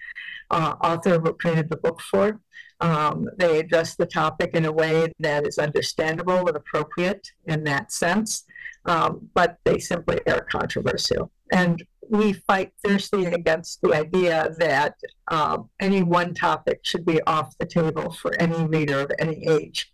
uh, 0.51 0.75
author 0.83 1.19
created 1.33 1.71
the 1.71 1.77
book 1.77 2.01
for. 2.01 2.41
Um, 2.81 3.29
they 3.39 3.59
address 3.59 3.97
the 3.97 4.07
topic 4.07 4.51
in 4.55 4.65
a 4.65 4.73
way 4.73 5.13
that 5.21 5.47
is 5.47 5.59
understandable 5.59 6.47
and 6.47 6.57
appropriate 6.57 7.31
in 7.47 7.65
that 7.65 7.93
sense 7.93 8.45
um, 8.87 9.29
but 9.35 9.59
they 9.65 9.79
simply 9.79 10.21
are 10.27 10.43
controversial. 10.43 11.31
And 11.53 11.85
we 12.09 12.33
fight 12.33 12.73
fiercely 12.85 13.27
against 13.27 13.81
the 13.83 13.95
idea 13.95 14.55
that 14.59 14.97
um, 15.29 15.71
any 15.79 16.03
one 16.03 16.35
topic 16.35 16.81
should 16.83 17.07
be 17.07 17.23
off 17.23 17.57
the 17.59 17.67
table 17.67 18.11
for 18.11 18.35
any 18.41 18.65
reader 18.67 19.01
of 19.01 19.13
any 19.19 19.47
age. 19.47 19.93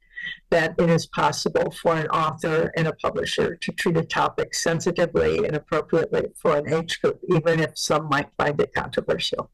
That 0.50 0.74
it 0.78 0.90
is 0.90 1.06
possible 1.06 1.70
for 1.70 1.94
an 1.94 2.08
author 2.08 2.72
and 2.76 2.88
a 2.88 2.94
publisher 2.94 3.54
to 3.56 3.72
treat 3.72 3.96
a 3.96 4.04
topic 4.04 4.54
sensitively 4.54 5.46
and 5.46 5.54
appropriately 5.54 6.28
for 6.36 6.56
an 6.56 6.72
age 6.72 7.00
group, 7.00 7.20
even 7.28 7.60
if 7.60 7.78
some 7.78 8.08
might 8.08 8.30
find 8.36 8.60
it 8.60 8.74
controversial. 8.74 9.50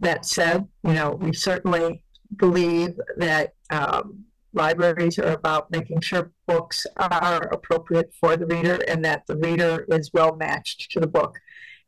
That 0.00 0.26
said, 0.26 0.66
you 0.84 0.92
know, 0.92 1.12
we 1.12 1.32
certainly 1.32 2.02
believe 2.36 2.98
that 3.16 3.54
um, 3.70 4.24
libraries 4.52 5.18
are 5.18 5.32
about 5.32 5.70
making 5.70 6.00
sure 6.00 6.32
books 6.52 6.86
are 6.96 7.42
appropriate 7.56 8.12
for 8.20 8.36
the 8.36 8.46
reader 8.46 8.78
and 8.88 9.04
that 9.04 9.22
the 9.26 9.36
reader 9.36 9.86
is 9.88 10.10
well 10.12 10.36
matched 10.36 10.90
to 10.92 11.00
the 11.00 11.06
book. 11.06 11.38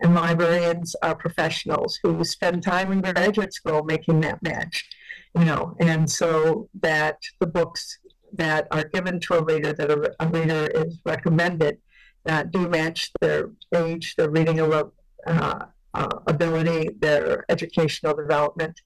And 0.00 0.14
librarians 0.14 0.96
are 1.02 1.14
professionals 1.14 1.98
who 2.02 2.24
spend 2.24 2.62
time 2.62 2.90
in 2.92 3.00
graduate 3.00 3.54
school 3.54 3.84
making 3.84 4.20
that 4.20 4.42
match, 4.42 4.76
you 5.38 5.44
know, 5.44 5.76
and 5.80 6.10
so 6.10 6.68
that 6.82 7.18
the 7.40 7.46
books 7.46 7.98
that 8.32 8.66
are 8.70 8.84
given 8.84 9.20
to 9.20 9.34
a 9.34 9.44
reader 9.44 9.72
that 9.72 9.90
a, 9.90 9.98
a 10.24 10.28
reader 10.28 10.66
is 10.74 10.98
recommended 11.04 11.78
uh, 12.26 12.42
do 12.42 12.68
match 12.68 13.12
their 13.20 13.50
age, 13.74 14.16
their 14.16 14.30
reading 14.30 14.60
uh, 14.60 14.82
uh, 15.26 16.08
ability, 16.26 16.90
their 16.98 17.44
educational 17.48 18.14
development, 18.14 18.80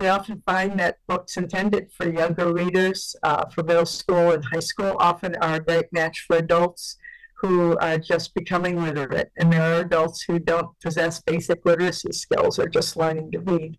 we 0.00 0.08
often 0.08 0.42
find 0.44 0.78
that 0.80 0.98
books 1.06 1.36
intended 1.36 1.90
for 1.92 2.08
younger 2.08 2.52
readers, 2.52 3.14
uh, 3.22 3.48
for 3.48 3.62
middle 3.62 3.86
school 3.86 4.32
and 4.32 4.44
high 4.44 4.60
school, 4.60 4.96
often 4.98 5.36
are 5.36 5.56
a 5.56 5.60
great 5.60 5.92
match 5.92 6.24
for 6.26 6.36
adults 6.36 6.96
who 7.36 7.76
are 7.78 7.98
just 7.98 8.34
becoming 8.34 8.82
literate. 8.82 9.30
And 9.36 9.52
there 9.52 9.62
are 9.62 9.80
adults 9.80 10.22
who 10.22 10.38
don't 10.38 10.68
possess 10.80 11.20
basic 11.22 11.64
literacy 11.64 12.12
skills 12.12 12.58
or 12.58 12.68
just 12.68 12.96
learning 12.96 13.32
to 13.32 13.40
read. 13.40 13.78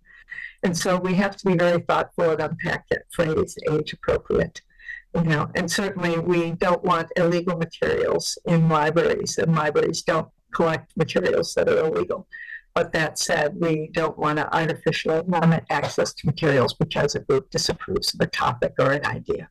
And 0.64 0.78
so 0.78 0.98
we 0.98 1.16
have 1.16 1.36
to 1.38 1.46
be 1.46 1.56
very 1.56 1.82
thoughtful 1.82 2.32
and 2.32 2.42
unpack 2.42 2.88
that 2.90 3.04
phrase, 3.12 3.56
age 3.72 3.94
appropriate. 3.94 4.62
You 5.16 5.24
know, 5.24 5.50
and 5.56 5.72
certainly 5.72 6.20
we 6.20 6.52
don't 6.52 6.84
want 6.84 7.12
illegal 7.16 7.58
materials 7.58 8.38
in 8.46 8.68
libraries, 8.68 9.38
and 9.38 9.56
libraries 9.56 10.02
don't 10.02 10.28
collect 10.54 10.96
materials 10.98 11.54
that 11.54 11.70
are 11.70 11.86
illegal. 11.86 12.28
But 12.76 12.92
that 12.92 13.18
said, 13.18 13.56
we 13.56 13.90
don't 13.94 14.18
want 14.18 14.38
to 14.38 14.54
artificially 14.54 15.22
limit 15.26 15.64
access 15.70 16.14
to 16.14 16.26
materials 16.26 16.74
because 16.74 17.16
a 17.16 17.22
group 17.22 17.50
disapproves 17.50 18.14
of 18.14 18.20
a 18.20 18.28
topic 18.28 18.74
or 18.78 18.92
an 18.92 19.06
idea. 19.06 19.48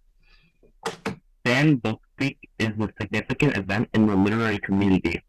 Banned 1.42 1.82
Book 1.82 2.02
Week 2.18 2.38
is 2.58 2.72
a 2.78 2.88
significant 3.00 3.56
event 3.56 3.88
in 3.94 4.06
the 4.06 4.14
literary 4.14 4.58
community. 4.58 5.22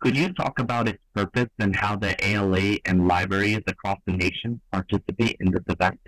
Could 0.00 0.14
you 0.14 0.34
talk 0.34 0.58
about 0.58 0.88
its 0.88 1.02
purpose 1.14 1.48
and 1.58 1.74
how 1.74 1.96
the 1.96 2.14
ALA 2.22 2.76
and 2.84 3.08
libraries 3.08 3.62
across 3.66 3.98
the 4.04 4.12
nation 4.12 4.60
participate 4.70 5.36
in 5.40 5.52
this 5.52 5.62
event? 5.68 6.00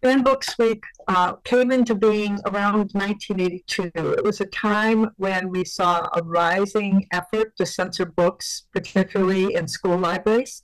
Banned 0.00 0.24
Books 0.24 0.56
Week 0.58 0.84
uh, 1.08 1.32
came 1.42 1.72
into 1.72 1.96
being 1.96 2.38
around 2.46 2.90
1982. 2.92 3.90
It 3.94 4.22
was 4.22 4.40
a 4.40 4.46
time 4.46 5.10
when 5.16 5.48
we 5.48 5.64
saw 5.64 6.08
a 6.12 6.22
rising 6.22 7.08
effort 7.12 7.56
to 7.56 7.66
censor 7.66 8.06
books, 8.06 8.68
particularly 8.72 9.54
in 9.54 9.66
school 9.66 9.98
libraries. 9.98 10.62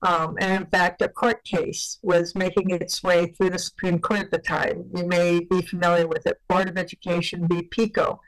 Um, 0.00 0.36
and 0.40 0.62
in 0.62 0.70
fact, 0.70 1.02
a 1.02 1.10
court 1.10 1.44
case 1.44 1.98
was 2.02 2.34
making 2.34 2.70
its 2.70 3.02
way 3.02 3.26
through 3.26 3.50
the 3.50 3.58
Supreme 3.58 3.98
Court 3.98 4.20
at 4.20 4.30
the 4.30 4.38
time. 4.38 4.86
You 4.96 5.06
may 5.06 5.40
be 5.40 5.60
familiar 5.60 6.08
with 6.08 6.26
it 6.26 6.38
Board 6.48 6.70
of 6.70 6.78
Education 6.78 7.46
v. 7.48 7.60
PICO. 7.60 8.18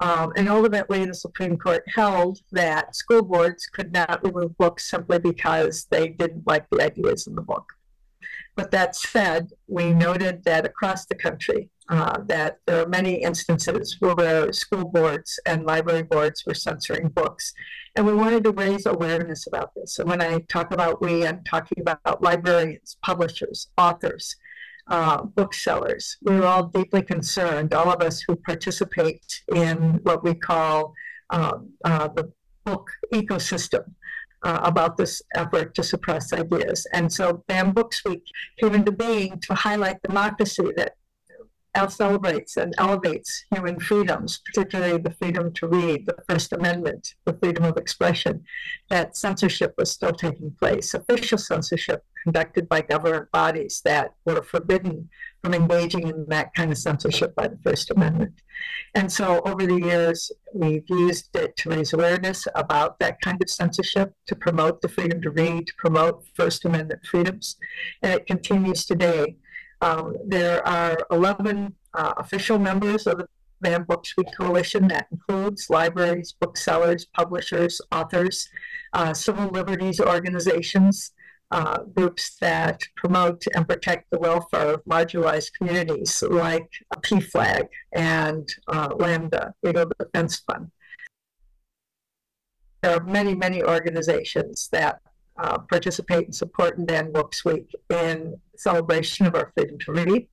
Um, 0.00 0.32
and 0.34 0.48
ultimately, 0.48 1.04
the 1.04 1.12
Supreme 1.12 1.58
Court 1.58 1.82
held 1.94 2.38
that 2.52 2.96
school 2.96 3.20
boards 3.20 3.66
could 3.66 3.92
not 3.92 4.24
remove 4.24 4.56
books 4.56 4.88
simply 4.88 5.18
because 5.18 5.84
they 5.90 6.08
didn't 6.08 6.46
like 6.46 6.70
the 6.70 6.82
ideas 6.82 7.26
in 7.26 7.34
the 7.34 7.42
book. 7.42 7.74
But 8.56 8.70
that 8.72 8.96
said, 8.96 9.52
we 9.68 9.92
noted 9.92 10.44
that 10.44 10.66
across 10.66 11.06
the 11.06 11.14
country, 11.14 11.70
uh, 11.88 12.18
that 12.26 12.58
there 12.66 12.82
are 12.82 12.88
many 12.88 13.14
instances 13.22 13.96
where 14.00 14.52
school 14.52 14.84
boards 14.84 15.40
and 15.46 15.64
library 15.64 16.02
boards 16.02 16.44
were 16.46 16.54
censoring 16.54 17.08
books. 17.08 17.52
And 17.96 18.06
we 18.06 18.14
wanted 18.14 18.44
to 18.44 18.52
raise 18.52 18.86
awareness 18.86 19.46
about 19.46 19.72
this. 19.74 19.98
And 19.98 20.08
when 20.08 20.22
I 20.22 20.40
talk 20.48 20.72
about 20.72 21.02
we, 21.02 21.26
I'm 21.26 21.42
talking 21.44 21.80
about 21.80 22.22
librarians, 22.22 22.96
publishers, 23.02 23.68
authors, 23.76 24.36
uh, 24.86 25.22
booksellers. 25.22 26.16
We're 26.22 26.44
all 26.44 26.64
deeply 26.64 27.02
concerned, 27.02 27.74
all 27.74 27.90
of 27.90 28.02
us 28.02 28.22
who 28.26 28.36
participate 28.36 29.42
in 29.54 30.00
what 30.02 30.22
we 30.24 30.34
call 30.34 30.92
um, 31.30 31.70
uh, 31.84 32.08
the 32.08 32.32
book 32.64 32.90
ecosystem 33.12 33.84
uh, 34.42 34.60
about 34.62 34.96
this 34.96 35.22
effort 35.34 35.74
to 35.74 35.82
suppress 35.82 36.32
ideas. 36.32 36.86
And 36.92 37.12
so 37.12 37.44
Banned 37.46 37.74
Books 37.74 38.04
Week 38.04 38.24
came 38.58 38.74
into 38.74 38.92
being 38.92 39.40
to 39.40 39.54
highlight 39.54 40.02
democracy 40.02 40.72
that 40.76 40.94
celebrates 41.88 42.56
and 42.56 42.74
elevates 42.78 43.44
human 43.54 43.78
freedoms, 43.78 44.40
particularly 44.44 44.98
the 44.98 45.12
freedom 45.12 45.52
to 45.52 45.68
read, 45.68 46.04
the 46.06 46.16
First 46.28 46.52
Amendment, 46.52 47.14
the 47.24 47.32
freedom 47.34 47.64
of 47.64 47.76
expression, 47.76 48.44
that 48.88 49.16
censorship 49.16 49.74
was 49.78 49.90
still 49.90 50.12
taking 50.12 50.50
place, 50.58 50.94
official 50.94 51.38
censorship 51.38 52.04
conducted 52.24 52.68
by 52.68 52.80
government 52.80 53.30
bodies 53.32 53.80
that 53.84 54.14
were 54.24 54.42
forbidden 54.42 55.08
from 55.42 55.54
engaging 55.54 56.08
in 56.08 56.26
that 56.28 56.54
kind 56.54 56.70
of 56.70 56.78
censorship 56.78 57.34
by 57.34 57.48
the 57.48 57.58
First 57.64 57.90
Amendment. 57.90 58.34
And 58.94 59.10
so 59.10 59.40
over 59.46 59.66
the 59.66 59.80
years, 59.80 60.30
we've 60.52 60.88
used 60.88 61.34
it 61.34 61.56
to 61.58 61.70
raise 61.70 61.92
awareness 61.92 62.46
about 62.54 62.98
that 62.98 63.20
kind 63.20 63.40
of 63.42 63.48
censorship, 63.48 64.12
to 64.26 64.36
promote 64.36 64.82
the 64.82 64.88
freedom 64.88 65.22
to 65.22 65.30
read, 65.30 65.66
to 65.68 65.72
promote 65.78 66.24
First 66.34 66.64
Amendment 66.64 67.06
freedoms, 67.06 67.56
and 68.02 68.12
it 68.12 68.26
continues 68.26 68.84
today. 68.84 69.36
Um, 69.80 70.16
there 70.26 70.66
are 70.68 70.98
11 71.10 71.74
uh, 71.94 72.12
official 72.18 72.58
members 72.58 73.06
of 73.06 73.18
the 73.18 73.26
Banned 73.60 73.86
Books 73.86 74.16
Week 74.16 74.28
Coalition 74.38 74.88
that 74.88 75.06
includes 75.10 75.68
libraries, 75.68 76.34
booksellers, 76.38 77.06
publishers, 77.06 77.80
authors, 77.92 78.48
uh, 78.92 79.12
civil 79.14 79.48
liberties 79.48 80.00
organizations, 80.00 81.12
uh, 81.50 81.82
groups 81.82 82.36
that 82.40 82.82
promote 82.96 83.44
and 83.54 83.68
protect 83.68 84.10
the 84.10 84.18
welfare 84.18 84.74
of 84.74 84.84
marginalized 84.84 85.50
communities 85.58 86.22
like 86.22 86.68
PFLAG 86.98 87.66
and 87.92 88.48
uh, 88.68 88.94
Lambda, 88.96 89.54
Legal 89.62 89.90
Defense 89.98 90.38
Fund. 90.46 90.70
There 92.82 92.96
are 92.96 93.04
many, 93.04 93.34
many 93.34 93.62
organizations 93.62 94.68
that 94.72 95.00
uh, 95.38 95.58
participate 95.58 96.26
and 96.26 96.34
support 96.34 96.78
in 96.78 96.86
Banned 96.86 97.12
Books 97.12 97.44
Week 97.44 97.70
in 97.90 98.38
celebration 98.56 99.26
of 99.26 99.34
our 99.34 99.52
freedom 99.54 99.78
to 99.80 99.92
read 99.92 100.28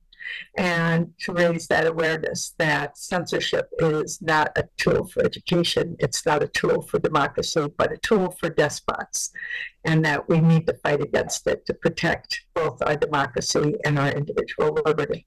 and 0.56 1.12
to 1.20 1.32
raise 1.32 1.66
that 1.68 1.86
awareness 1.86 2.54
that 2.58 2.98
censorship 2.98 3.68
is 3.78 4.20
not 4.22 4.50
a 4.56 4.64
tool 4.76 5.06
for 5.06 5.24
education, 5.24 5.96
it's 5.98 6.24
not 6.26 6.42
a 6.42 6.48
tool 6.48 6.82
for 6.82 6.98
democracy, 6.98 7.66
but 7.76 7.92
a 7.92 7.96
tool 7.98 8.30
for 8.40 8.50
despots, 8.50 9.30
and 9.84 10.04
that 10.04 10.28
we 10.28 10.40
need 10.40 10.66
to 10.66 10.74
fight 10.74 11.00
against 11.00 11.46
it 11.46 11.64
to 11.66 11.74
protect 11.74 12.40
both 12.54 12.80
our 12.82 12.96
democracy 12.96 13.74
and 13.84 13.98
our 13.98 14.10
individual 14.10 14.78
liberty. 14.84 15.26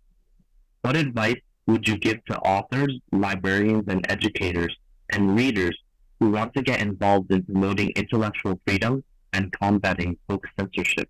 What 0.81 0.95
advice 0.95 1.41
would 1.67 1.87
you 1.87 1.97
give 1.97 2.23
to 2.25 2.37
authors, 2.39 2.99
librarians, 3.11 3.85
and 3.87 4.05
educators 4.09 4.75
and 5.09 5.35
readers 5.35 5.77
who 6.19 6.31
want 6.31 6.53
to 6.53 6.61
get 6.61 6.81
involved 6.81 7.31
in 7.31 7.43
promoting 7.43 7.89
intellectual 7.91 8.59
freedom 8.65 9.03
and 9.33 9.51
combating 9.53 10.17
book 10.27 10.45
censorship? 10.59 11.09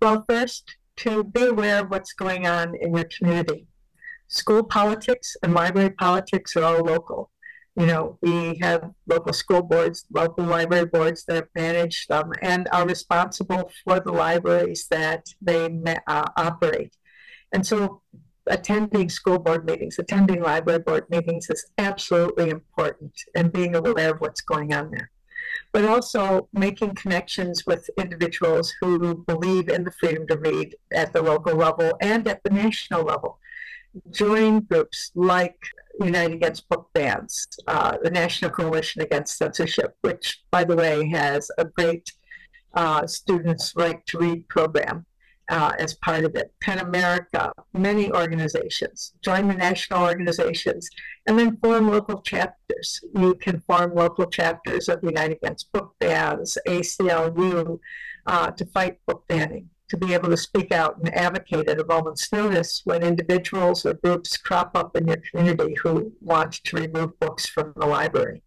Well, 0.00 0.24
first, 0.28 0.76
to 1.00 1.24
be 1.24 1.46
aware 1.46 1.80
of 1.80 1.90
what's 1.90 2.12
going 2.12 2.46
on 2.46 2.74
in 2.74 2.94
your 2.94 3.08
community. 3.16 3.66
School 4.28 4.62
politics 4.62 5.36
and 5.42 5.54
library 5.54 5.90
politics 5.90 6.56
are 6.56 6.64
all 6.64 6.84
local. 6.84 7.30
You 7.76 7.86
know, 7.86 8.18
we 8.20 8.58
have 8.60 8.90
local 9.06 9.32
school 9.32 9.62
boards, 9.62 10.04
local 10.12 10.44
library 10.44 10.86
boards 10.86 11.24
that 11.26 11.48
manage 11.54 12.06
them 12.08 12.32
and 12.42 12.68
are 12.72 12.86
responsible 12.86 13.70
for 13.84 14.00
the 14.00 14.12
libraries 14.12 14.86
that 14.90 15.24
they 15.40 15.64
uh, 16.06 16.28
operate. 16.36 16.94
And 17.52 17.66
so 17.66 18.02
attending 18.46 19.08
school 19.08 19.38
board 19.38 19.64
meetings, 19.64 19.98
attending 19.98 20.42
library 20.42 20.80
board 20.80 21.04
meetings 21.08 21.48
is 21.48 21.64
absolutely 21.78 22.50
important 22.50 23.12
and 23.34 23.52
being 23.52 23.74
aware 23.74 24.10
of 24.10 24.20
what's 24.20 24.42
going 24.42 24.74
on 24.74 24.90
there 24.90 25.10
but 25.72 25.84
also 25.84 26.48
making 26.52 26.94
connections 26.94 27.64
with 27.66 27.88
individuals 27.98 28.72
who 28.80 29.14
believe 29.26 29.68
in 29.68 29.84
the 29.84 29.92
freedom 29.92 30.26
to 30.26 30.36
read 30.36 30.74
at 30.92 31.12
the 31.12 31.22
local 31.22 31.54
level 31.54 31.96
and 32.00 32.26
at 32.26 32.42
the 32.42 32.50
national 32.50 33.04
level. 33.04 33.38
Join 34.10 34.60
groups 34.60 35.10
like 35.14 35.56
United 36.00 36.34
Against 36.34 36.68
Book 36.68 36.88
Bans, 36.92 37.46
uh, 37.66 37.96
the 38.02 38.10
National 38.10 38.50
Coalition 38.50 39.02
Against 39.02 39.36
Censorship, 39.36 39.96
which, 40.02 40.42
by 40.50 40.64
the 40.64 40.76
way, 40.76 41.08
has 41.08 41.50
a 41.58 41.64
great 41.64 42.10
uh, 42.74 43.06
students' 43.06 43.74
right 43.76 44.04
to 44.06 44.18
read 44.18 44.48
program 44.48 45.06
uh, 45.50 45.72
as 45.78 45.94
part 45.94 46.24
of 46.24 46.36
it. 46.36 46.52
PEN 46.60 46.78
America, 46.78 47.52
many 47.74 48.10
organizations. 48.12 49.12
Join 49.20 49.48
the 49.48 49.54
national 49.54 50.02
organizations 50.02 50.88
and 51.26 51.38
then 51.38 51.58
form 51.58 51.90
local 51.90 52.22
chapters. 52.22 53.00
You 53.14 53.34
can 53.34 53.60
form 53.60 53.94
local 53.94 54.26
chapters 54.26 54.88
of 54.88 55.02
United 55.02 55.38
Against 55.42 55.72
Book 55.72 55.94
Bans, 55.98 56.56
ACLU, 56.66 57.78
uh, 58.26 58.50
to 58.52 58.64
fight 58.66 58.98
book 59.06 59.26
banning, 59.26 59.68
to 59.88 59.96
be 59.96 60.14
able 60.14 60.30
to 60.30 60.36
speak 60.36 60.70
out 60.70 60.98
and 60.98 61.12
advocate 61.14 61.68
at 61.68 61.80
a 61.80 61.84
moment's 61.84 62.32
notice 62.32 62.82
when 62.84 63.02
individuals 63.02 63.84
or 63.84 63.94
groups 63.94 64.36
crop 64.36 64.70
up 64.76 64.96
in 64.96 65.08
your 65.08 65.22
community 65.30 65.74
who 65.82 66.12
want 66.20 66.52
to 66.64 66.76
remove 66.76 67.18
books 67.18 67.46
from 67.46 67.72
the 67.76 67.86
library. 67.86 68.42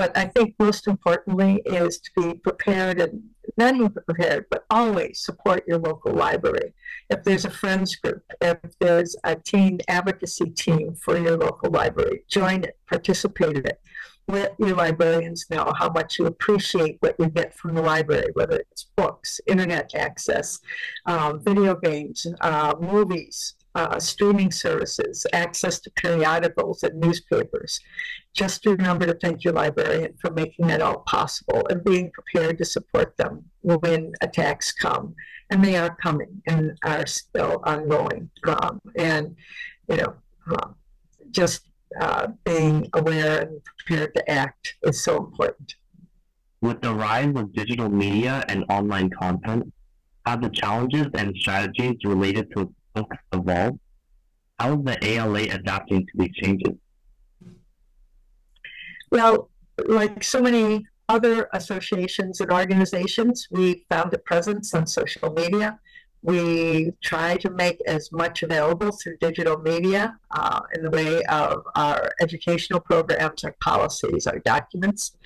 But 0.00 0.16
I 0.16 0.24
think 0.24 0.54
most 0.58 0.88
importantly 0.88 1.60
is 1.66 2.00
to 2.00 2.10
be 2.16 2.32
prepared 2.38 3.02
and 3.02 3.22
not 3.58 3.74
even 3.74 3.90
prepared, 3.90 4.46
but 4.50 4.64
always 4.70 5.22
support 5.22 5.68
your 5.68 5.76
local 5.76 6.14
library. 6.14 6.72
If 7.10 7.22
there's 7.22 7.44
a 7.44 7.50
friends 7.50 7.96
group, 7.96 8.22
if 8.40 8.56
there's 8.78 9.14
a 9.24 9.36
teen 9.36 9.80
advocacy 9.88 10.52
team 10.52 10.94
for 10.94 11.18
your 11.18 11.36
local 11.36 11.70
library, 11.70 12.24
join 12.28 12.64
it, 12.64 12.78
participate 12.88 13.58
in 13.58 13.66
it. 13.66 13.82
Let 14.26 14.54
your 14.58 14.74
librarians 14.74 15.44
know 15.50 15.70
how 15.76 15.90
much 15.90 16.18
you 16.18 16.24
appreciate 16.24 16.96
what 17.00 17.16
you 17.18 17.26
get 17.26 17.54
from 17.54 17.74
the 17.74 17.82
library, 17.82 18.30
whether 18.32 18.56
it's 18.56 18.86
books, 18.96 19.38
internet 19.46 19.94
access, 19.94 20.60
um, 21.04 21.44
video 21.44 21.74
games, 21.74 22.26
uh, 22.40 22.74
movies, 22.80 23.54
uh, 23.74 23.98
streaming 24.00 24.50
services, 24.50 25.26
access 25.32 25.80
to 25.80 25.90
periodicals 25.92 26.82
and 26.82 26.98
newspapers. 27.00 27.80
Just 28.34 28.66
remember 28.66 29.06
to 29.06 29.14
thank 29.14 29.44
your 29.44 29.54
librarian 29.54 30.14
for 30.20 30.30
making 30.30 30.66
that 30.68 30.82
all 30.82 31.00
possible 31.00 31.66
and 31.68 31.84
being 31.84 32.10
prepared 32.10 32.58
to 32.58 32.64
support 32.64 33.16
them 33.16 33.44
when 33.62 34.12
attacks 34.20 34.72
come. 34.72 35.14
And 35.50 35.64
they 35.64 35.76
are 35.76 35.96
coming 35.96 36.42
and 36.46 36.78
are 36.84 37.06
still 37.06 37.60
ongoing. 37.64 38.30
Um, 38.46 38.80
and, 38.96 39.36
you 39.88 39.96
know, 39.96 40.14
um, 40.46 40.76
just 41.30 41.62
uh, 42.00 42.28
being 42.44 42.88
aware 42.92 43.42
and 43.42 43.60
prepared 43.64 44.14
to 44.14 44.30
act 44.30 44.76
is 44.82 45.02
so 45.02 45.18
important. 45.18 45.74
With 46.60 46.80
the 46.82 46.94
rise 46.94 47.34
of 47.34 47.52
digital 47.52 47.88
media 47.88 48.44
and 48.48 48.64
online 48.68 49.10
content, 49.10 49.72
have 50.26 50.42
the 50.42 50.50
challenges 50.50 51.06
and 51.14 51.34
strategies 51.36 51.96
related 52.04 52.52
to 52.54 52.72
books 52.94 53.16
evolved? 53.32 53.78
How 54.58 54.78
is 54.78 54.84
the 54.84 54.98
ALA 55.04 55.42
adapting 55.42 56.06
to 56.06 56.12
these 56.14 56.32
changes? 56.34 56.74
Well, 59.10 59.50
like 59.86 60.22
so 60.22 60.40
many 60.40 60.86
other 61.08 61.48
associations 61.52 62.40
and 62.40 62.52
organizations, 62.52 63.48
we 63.50 63.84
found 63.88 64.14
a 64.14 64.18
presence 64.18 64.72
on 64.74 64.86
social 64.86 65.32
media. 65.32 65.78
We 66.22 66.92
try 67.02 67.36
to 67.38 67.50
make 67.50 67.80
as 67.86 68.12
much 68.12 68.42
available 68.42 68.92
through 68.92 69.16
digital 69.16 69.58
media 69.58 70.16
uh, 70.30 70.60
in 70.74 70.82
the 70.82 70.90
way 70.90 71.22
of 71.24 71.64
our 71.74 72.12
educational 72.20 72.80
programs, 72.80 73.42
our 73.42 73.56
policies, 73.60 74.26
our 74.26 74.38
documents. 74.40 75.16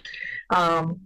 Um, 0.51 1.01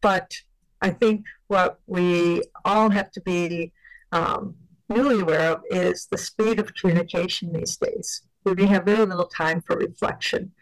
but 0.00 0.34
I 0.82 0.90
think 0.90 1.24
what 1.46 1.80
we 1.86 2.42
all 2.64 2.90
have 2.90 3.10
to 3.12 3.20
be 3.20 3.72
um, 4.12 4.54
newly 4.88 5.20
aware 5.20 5.52
of 5.52 5.62
is 5.70 6.06
the 6.10 6.18
speed 6.18 6.58
of 6.58 6.74
communication 6.74 7.52
these 7.52 7.76
days. 7.76 8.22
We 8.44 8.66
have 8.66 8.84
very 8.84 9.04
little 9.04 9.26
time 9.26 9.60
for 9.60 9.76
reflection 9.76 10.52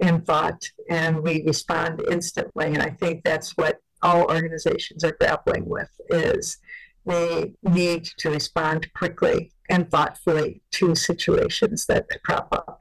and 0.00 0.26
thought, 0.26 0.70
and 0.90 1.22
we 1.22 1.42
respond 1.44 2.02
instantly. 2.10 2.66
And 2.66 2.82
I 2.82 2.90
think 2.90 3.22
that's 3.22 3.56
what 3.56 3.78
all 4.02 4.24
organizations 4.24 5.04
are 5.04 5.16
grappling 5.18 5.66
with 5.66 5.90
is 6.10 6.58
they 7.04 7.52
need 7.62 8.04
to 8.18 8.30
respond 8.30 8.92
quickly 8.94 9.52
and 9.70 9.90
thoughtfully 9.90 10.62
to 10.72 10.94
situations 10.94 11.86
that 11.86 12.06
crop 12.24 12.48
up. 12.52 12.78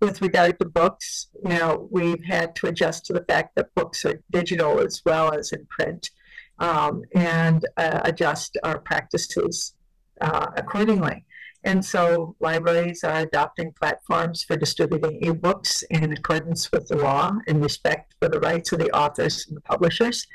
With 0.00 0.20
regard 0.20 0.58
to 0.58 0.66
books, 0.66 1.28
you 1.42 1.50
know, 1.50 1.88
we've 1.90 2.24
had 2.24 2.54
to 2.56 2.66
adjust 2.66 3.06
to 3.06 3.14
the 3.14 3.24
fact 3.24 3.54
that 3.56 3.74
books 3.74 4.04
are 4.04 4.22
digital 4.30 4.80
as 4.80 5.00
well 5.06 5.32
as 5.32 5.52
in 5.52 5.66
print 5.66 6.10
um, 6.58 7.02
and 7.14 7.66
uh, 7.76 8.00
adjust 8.04 8.58
our 8.62 8.78
practices 8.78 9.74
uh, 10.20 10.46
accordingly. 10.56 11.24
And 11.64 11.82
so 11.82 12.36
libraries 12.40 13.04
are 13.04 13.20
adopting 13.20 13.72
platforms 13.72 14.44
for 14.44 14.54
distributing 14.56 15.18
ebooks 15.22 15.82
in 15.88 16.12
accordance 16.12 16.70
with 16.70 16.88
the 16.88 16.96
law 16.96 17.32
in 17.46 17.60
respect 17.60 18.14
for 18.20 18.28
the 18.28 18.40
rights 18.40 18.72
of 18.72 18.80
the 18.80 18.90
authors 18.90 19.46
and 19.46 19.56
the 19.56 19.62
publishers, 19.62 20.26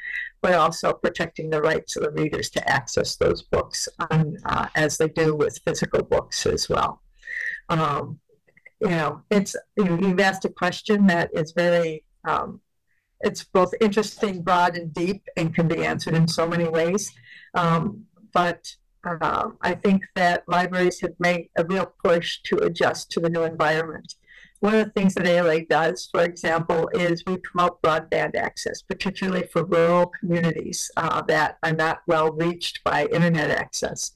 but 0.41 0.55
also 0.55 0.91
protecting 0.91 1.51
the 1.51 1.61
rights 1.61 1.95
of 1.95 2.03
the 2.03 2.11
readers 2.11 2.49
to 2.51 2.67
access 2.67 3.15
those 3.15 3.43
books 3.43 3.87
on, 4.09 4.37
uh, 4.45 4.67
as 4.73 4.97
they 4.97 5.07
do 5.07 5.35
with 5.35 5.61
physical 5.65 6.01
books 6.01 6.47
as 6.47 6.67
well. 6.67 7.03
Um, 7.69 8.19
you 8.81 8.89
know, 8.89 9.21
it's 9.29 9.55
you 9.77 9.83
know, 9.83 9.99
you've 9.99 10.19
asked 10.19 10.45
a 10.45 10.49
question 10.49 11.05
that 11.07 11.29
is 11.33 11.51
very 11.51 12.03
um, 12.23 12.61
it's 13.21 13.43
both 13.43 13.73
interesting, 13.81 14.41
broad, 14.41 14.77
and 14.77 14.93
deep, 14.93 15.23
and 15.35 15.53
can 15.53 15.67
be 15.67 15.85
answered 15.85 16.13
in 16.13 16.27
so 16.27 16.47
many 16.47 16.67
ways. 16.67 17.11
Um, 17.53 18.05
but 18.33 18.75
um, 19.03 19.57
I 19.61 19.73
think 19.75 20.03
that 20.15 20.43
libraries 20.47 20.99
have 21.01 21.13
made 21.19 21.49
a 21.57 21.65
real 21.65 21.93
push 22.03 22.39
to 22.45 22.57
adjust 22.57 23.11
to 23.11 23.19
the 23.19 23.29
new 23.29 23.43
environment. 23.43 24.15
one 24.61 24.75
of 24.75 24.85
the 24.85 24.91
things 24.91 25.13
that 25.13 25.25
ALA 25.25 25.65
does, 25.65 26.09
for 26.11 26.21
example, 26.21 26.89
is 26.93 27.23
we 27.25 27.37
promote 27.37 27.81
broadband 27.81 28.35
access, 28.35 28.81
particularly 28.81 29.47
for 29.53 29.63
rural 29.63 30.11
communities 30.19 30.91
uh, 30.97 31.21
that 31.23 31.57
are 31.63 31.71
not 31.71 31.99
well 32.07 32.33
reached 32.33 32.83
by 32.83 33.05
internet 33.05 33.49
access, 33.49 34.11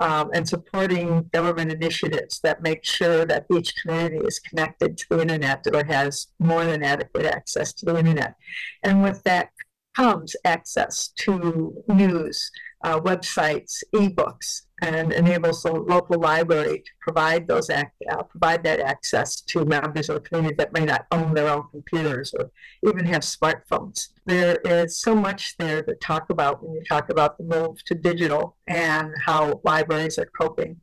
um, 0.00 0.30
and 0.32 0.48
supporting 0.48 1.28
government 1.32 1.70
initiatives 1.70 2.40
that 2.40 2.62
make 2.62 2.84
sure 2.84 3.26
that 3.26 3.44
each 3.54 3.74
community 3.82 4.24
is 4.26 4.38
connected 4.38 4.96
to 4.96 5.06
the 5.10 5.20
internet 5.20 5.66
or 5.74 5.84
has 5.84 6.28
more 6.38 6.64
than 6.64 6.82
adequate 6.82 7.26
access 7.26 7.74
to 7.74 7.84
the 7.84 7.98
internet. 7.98 8.34
And 8.82 9.02
with 9.02 9.22
that 9.24 9.50
comes 9.94 10.34
access 10.44 11.08
to 11.08 11.82
news, 11.88 12.50
uh, 12.84 12.98
websites, 13.00 13.82
ebooks, 13.94 14.62
and 14.82 15.12
enables 15.12 15.62
the 15.62 15.72
local 15.72 16.18
library 16.18 16.78
to 16.78 16.90
provide 17.00 17.46
those 17.46 17.70
act, 17.70 17.94
uh, 18.10 18.22
provide 18.22 18.64
that 18.64 18.80
access 18.80 19.40
to 19.40 19.64
members 19.64 20.08
the 20.08 20.18
community 20.20 20.56
that 20.56 20.72
may 20.72 20.84
not 20.84 21.06
own 21.12 21.34
their 21.34 21.48
own 21.48 21.64
computers 21.70 22.34
or 22.36 22.50
even 22.88 23.06
have 23.06 23.22
smartphones. 23.22 24.08
There 24.26 24.56
is 24.64 24.98
so 24.98 25.14
much 25.14 25.56
there 25.56 25.82
to 25.82 25.94
talk 25.94 26.30
about 26.30 26.62
when 26.62 26.74
you 26.74 26.82
talk 26.82 27.10
about 27.10 27.38
the 27.38 27.44
move 27.44 27.84
to 27.84 27.94
digital 27.94 28.56
and 28.66 29.12
how 29.24 29.60
libraries 29.64 30.18
are 30.18 30.30
coping. 30.36 30.80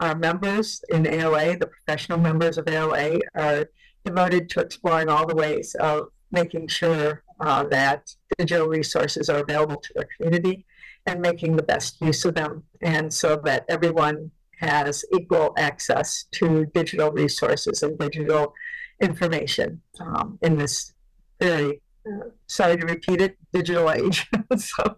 Our 0.00 0.14
members 0.14 0.82
in 0.90 1.06
ALA, 1.06 1.56
the 1.56 1.66
professional 1.66 2.18
members 2.18 2.58
of 2.58 2.68
ALA, 2.68 3.20
are 3.34 3.66
devoted 4.04 4.50
to 4.50 4.60
exploring 4.60 5.08
all 5.08 5.26
the 5.26 5.34
ways 5.34 5.74
of 5.80 6.08
making 6.30 6.68
sure 6.68 7.22
uh, 7.40 7.64
that 7.64 8.14
digital 8.38 8.68
resources 8.68 9.28
are 9.28 9.38
available 9.38 9.76
to 9.76 9.92
their 9.94 10.08
community 10.16 10.66
and 11.06 11.20
making 11.20 11.56
the 11.56 11.62
best 11.62 12.00
use 12.00 12.24
of 12.24 12.34
them, 12.34 12.64
and 12.82 13.12
so 13.12 13.36
that 13.44 13.64
everyone 13.68 14.30
has 14.60 15.04
equal 15.16 15.54
access 15.56 16.24
to 16.32 16.66
digital 16.74 17.10
resources 17.10 17.82
and 17.82 17.98
digital 17.98 18.52
information 19.00 19.80
um, 20.00 20.38
in 20.42 20.56
this 20.56 20.92
very, 21.40 21.80
uh, 22.06 22.28
sorry 22.46 22.76
to 22.76 22.86
repeat 22.86 23.20
it, 23.20 23.36
digital 23.52 23.90
age. 23.90 24.28
so, 24.56 24.96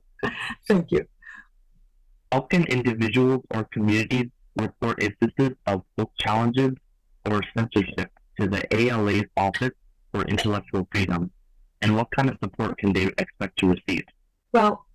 thank 0.67 0.91
you. 0.91 1.07
How 2.33 2.41
can 2.41 2.65
individuals 2.65 3.45
or 3.55 3.65
communities 3.65 4.27
report 4.57 5.03
instances 5.03 5.57
of 5.67 5.83
book 5.97 6.11
challenges 6.19 6.73
or 7.31 7.43
censorship 7.57 8.11
to 8.41 8.49
the 8.49 8.63
ALA's 8.75 9.25
Office 9.37 9.77
for 10.13 10.23
Intellectual 10.25 10.89
Freedom? 10.91 11.31
And 11.83 11.97
what 11.97 12.09
kind 12.15 12.31
of 12.31 12.37
support 12.43 12.79
can 12.79 12.93
they 12.93 13.07
expect 13.19 13.59
to 13.59 13.69
receive? 13.69 14.05
Well, 14.53 14.87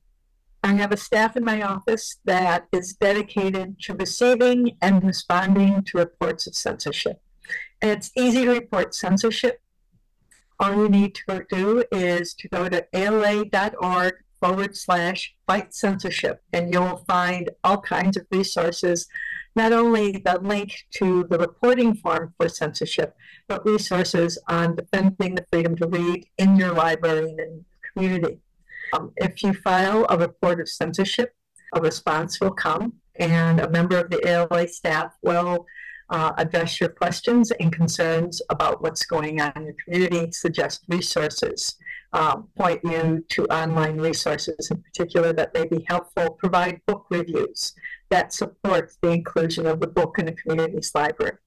I 0.64 0.74
have 0.74 0.92
a 0.92 0.98
staff 0.98 1.38
in 1.38 1.46
my 1.46 1.62
office 1.62 2.18
that 2.26 2.68
is 2.72 2.94
dedicated 2.94 3.80
to 3.82 3.94
receiving 3.94 4.78
and 4.82 5.04
responding 5.04 5.84
to 5.84 6.00
reports 6.00 6.48
of 6.48 6.56
censorship. 6.56 7.22
And 7.82 7.92
it's 7.92 8.12
easy 8.16 8.46
to 8.46 8.52
report 8.52 8.96
censorship. 8.96 9.62
All 10.60 10.76
you 10.76 10.90
need 10.90 11.16
to 11.28 11.46
do 11.50 11.84
is 11.92 12.34
to 12.36 12.50
go 12.50 12.68
to 12.68 12.88
ala.org 12.94 14.16
forward 14.40 14.76
slash 14.76 15.36
fight 15.46 15.74
censorship, 15.74 16.42
and 16.52 16.74
you'll 16.74 17.04
find 17.08 17.52
all 17.64 17.82
kinds 17.82 18.18
of 18.18 18.26
resources, 18.32 19.08
not 19.56 19.72
only 19.72 20.12
the 20.12 20.40
link 20.42 20.86
to 20.92 21.26
the 21.30 21.38
reporting 21.38 21.94
form 21.94 22.34
for 22.38 22.50
censorship, 22.50 23.16
but 23.48 23.66
resources 23.66 24.38
on 24.48 24.76
defending 24.76 25.36
the 25.36 25.46
freedom 25.52 25.76
to 25.76 25.88
read 25.88 26.26
in 26.38 26.56
your 26.56 26.74
library 26.74 27.36
and 27.38 27.66
community. 27.94 28.40
Um, 28.94 29.12
if 29.18 29.44
you 29.44 29.54
file 29.54 30.06
a 30.10 30.18
report 30.18 30.60
of 30.60 30.70
censorship, 30.70 31.34
a 31.74 31.82
response 31.82 32.40
will 32.40 32.52
come, 32.52 32.94
and 33.16 33.60
a 33.60 33.70
member 33.70 33.98
of 33.98 34.10
the 34.10 34.26
ALA 34.28 34.68
staff 34.68 35.14
will 35.22 35.66
uh, 36.10 36.34
address 36.38 36.80
your 36.80 36.90
questions 36.90 37.52
and 37.52 37.72
concerns 37.72 38.42
about 38.50 38.82
what's 38.82 39.06
going 39.06 39.42
on 39.42 39.52
in 39.56 39.64
your 39.66 39.76
community, 39.84 40.32
suggest 40.32 40.84
resources, 40.88 41.76
um, 42.14 42.48
point 42.58 42.80
you 42.84 43.26
to 43.30 43.46
online 43.48 43.98
resources 43.98 44.70
in 44.72 44.82
particular 44.82 45.34
that 45.34 45.54
may 45.54 45.66
be 45.66 45.86
helpful, 45.90 46.32
provide 46.32 46.80
book 46.86 47.06
reviews 47.10 47.74
that 48.10 48.34
support 48.34 48.92
the 49.02 49.10
inclusion 49.10 49.66
of 49.66 49.82
the 49.82 49.88
book 49.88 50.18
in 50.18 50.30
a 50.30 50.34
community's 50.34 50.92
library. 50.96 51.38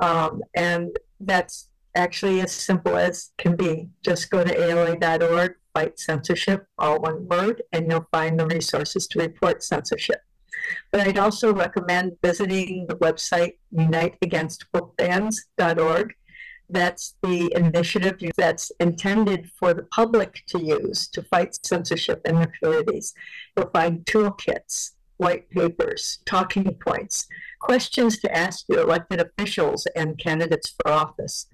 Um, 0.00 0.42
and 0.56 0.96
that's 1.20 1.68
actually 1.94 2.40
as 2.40 2.50
simple 2.50 2.96
as 2.96 3.30
can 3.38 3.54
be. 3.54 3.88
Just 4.02 4.30
go 4.30 4.42
to 4.42 4.60
ala.org 4.60 5.54
fight 5.74 5.98
censorship, 5.98 6.66
all 6.78 7.00
one 7.00 7.28
word, 7.28 7.62
and 7.72 7.90
you'll 7.90 8.06
find 8.10 8.38
the 8.38 8.46
resources 8.46 9.06
to 9.08 9.18
report 9.18 9.62
censorship. 9.62 10.20
But 10.90 11.06
I'd 11.06 11.18
also 11.18 11.52
recommend 11.52 12.16
visiting 12.22 12.86
the 12.86 12.96
website 12.96 13.58
uniteagainstbookbans.org. 13.74 16.14
That's 16.68 17.14
the 17.22 17.52
initiative 17.54 18.20
that's 18.36 18.70
intended 18.80 19.50
for 19.58 19.72
the 19.74 19.84
public 19.84 20.42
to 20.48 20.62
use 20.62 21.08
to 21.08 21.22
fight 21.22 21.58
censorship 21.64 22.20
in 22.24 22.36
their 22.36 22.52
communities. 22.58 23.14
You'll 23.56 23.70
find 23.70 24.04
toolkits, 24.06 24.92
white 25.18 25.50
papers, 25.50 26.20
talking 26.24 26.74
points, 26.74 27.26
questions 27.60 28.18
to 28.20 28.36
ask 28.36 28.64
your 28.68 28.80
elected 28.80 29.20
officials 29.20 29.86
and 29.94 30.18
candidates 30.18 30.74
for 30.80 30.90
office. 30.90 31.46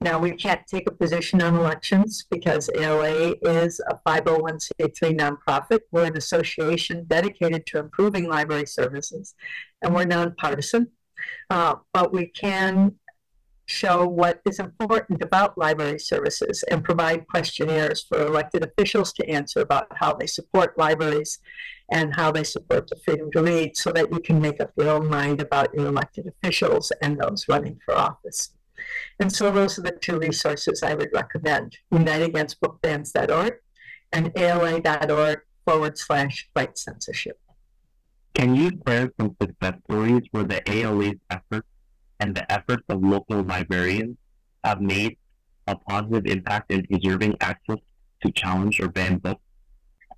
Now, 0.00 0.18
we 0.18 0.32
can't 0.32 0.66
take 0.66 0.88
a 0.88 0.92
position 0.92 1.42
on 1.42 1.56
elections 1.56 2.26
because 2.30 2.68
ALA 2.74 3.34
is 3.42 3.80
a 3.88 3.98
501c3 4.06 5.18
nonprofit. 5.18 5.80
We're 5.90 6.04
an 6.04 6.16
association 6.16 7.04
dedicated 7.08 7.66
to 7.66 7.78
improving 7.78 8.28
library 8.28 8.66
services, 8.66 9.34
and 9.80 9.94
we're 9.94 10.04
nonpartisan. 10.04 10.88
Uh, 11.48 11.76
but 11.94 12.12
we 12.12 12.26
can 12.26 12.96
show 13.66 14.06
what 14.06 14.40
is 14.46 14.60
important 14.60 15.22
about 15.22 15.58
library 15.58 15.98
services 15.98 16.62
and 16.70 16.84
provide 16.84 17.26
questionnaires 17.26 18.02
for 18.02 18.24
elected 18.24 18.62
officials 18.62 19.12
to 19.12 19.28
answer 19.28 19.60
about 19.60 19.88
how 19.96 20.14
they 20.14 20.26
support 20.26 20.78
libraries 20.78 21.40
and 21.90 22.14
how 22.14 22.30
they 22.30 22.44
support 22.44 22.88
the 22.88 22.96
freedom 23.04 23.30
to 23.32 23.42
read 23.42 23.76
so 23.76 23.90
that 23.92 24.12
you 24.12 24.20
can 24.20 24.40
make 24.40 24.60
up 24.60 24.70
your 24.76 24.90
own 24.90 25.08
mind 25.08 25.40
about 25.40 25.72
your 25.74 25.86
elected 25.86 26.26
officials 26.26 26.92
and 27.02 27.18
those 27.18 27.46
running 27.48 27.78
for 27.84 27.96
office. 27.96 28.55
And 29.20 29.32
so 29.32 29.50
those 29.50 29.78
are 29.78 29.82
the 29.82 29.92
two 29.92 30.18
resources 30.18 30.82
I 30.82 30.94
would 30.94 31.10
recommend, 31.12 31.76
uniteagainstbookbans.org 31.92 33.54
and 34.12 34.32
ala.org 34.36 35.40
forward 35.64 35.98
slash 35.98 36.48
fight 36.54 36.78
censorship. 36.78 37.38
Can 38.34 38.54
you 38.54 38.70
share 38.86 39.10
some 39.18 39.36
success 39.40 39.74
stories 39.84 40.22
where 40.30 40.44
the 40.44 40.62
ALA's 40.70 41.16
efforts 41.30 41.68
and 42.20 42.34
the 42.34 42.50
efforts 42.52 42.84
of 42.88 43.02
local 43.02 43.42
librarians 43.42 44.16
have 44.62 44.80
made 44.80 45.16
a 45.66 45.76
positive 45.76 46.26
impact 46.26 46.70
in 46.70 46.86
preserving 46.86 47.36
access 47.40 47.78
to 48.22 48.30
challenge 48.32 48.80
or 48.80 48.88
banned 48.88 49.22
books? 49.22 49.40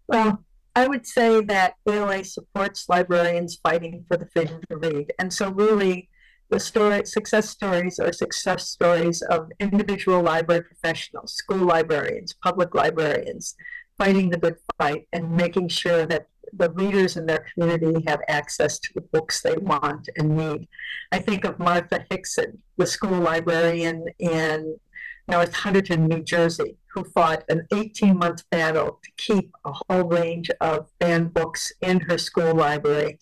Well, 0.06 0.44
I 0.74 0.86
would 0.86 1.06
say 1.06 1.40
that 1.42 1.74
ALA 1.86 2.24
supports 2.24 2.88
librarians 2.88 3.58
fighting 3.62 4.04
for 4.08 4.16
the 4.16 4.26
freedom 4.26 4.60
to 4.70 4.76
read. 4.76 5.12
And 5.18 5.32
so, 5.32 5.50
really, 5.50 6.08
the 6.50 6.58
story, 6.58 7.04
success 7.04 7.50
stories 7.50 7.98
are 7.98 8.12
success 8.12 8.68
stories 8.68 9.20
of 9.22 9.50
individual 9.60 10.22
library 10.22 10.62
professionals, 10.62 11.34
school 11.34 11.58
librarians, 11.58 12.32
public 12.32 12.74
librarians, 12.74 13.54
fighting 13.98 14.30
the 14.30 14.38
good 14.38 14.56
fight 14.78 15.06
and 15.12 15.36
making 15.36 15.68
sure 15.68 16.06
that 16.06 16.28
the 16.54 16.70
readers 16.70 17.18
in 17.18 17.26
their 17.26 17.44
community 17.52 18.02
have 18.06 18.20
access 18.28 18.78
to 18.78 18.88
the 18.94 19.02
books 19.02 19.42
they 19.42 19.56
want 19.56 20.08
and 20.16 20.36
need. 20.36 20.68
I 21.12 21.18
think 21.18 21.44
of 21.44 21.58
Martha 21.58 22.06
Hickson, 22.10 22.62
the 22.78 22.86
school 22.86 23.18
librarian 23.18 24.06
in 24.18 24.78
North 25.26 25.52
Hunterdon, 25.52 26.08
New 26.08 26.22
Jersey, 26.22 26.78
who 26.94 27.04
fought 27.04 27.44
an 27.50 27.66
18 27.74 28.16
month 28.16 28.48
battle 28.48 28.98
to 29.04 29.10
keep 29.18 29.50
a 29.66 29.72
whole 29.72 30.04
range 30.04 30.50
of 30.62 30.88
banned 30.98 31.34
books 31.34 31.70
in 31.82 32.00
her 32.00 32.16
school 32.16 32.54
library, 32.54 33.18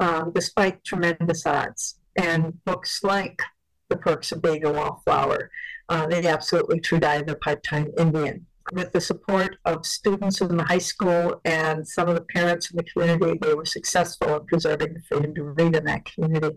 um, 0.00 0.32
despite 0.34 0.82
tremendous 0.82 1.46
odds 1.46 2.00
and 2.16 2.64
books 2.64 3.02
like 3.02 3.42
The 3.88 3.96
Perks 3.96 4.32
of 4.32 4.42
Being 4.42 4.64
a 4.64 4.72
Wallflower, 4.72 5.50
uh, 5.88 6.06
The 6.06 6.28
Absolutely 6.28 6.80
True 6.80 7.00
Diary 7.00 7.20
of 7.20 7.26
the 7.26 7.36
Part-Time 7.36 7.92
Indian. 7.98 8.46
With 8.72 8.92
the 8.92 9.00
support 9.00 9.56
of 9.66 9.84
students 9.84 10.40
in 10.40 10.56
the 10.56 10.64
high 10.64 10.78
school 10.78 11.40
and 11.44 11.86
some 11.86 12.08
of 12.08 12.14
the 12.14 12.22
parents 12.22 12.70
in 12.70 12.78
the 12.78 12.84
community, 12.84 13.38
they 13.40 13.54
were 13.54 13.66
successful 13.66 14.36
in 14.36 14.46
preserving 14.46 14.94
the 14.94 15.02
freedom 15.02 15.34
to 15.34 15.44
read 15.44 15.76
in 15.76 15.84
that 15.84 16.06
community. 16.06 16.56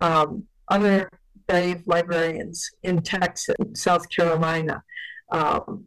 Um, 0.00 0.44
other 0.68 1.10
brave 1.46 1.82
librarians 1.86 2.70
in 2.82 3.02
Texas, 3.02 3.56
South 3.74 4.08
Carolina, 4.08 4.82
um, 5.30 5.84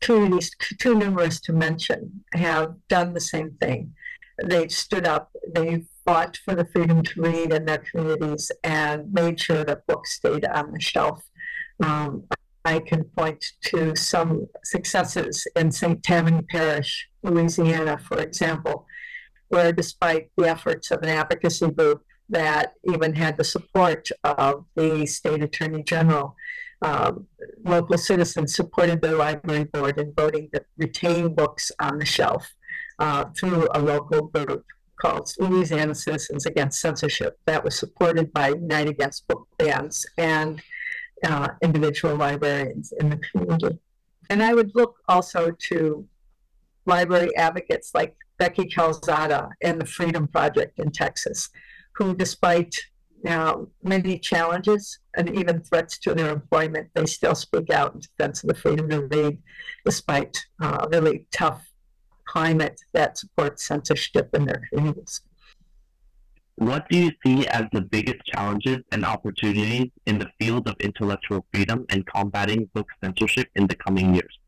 communities 0.00 0.50
too 0.78 0.94
numerous 0.94 1.40
to 1.40 1.52
mention, 1.52 2.24
have 2.32 2.74
done 2.88 3.12
the 3.12 3.20
same 3.20 3.50
thing. 3.60 3.92
They've 4.42 4.72
stood 4.72 5.06
up, 5.06 5.30
they've 5.54 5.86
fought 6.10 6.36
for 6.44 6.56
the 6.56 6.64
freedom 6.64 7.04
to 7.04 7.22
read 7.22 7.52
in 7.52 7.64
their 7.66 7.78
communities 7.78 8.50
and 8.64 9.12
made 9.12 9.38
sure 9.38 9.62
that 9.62 9.86
books 9.86 10.14
stayed 10.14 10.44
on 10.44 10.72
the 10.72 10.80
shelf. 10.80 11.22
Um, 11.84 12.24
I 12.64 12.80
can 12.80 13.04
point 13.04 13.44
to 13.66 13.94
some 13.94 14.48
successes 14.64 15.46
in 15.54 15.70
St. 15.70 16.02
Tammany 16.02 16.42
Parish, 16.42 17.08
Louisiana, 17.22 17.96
for 17.96 18.18
example, 18.18 18.86
where 19.50 19.70
despite 19.70 20.30
the 20.36 20.48
efforts 20.48 20.90
of 20.90 21.00
an 21.02 21.10
advocacy 21.10 21.70
group 21.70 22.02
that 22.28 22.72
even 22.92 23.14
had 23.14 23.36
the 23.36 23.44
support 23.44 24.08
of 24.24 24.64
the 24.74 25.06
state 25.06 25.44
attorney 25.44 25.84
general, 25.84 26.34
um, 26.82 27.28
local 27.64 27.98
citizens 27.98 28.56
supported 28.56 29.00
the 29.00 29.14
library 29.14 29.64
board 29.64 29.96
in 29.98 30.12
voting 30.12 30.48
to 30.52 30.64
retain 30.76 31.34
books 31.36 31.70
on 31.80 31.98
the 32.00 32.04
shelf 32.04 32.52
uh, 32.98 33.26
through 33.38 33.68
a 33.74 33.78
local 33.78 34.22
group 34.22 34.64
called 35.00 35.32
Louisiana 35.38 35.94
Citizens 35.94 36.46
Against 36.46 36.80
Censorship. 36.80 37.38
That 37.46 37.64
was 37.64 37.78
supported 37.78 38.32
by 38.32 38.48
United 38.48 38.90
Against 38.90 39.26
Book 39.28 39.46
Bans 39.58 40.04
and 40.18 40.62
uh, 41.24 41.48
individual 41.62 42.16
librarians 42.16 42.92
in 43.00 43.10
the 43.10 43.16
community. 43.18 43.78
And 44.28 44.42
I 44.42 44.54
would 44.54 44.72
look 44.74 44.96
also 45.08 45.50
to 45.68 46.06
library 46.86 47.34
advocates 47.36 47.90
like 47.94 48.16
Becky 48.38 48.66
Calzada 48.66 49.50
and 49.62 49.80
the 49.80 49.86
Freedom 49.86 50.26
Project 50.26 50.78
in 50.78 50.90
Texas, 50.90 51.50
who, 51.94 52.14
despite 52.14 52.74
now 53.22 53.66
many 53.82 54.18
challenges 54.18 54.98
and 55.16 55.28
even 55.36 55.60
threats 55.60 55.98
to 55.98 56.14
their 56.14 56.30
employment, 56.30 56.88
they 56.94 57.04
still 57.06 57.34
speak 57.34 57.70
out 57.70 57.94
in 57.94 58.00
defense 58.00 58.42
of 58.42 58.48
the 58.48 58.54
freedom 58.54 58.88
to 58.88 59.06
read, 59.06 59.38
despite 59.84 60.38
uh, 60.62 60.86
really 60.90 61.26
tough 61.32 61.69
climate 62.30 62.80
that 62.92 63.18
supports 63.18 63.66
censorship 63.66 64.28
in 64.34 64.44
their 64.44 64.62
communities. 64.68 65.20
What 66.56 66.88
do 66.90 66.98
you 66.98 67.10
see 67.24 67.46
as 67.48 67.64
the 67.72 67.80
biggest 67.80 68.22
challenges 68.26 68.80
and 68.92 69.04
opportunities 69.04 69.90
in 70.06 70.18
the 70.18 70.30
field 70.38 70.68
of 70.68 70.76
intellectual 70.78 71.44
freedom 71.52 71.86
and 71.88 72.06
combating 72.06 72.68
book 72.74 72.88
censorship 73.02 73.48
in 73.56 73.66
the 73.66 73.74
coming 73.74 74.14
years? 74.14 74.38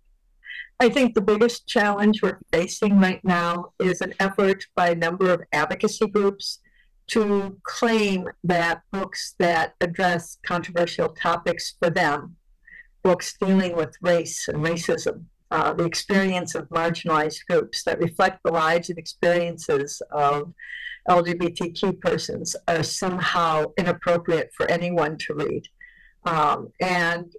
I 0.78 0.88
think 0.90 1.14
the 1.14 1.22
biggest 1.22 1.66
challenge 1.66 2.22
we're 2.22 2.40
facing 2.52 2.98
right 2.98 3.24
now 3.24 3.72
is 3.80 4.00
an 4.00 4.14
effort 4.20 4.66
by 4.74 4.90
a 4.90 4.94
number 4.94 5.32
of 5.32 5.42
advocacy 5.52 6.06
groups 6.08 6.58
to 7.08 7.58
claim 7.62 8.28
that 8.44 8.82
books 8.92 9.34
that 9.38 9.74
address 9.80 10.38
controversial 10.44 11.08
topics 11.08 11.74
for 11.78 11.90
them, 11.90 12.36
books 13.02 13.34
dealing 13.38 13.74
with 13.74 13.96
race 14.02 14.48
and 14.48 14.58
racism, 14.58 15.24
uh, 15.52 15.74
the 15.74 15.84
experience 15.84 16.54
of 16.54 16.66
marginalized 16.70 17.40
groups 17.46 17.84
that 17.84 18.00
reflect 18.00 18.40
the 18.42 18.50
lives 18.50 18.88
and 18.88 18.98
experiences 18.98 20.00
of 20.10 20.52
LGBTQ 21.10 22.00
persons 22.00 22.56
are 22.68 22.82
somehow 22.82 23.64
inappropriate 23.76 24.50
for 24.56 24.66
anyone 24.70 25.18
to 25.18 25.34
read. 25.34 25.64
Um, 26.24 26.72
and 26.80 27.30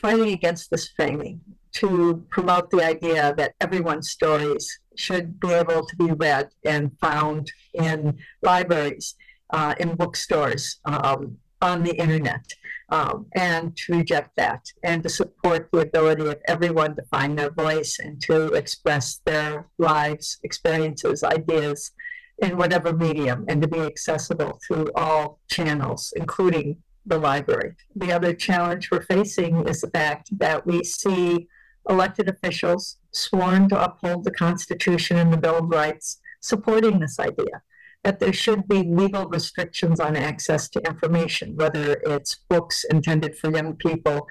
fighting 0.00 0.32
against 0.32 0.70
this 0.70 0.88
framing 0.96 1.40
to 1.72 2.24
promote 2.30 2.70
the 2.70 2.82
idea 2.82 3.34
that 3.36 3.54
everyone's 3.60 4.10
stories 4.10 4.80
should 4.94 5.38
be 5.38 5.52
able 5.52 5.84
to 5.84 5.96
be 5.96 6.12
read 6.12 6.48
and 6.64 6.90
found 7.00 7.52
in 7.74 8.16
libraries, 8.40 9.14
uh, 9.50 9.74
in 9.78 9.94
bookstores, 9.94 10.80
um, 10.86 11.36
on 11.60 11.82
the 11.82 11.94
internet, 11.96 12.46
um, 12.88 13.26
and 13.34 13.76
to 13.76 13.96
reject 13.96 14.36
that 14.36 14.64
and 14.82 15.02
to 15.02 15.08
support 15.08 15.68
the 15.72 15.80
ability 15.80 16.26
of 16.28 16.38
everyone 16.46 16.94
to 16.96 17.02
find 17.10 17.38
their 17.38 17.50
voice 17.50 17.98
and 17.98 18.20
to 18.22 18.52
express 18.52 19.20
their 19.24 19.66
lives, 19.78 20.38
experiences, 20.42 21.24
ideas 21.24 21.92
in 22.38 22.56
whatever 22.56 22.92
medium 22.92 23.44
and 23.48 23.62
to 23.62 23.68
be 23.68 23.80
accessible 23.80 24.58
through 24.66 24.90
all 24.94 25.40
channels, 25.48 26.12
including 26.16 26.76
the 27.06 27.18
library. 27.18 27.74
The 27.94 28.12
other 28.12 28.34
challenge 28.34 28.90
we're 28.90 29.02
facing 29.02 29.66
is 29.66 29.80
the 29.80 29.90
fact 29.90 30.28
that 30.38 30.66
we 30.66 30.84
see 30.84 31.48
elected 31.88 32.28
officials 32.28 32.98
sworn 33.12 33.68
to 33.68 33.82
uphold 33.82 34.24
the 34.24 34.32
Constitution 34.32 35.16
and 35.16 35.32
the 35.32 35.38
Bill 35.38 35.58
of 35.58 35.70
Rights 35.70 36.20
supporting 36.40 36.98
this 36.98 37.18
idea 37.18 37.62
that 38.04 38.20
there 38.20 38.32
should 38.32 38.68
be 38.68 38.82
legal 38.82 39.26
restrictions 39.26 40.00
on 40.00 40.16
access 40.16 40.68
to 40.70 40.80
information, 40.80 41.56
whether 41.56 42.00
it's 42.04 42.36
books 42.48 42.84
intended 42.84 43.36
for 43.36 43.50
young 43.50 43.74
people, 43.76 44.26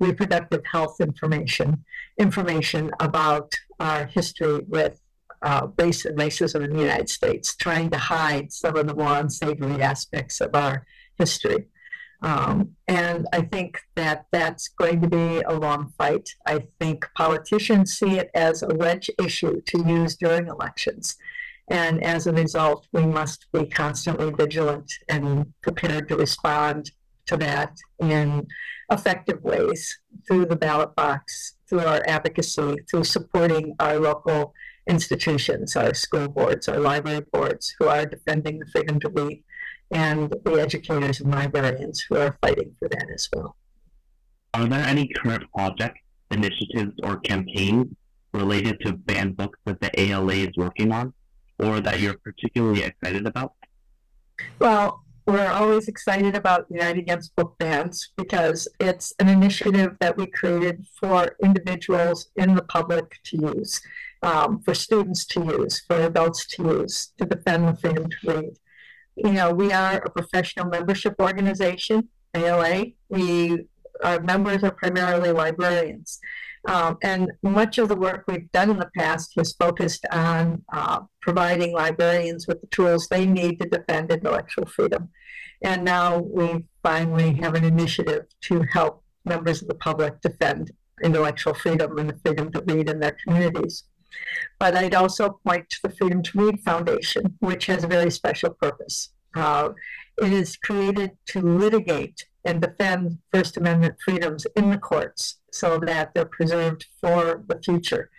reproductive 0.00 0.64
health 0.64 1.00
information, 1.00 1.84
information 2.18 2.90
about 3.00 3.52
our 3.80 4.06
history 4.06 4.60
with 4.68 5.00
uh, 5.42 5.68
race 5.78 6.04
and 6.04 6.18
racism 6.18 6.64
in 6.64 6.72
the 6.72 6.82
United 6.82 7.08
States, 7.08 7.54
trying 7.54 7.90
to 7.90 7.98
hide 7.98 8.52
some 8.52 8.76
of 8.76 8.86
the 8.86 8.94
more 8.94 9.18
unsavory 9.18 9.82
aspects 9.82 10.40
of 10.40 10.54
our 10.54 10.84
history. 11.18 11.66
Um, 12.20 12.70
and 12.88 13.26
I 13.32 13.42
think 13.42 13.80
that 13.94 14.26
that's 14.32 14.68
going 14.68 15.00
to 15.02 15.08
be 15.08 15.40
a 15.42 15.54
long 15.54 15.92
fight. 15.96 16.28
I 16.46 16.66
think 16.80 17.08
politicians 17.14 17.96
see 17.96 18.18
it 18.18 18.30
as 18.34 18.62
a 18.62 18.74
wedge 18.74 19.08
issue 19.22 19.60
to 19.60 19.84
use 19.86 20.16
during 20.16 20.48
elections. 20.48 21.16
And 21.70 22.02
as 22.02 22.26
a 22.26 22.32
result, 22.32 22.86
we 22.92 23.04
must 23.04 23.46
be 23.52 23.66
constantly 23.66 24.30
vigilant 24.30 24.90
and 25.08 25.52
prepared 25.62 26.08
to 26.08 26.16
respond 26.16 26.90
to 27.26 27.36
that 27.36 27.76
in 27.98 28.46
effective 28.90 29.42
ways 29.42 29.98
through 30.26 30.46
the 30.46 30.56
ballot 30.56 30.94
box, 30.94 31.54
through 31.68 31.80
our 31.80 32.02
advocacy, 32.06 32.76
through 32.90 33.04
supporting 33.04 33.76
our 33.80 33.98
local 33.98 34.54
institutions, 34.86 35.76
our 35.76 35.92
school 35.92 36.28
boards, 36.28 36.68
our 36.68 36.80
library 36.80 37.24
boards, 37.32 37.74
who 37.78 37.86
are 37.86 38.06
defending 38.06 38.58
the 38.58 38.66
freedom 38.66 38.98
to 39.00 39.10
read 39.10 39.42
and 39.90 40.34
the 40.44 40.52
educators 40.52 41.20
and 41.20 41.30
librarians 41.32 42.00
who 42.00 42.16
are 42.16 42.38
fighting 42.42 42.74
for 42.78 42.88
that 42.88 43.06
as 43.12 43.28
well. 43.34 43.56
Are 44.54 44.66
there 44.66 44.84
any 44.84 45.08
current 45.08 45.44
projects, 45.54 46.00
initiatives, 46.30 46.94
or 47.02 47.18
campaigns 47.20 47.94
related 48.32 48.80
to 48.80 48.92
banned 48.92 49.36
books 49.36 49.58
that 49.64 49.80
the 49.80 50.00
ALA 50.00 50.34
is 50.34 50.56
working 50.56 50.92
on, 50.92 51.12
or 51.58 51.80
that 51.80 52.00
you're 52.00 52.18
particularly 52.18 52.82
excited 52.82 53.26
about? 53.26 53.52
Well, 54.58 55.02
we're 55.26 55.50
always 55.50 55.88
excited 55.88 56.34
about 56.34 56.66
United 56.70 56.98
Against 56.98 57.36
Book 57.36 57.56
Bans 57.58 58.10
because 58.16 58.66
it's 58.80 59.12
an 59.18 59.28
initiative 59.28 59.96
that 60.00 60.16
we 60.16 60.26
created 60.26 60.86
for 60.98 61.36
individuals 61.42 62.30
in 62.36 62.54
the 62.54 62.62
public 62.62 63.18
to 63.24 63.36
use, 63.36 63.80
um, 64.22 64.60
for 64.62 64.74
students 64.74 65.26
to 65.26 65.44
use, 65.44 65.82
for 65.86 65.96
adults 65.96 66.46
to 66.46 66.62
use, 66.62 67.12
to 67.18 67.26
defend 67.26 67.68
the 67.68 67.76
freedom 67.76 68.08
to 68.08 68.16
read 68.24 68.58
you 69.18 69.32
know, 69.32 69.52
we 69.52 69.72
are 69.72 69.96
a 69.96 70.10
professional 70.10 70.66
membership 70.66 71.16
organization, 71.18 72.08
ALA. 72.34 72.86
We 73.08 73.66
our 74.04 74.20
members 74.20 74.62
are 74.62 74.70
primarily 74.70 75.32
librarians. 75.32 76.20
Um, 76.66 76.98
and 77.02 77.30
much 77.42 77.78
of 77.78 77.88
the 77.88 77.96
work 77.96 78.24
we've 78.26 78.50
done 78.52 78.70
in 78.70 78.78
the 78.78 78.90
past 78.96 79.32
has 79.36 79.52
focused 79.52 80.04
on 80.10 80.62
uh, 80.72 81.00
providing 81.20 81.72
librarians 81.72 82.46
with 82.46 82.60
the 82.60 82.66
tools 82.68 83.06
they 83.08 83.26
need 83.26 83.60
to 83.60 83.68
defend 83.68 84.10
intellectual 84.10 84.66
freedom. 84.66 85.08
And 85.62 85.84
now 85.84 86.18
we 86.18 86.64
finally 86.82 87.34
have 87.34 87.54
an 87.54 87.64
initiative 87.64 88.26
to 88.42 88.64
help 88.72 89.02
members 89.24 89.62
of 89.62 89.68
the 89.68 89.74
public 89.74 90.20
defend 90.20 90.72
intellectual 91.02 91.54
freedom 91.54 91.98
and 91.98 92.10
the 92.10 92.18
freedom 92.24 92.50
to 92.52 92.62
read 92.66 92.88
in 92.88 93.00
their 93.00 93.16
communities. 93.24 93.84
But 94.58 94.76
I'd 94.76 94.94
also 94.94 95.38
point 95.46 95.68
to 95.70 95.78
the 95.84 95.90
Freedom 95.90 96.22
to 96.22 96.46
Read 96.46 96.60
Foundation, 96.60 97.36
which 97.40 97.66
has 97.66 97.84
a 97.84 97.88
very 97.88 98.10
special 98.10 98.50
purpose. 98.50 99.10
Uh, 99.34 99.70
it 100.20 100.32
is 100.32 100.56
created 100.56 101.12
to 101.26 101.40
litigate 101.40 102.26
and 102.48 102.62
defend 102.62 103.18
First 103.30 103.58
Amendment 103.58 103.96
freedoms 104.02 104.46
in 104.56 104.70
the 104.70 104.78
courts 104.78 105.38
so 105.52 105.78
that 105.80 106.14
they're 106.14 106.24
preserved 106.24 106.86
for 106.98 107.44
the 107.46 107.60
future. 107.62 108.10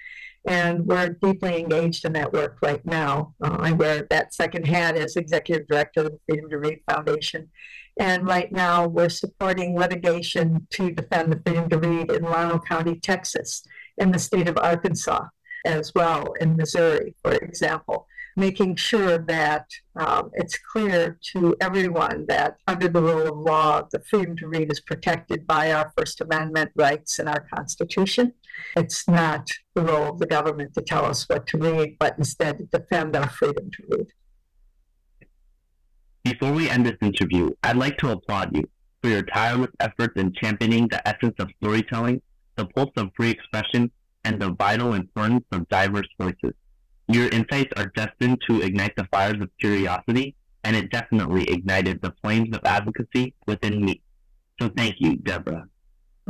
And 0.46 0.86
we're 0.86 1.10
deeply 1.10 1.60
engaged 1.60 2.06
in 2.06 2.14
that 2.14 2.32
work 2.32 2.60
right 2.62 2.86
now. 2.86 3.34
Uh, 3.44 3.58
I 3.60 3.72
wear 3.72 4.06
that 4.12 4.36
second 4.36 4.68
hat 4.68 4.96
as 4.96 5.16
executive 5.16 5.68
director 5.68 6.02
of 6.02 6.12
the 6.12 6.20
Freedom 6.28 6.50
to 6.52 6.60
Read 6.60 6.80
Foundation. 6.88 7.50
And 8.00 8.28
right 8.28 8.52
now, 8.52 8.88
we're 8.88 9.10
supporting 9.10 9.76
litigation 9.76 10.68
to 10.70 10.92
defend 10.92 11.34
the 11.34 11.42
freedom 11.44 11.68
to 11.70 11.80
read 11.80 12.12
in 12.12 12.24
Llano 12.24 12.60
County, 12.60 13.00
Texas, 13.00 13.64
in 13.98 14.12
the 14.12 14.20
state 14.20 14.48
of 14.48 14.60
Arkansas 14.60 15.26
as 15.66 15.92
well 15.96 16.34
in 16.40 16.56
Missouri, 16.56 17.16
for 17.24 17.34
example, 17.34 18.08
making 18.40 18.78
sure 18.78 19.18
that 19.18 19.68
um, 19.96 20.32
it's 20.34 20.58
clear 20.58 21.20
to 21.34 21.56
everyone 21.60 22.26
that 22.28 22.56
under 22.68 22.88
the 22.88 23.02
rule 23.02 23.28
of 23.28 23.38
law, 23.38 23.82
the 23.92 24.00
freedom 24.00 24.38
to 24.38 24.48
read 24.48 24.72
is 24.72 24.80
protected 24.80 25.46
by 25.46 25.72
our 25.72 25.92
First 25.98 26.22
Amendment 26.22 26.72
rights 26.76 27.20
and 27.20 27.28
our 27.28 27.46
Constitution. 27.54 28.34
It's 28.76 29.08
not 29.08 29.50
the 29.76 29.82
role 29.82 30.10
of 30.10 30.20
the 30.20 30.26
government 30.26 30.74
to 30.76 30.82
tell 30.82 31.06
us 31.06 31.28
what 31.28 31.46
to 31.48 31.58
read, 31.58 31.98
but 32.00 32.18
instead 32.18 32.58
to 32.60 32.66
defend 32.66 33.16
our 33.16 33.30
freedom 33.30 33.70
to 33.72 33.84
read. 33.90 34.08
Before 36.24 36.54
we 36.54 36.70
end 36.70 36.86
this 36.86 36.98
interview, 37.02 37.52
I'd 37.64 37.78
like 37.78 37.98
to 38.00 38.12
applaud 38.12 38.56
you 38.56 38.70
for 39.02 39.10
your 39.10 39.24
tireless 39.24 39.72
efforts 39.80 40.14
in 40.16 40.34
championing 40.34 40.88
the 40.88 41.06
essence 41.08 41.36
of 41.40 41.50
storytelling, 41.62 42.22
the 42.56 42.66
pulse 42.66 42.92
of 42.98 43.10
free 43.16 43.32
expression, 43.32 43.92
and 44.24 44.42
the 44.42 44.52
vital 44.52 44.94
importance 44.94 45.46
of 45.52 45.68
diverse 45.70 46.08
voices. 46.20 46.54
Your 47.10 47.28
insights 47.30 47.74
are 47.76 47.91
destined 47.95 48.39
to 48.47 48.62
ignite 48.62 48.95
the 48.95 49.05
fires 49.05 49.41
of 49.41 49.49
curiosity, 49.60 50.36
and 50.64 50.76
it 50.76 50.91
definitely 50.91 51.49
ignited 51.49 52.03
the 52.03 52.14
flames 52.22 52.55
of 52.55 52.64
advocacy 52.64 53.34
within 53.47 53.84
me. 53.84 54.01
So 54.62 54.70
thank 54.70 54.97
you, 54.99 55.16
Deborah. 55.16 55.68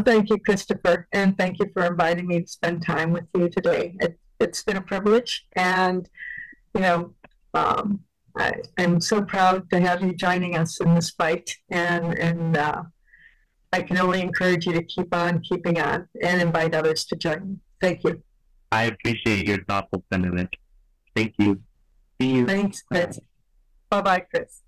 Thank 0.06 0.30
you, 0.30 0.40
Christopher, 0.40 1.10
and 1.12 1.38
thank 1.38 1.60
you 1.60 1.70
for 1.74 1.84
inviting 1.84 2.28
me 2.28 2.42
to 2.42 2.48
spend 2.48 2.82
time 2.82 3.12
with 3.12 3.26
you 3.36 3.50
today. 3.50 3.98
It, 4.00 4.18
has 4.40 4.64
been 4.64 4.78
a 4.78 4.82
privilege, 4.82 5.46
and 5.58 6.08
you 6.74 6.80
know, 6.80 7.14
um, 7.54 8.00
I, 8.38 8.54
am 8.78 9.02
so 9.02 9.22
proud 9.22 9.70
to 9.72 9.82
have 9.82 10.02
you 10.02 10.16
joining 10.16 10.56
us 10.56 10.80
in 10.80 10.96
this 10.96 11.10
fight, 11.10 11.54
and 11.70 12.18
and 12.18 12.56
uh, 12.56 12.84
I 13.74 13.82
can 13.82 13.98
only 13.98 14.22
encourage 14.22 14.66
you 14.66 14.72
to 14.72 14.84
keep 14.84 15.14
on 15.14 15.42
keeping 15.42 15.78
on 15.82 16.08
and 16.24 16.42
invite 16.42 16.74
others 16.74 17.04
to 17.06 17.18
join. 17.18 17.60
Thank 17.82 18.06
you. 18.06 18.24
I 18.72 18.84
appreciate 18.84 19.46
your 19.46 19.62
thoughtful 19.66 20.06
sentiment. 20.10 20.56
Thank 21.20 21.36
you. 21.38 21.62
See 22.22 22.30
you. 22.30 22.46
Thanks, 22.48 22.82
Chris. 22.82 23.20
Bye 23.90 24.02
bye, 24.02 24.20
Chris. 24.22 24.62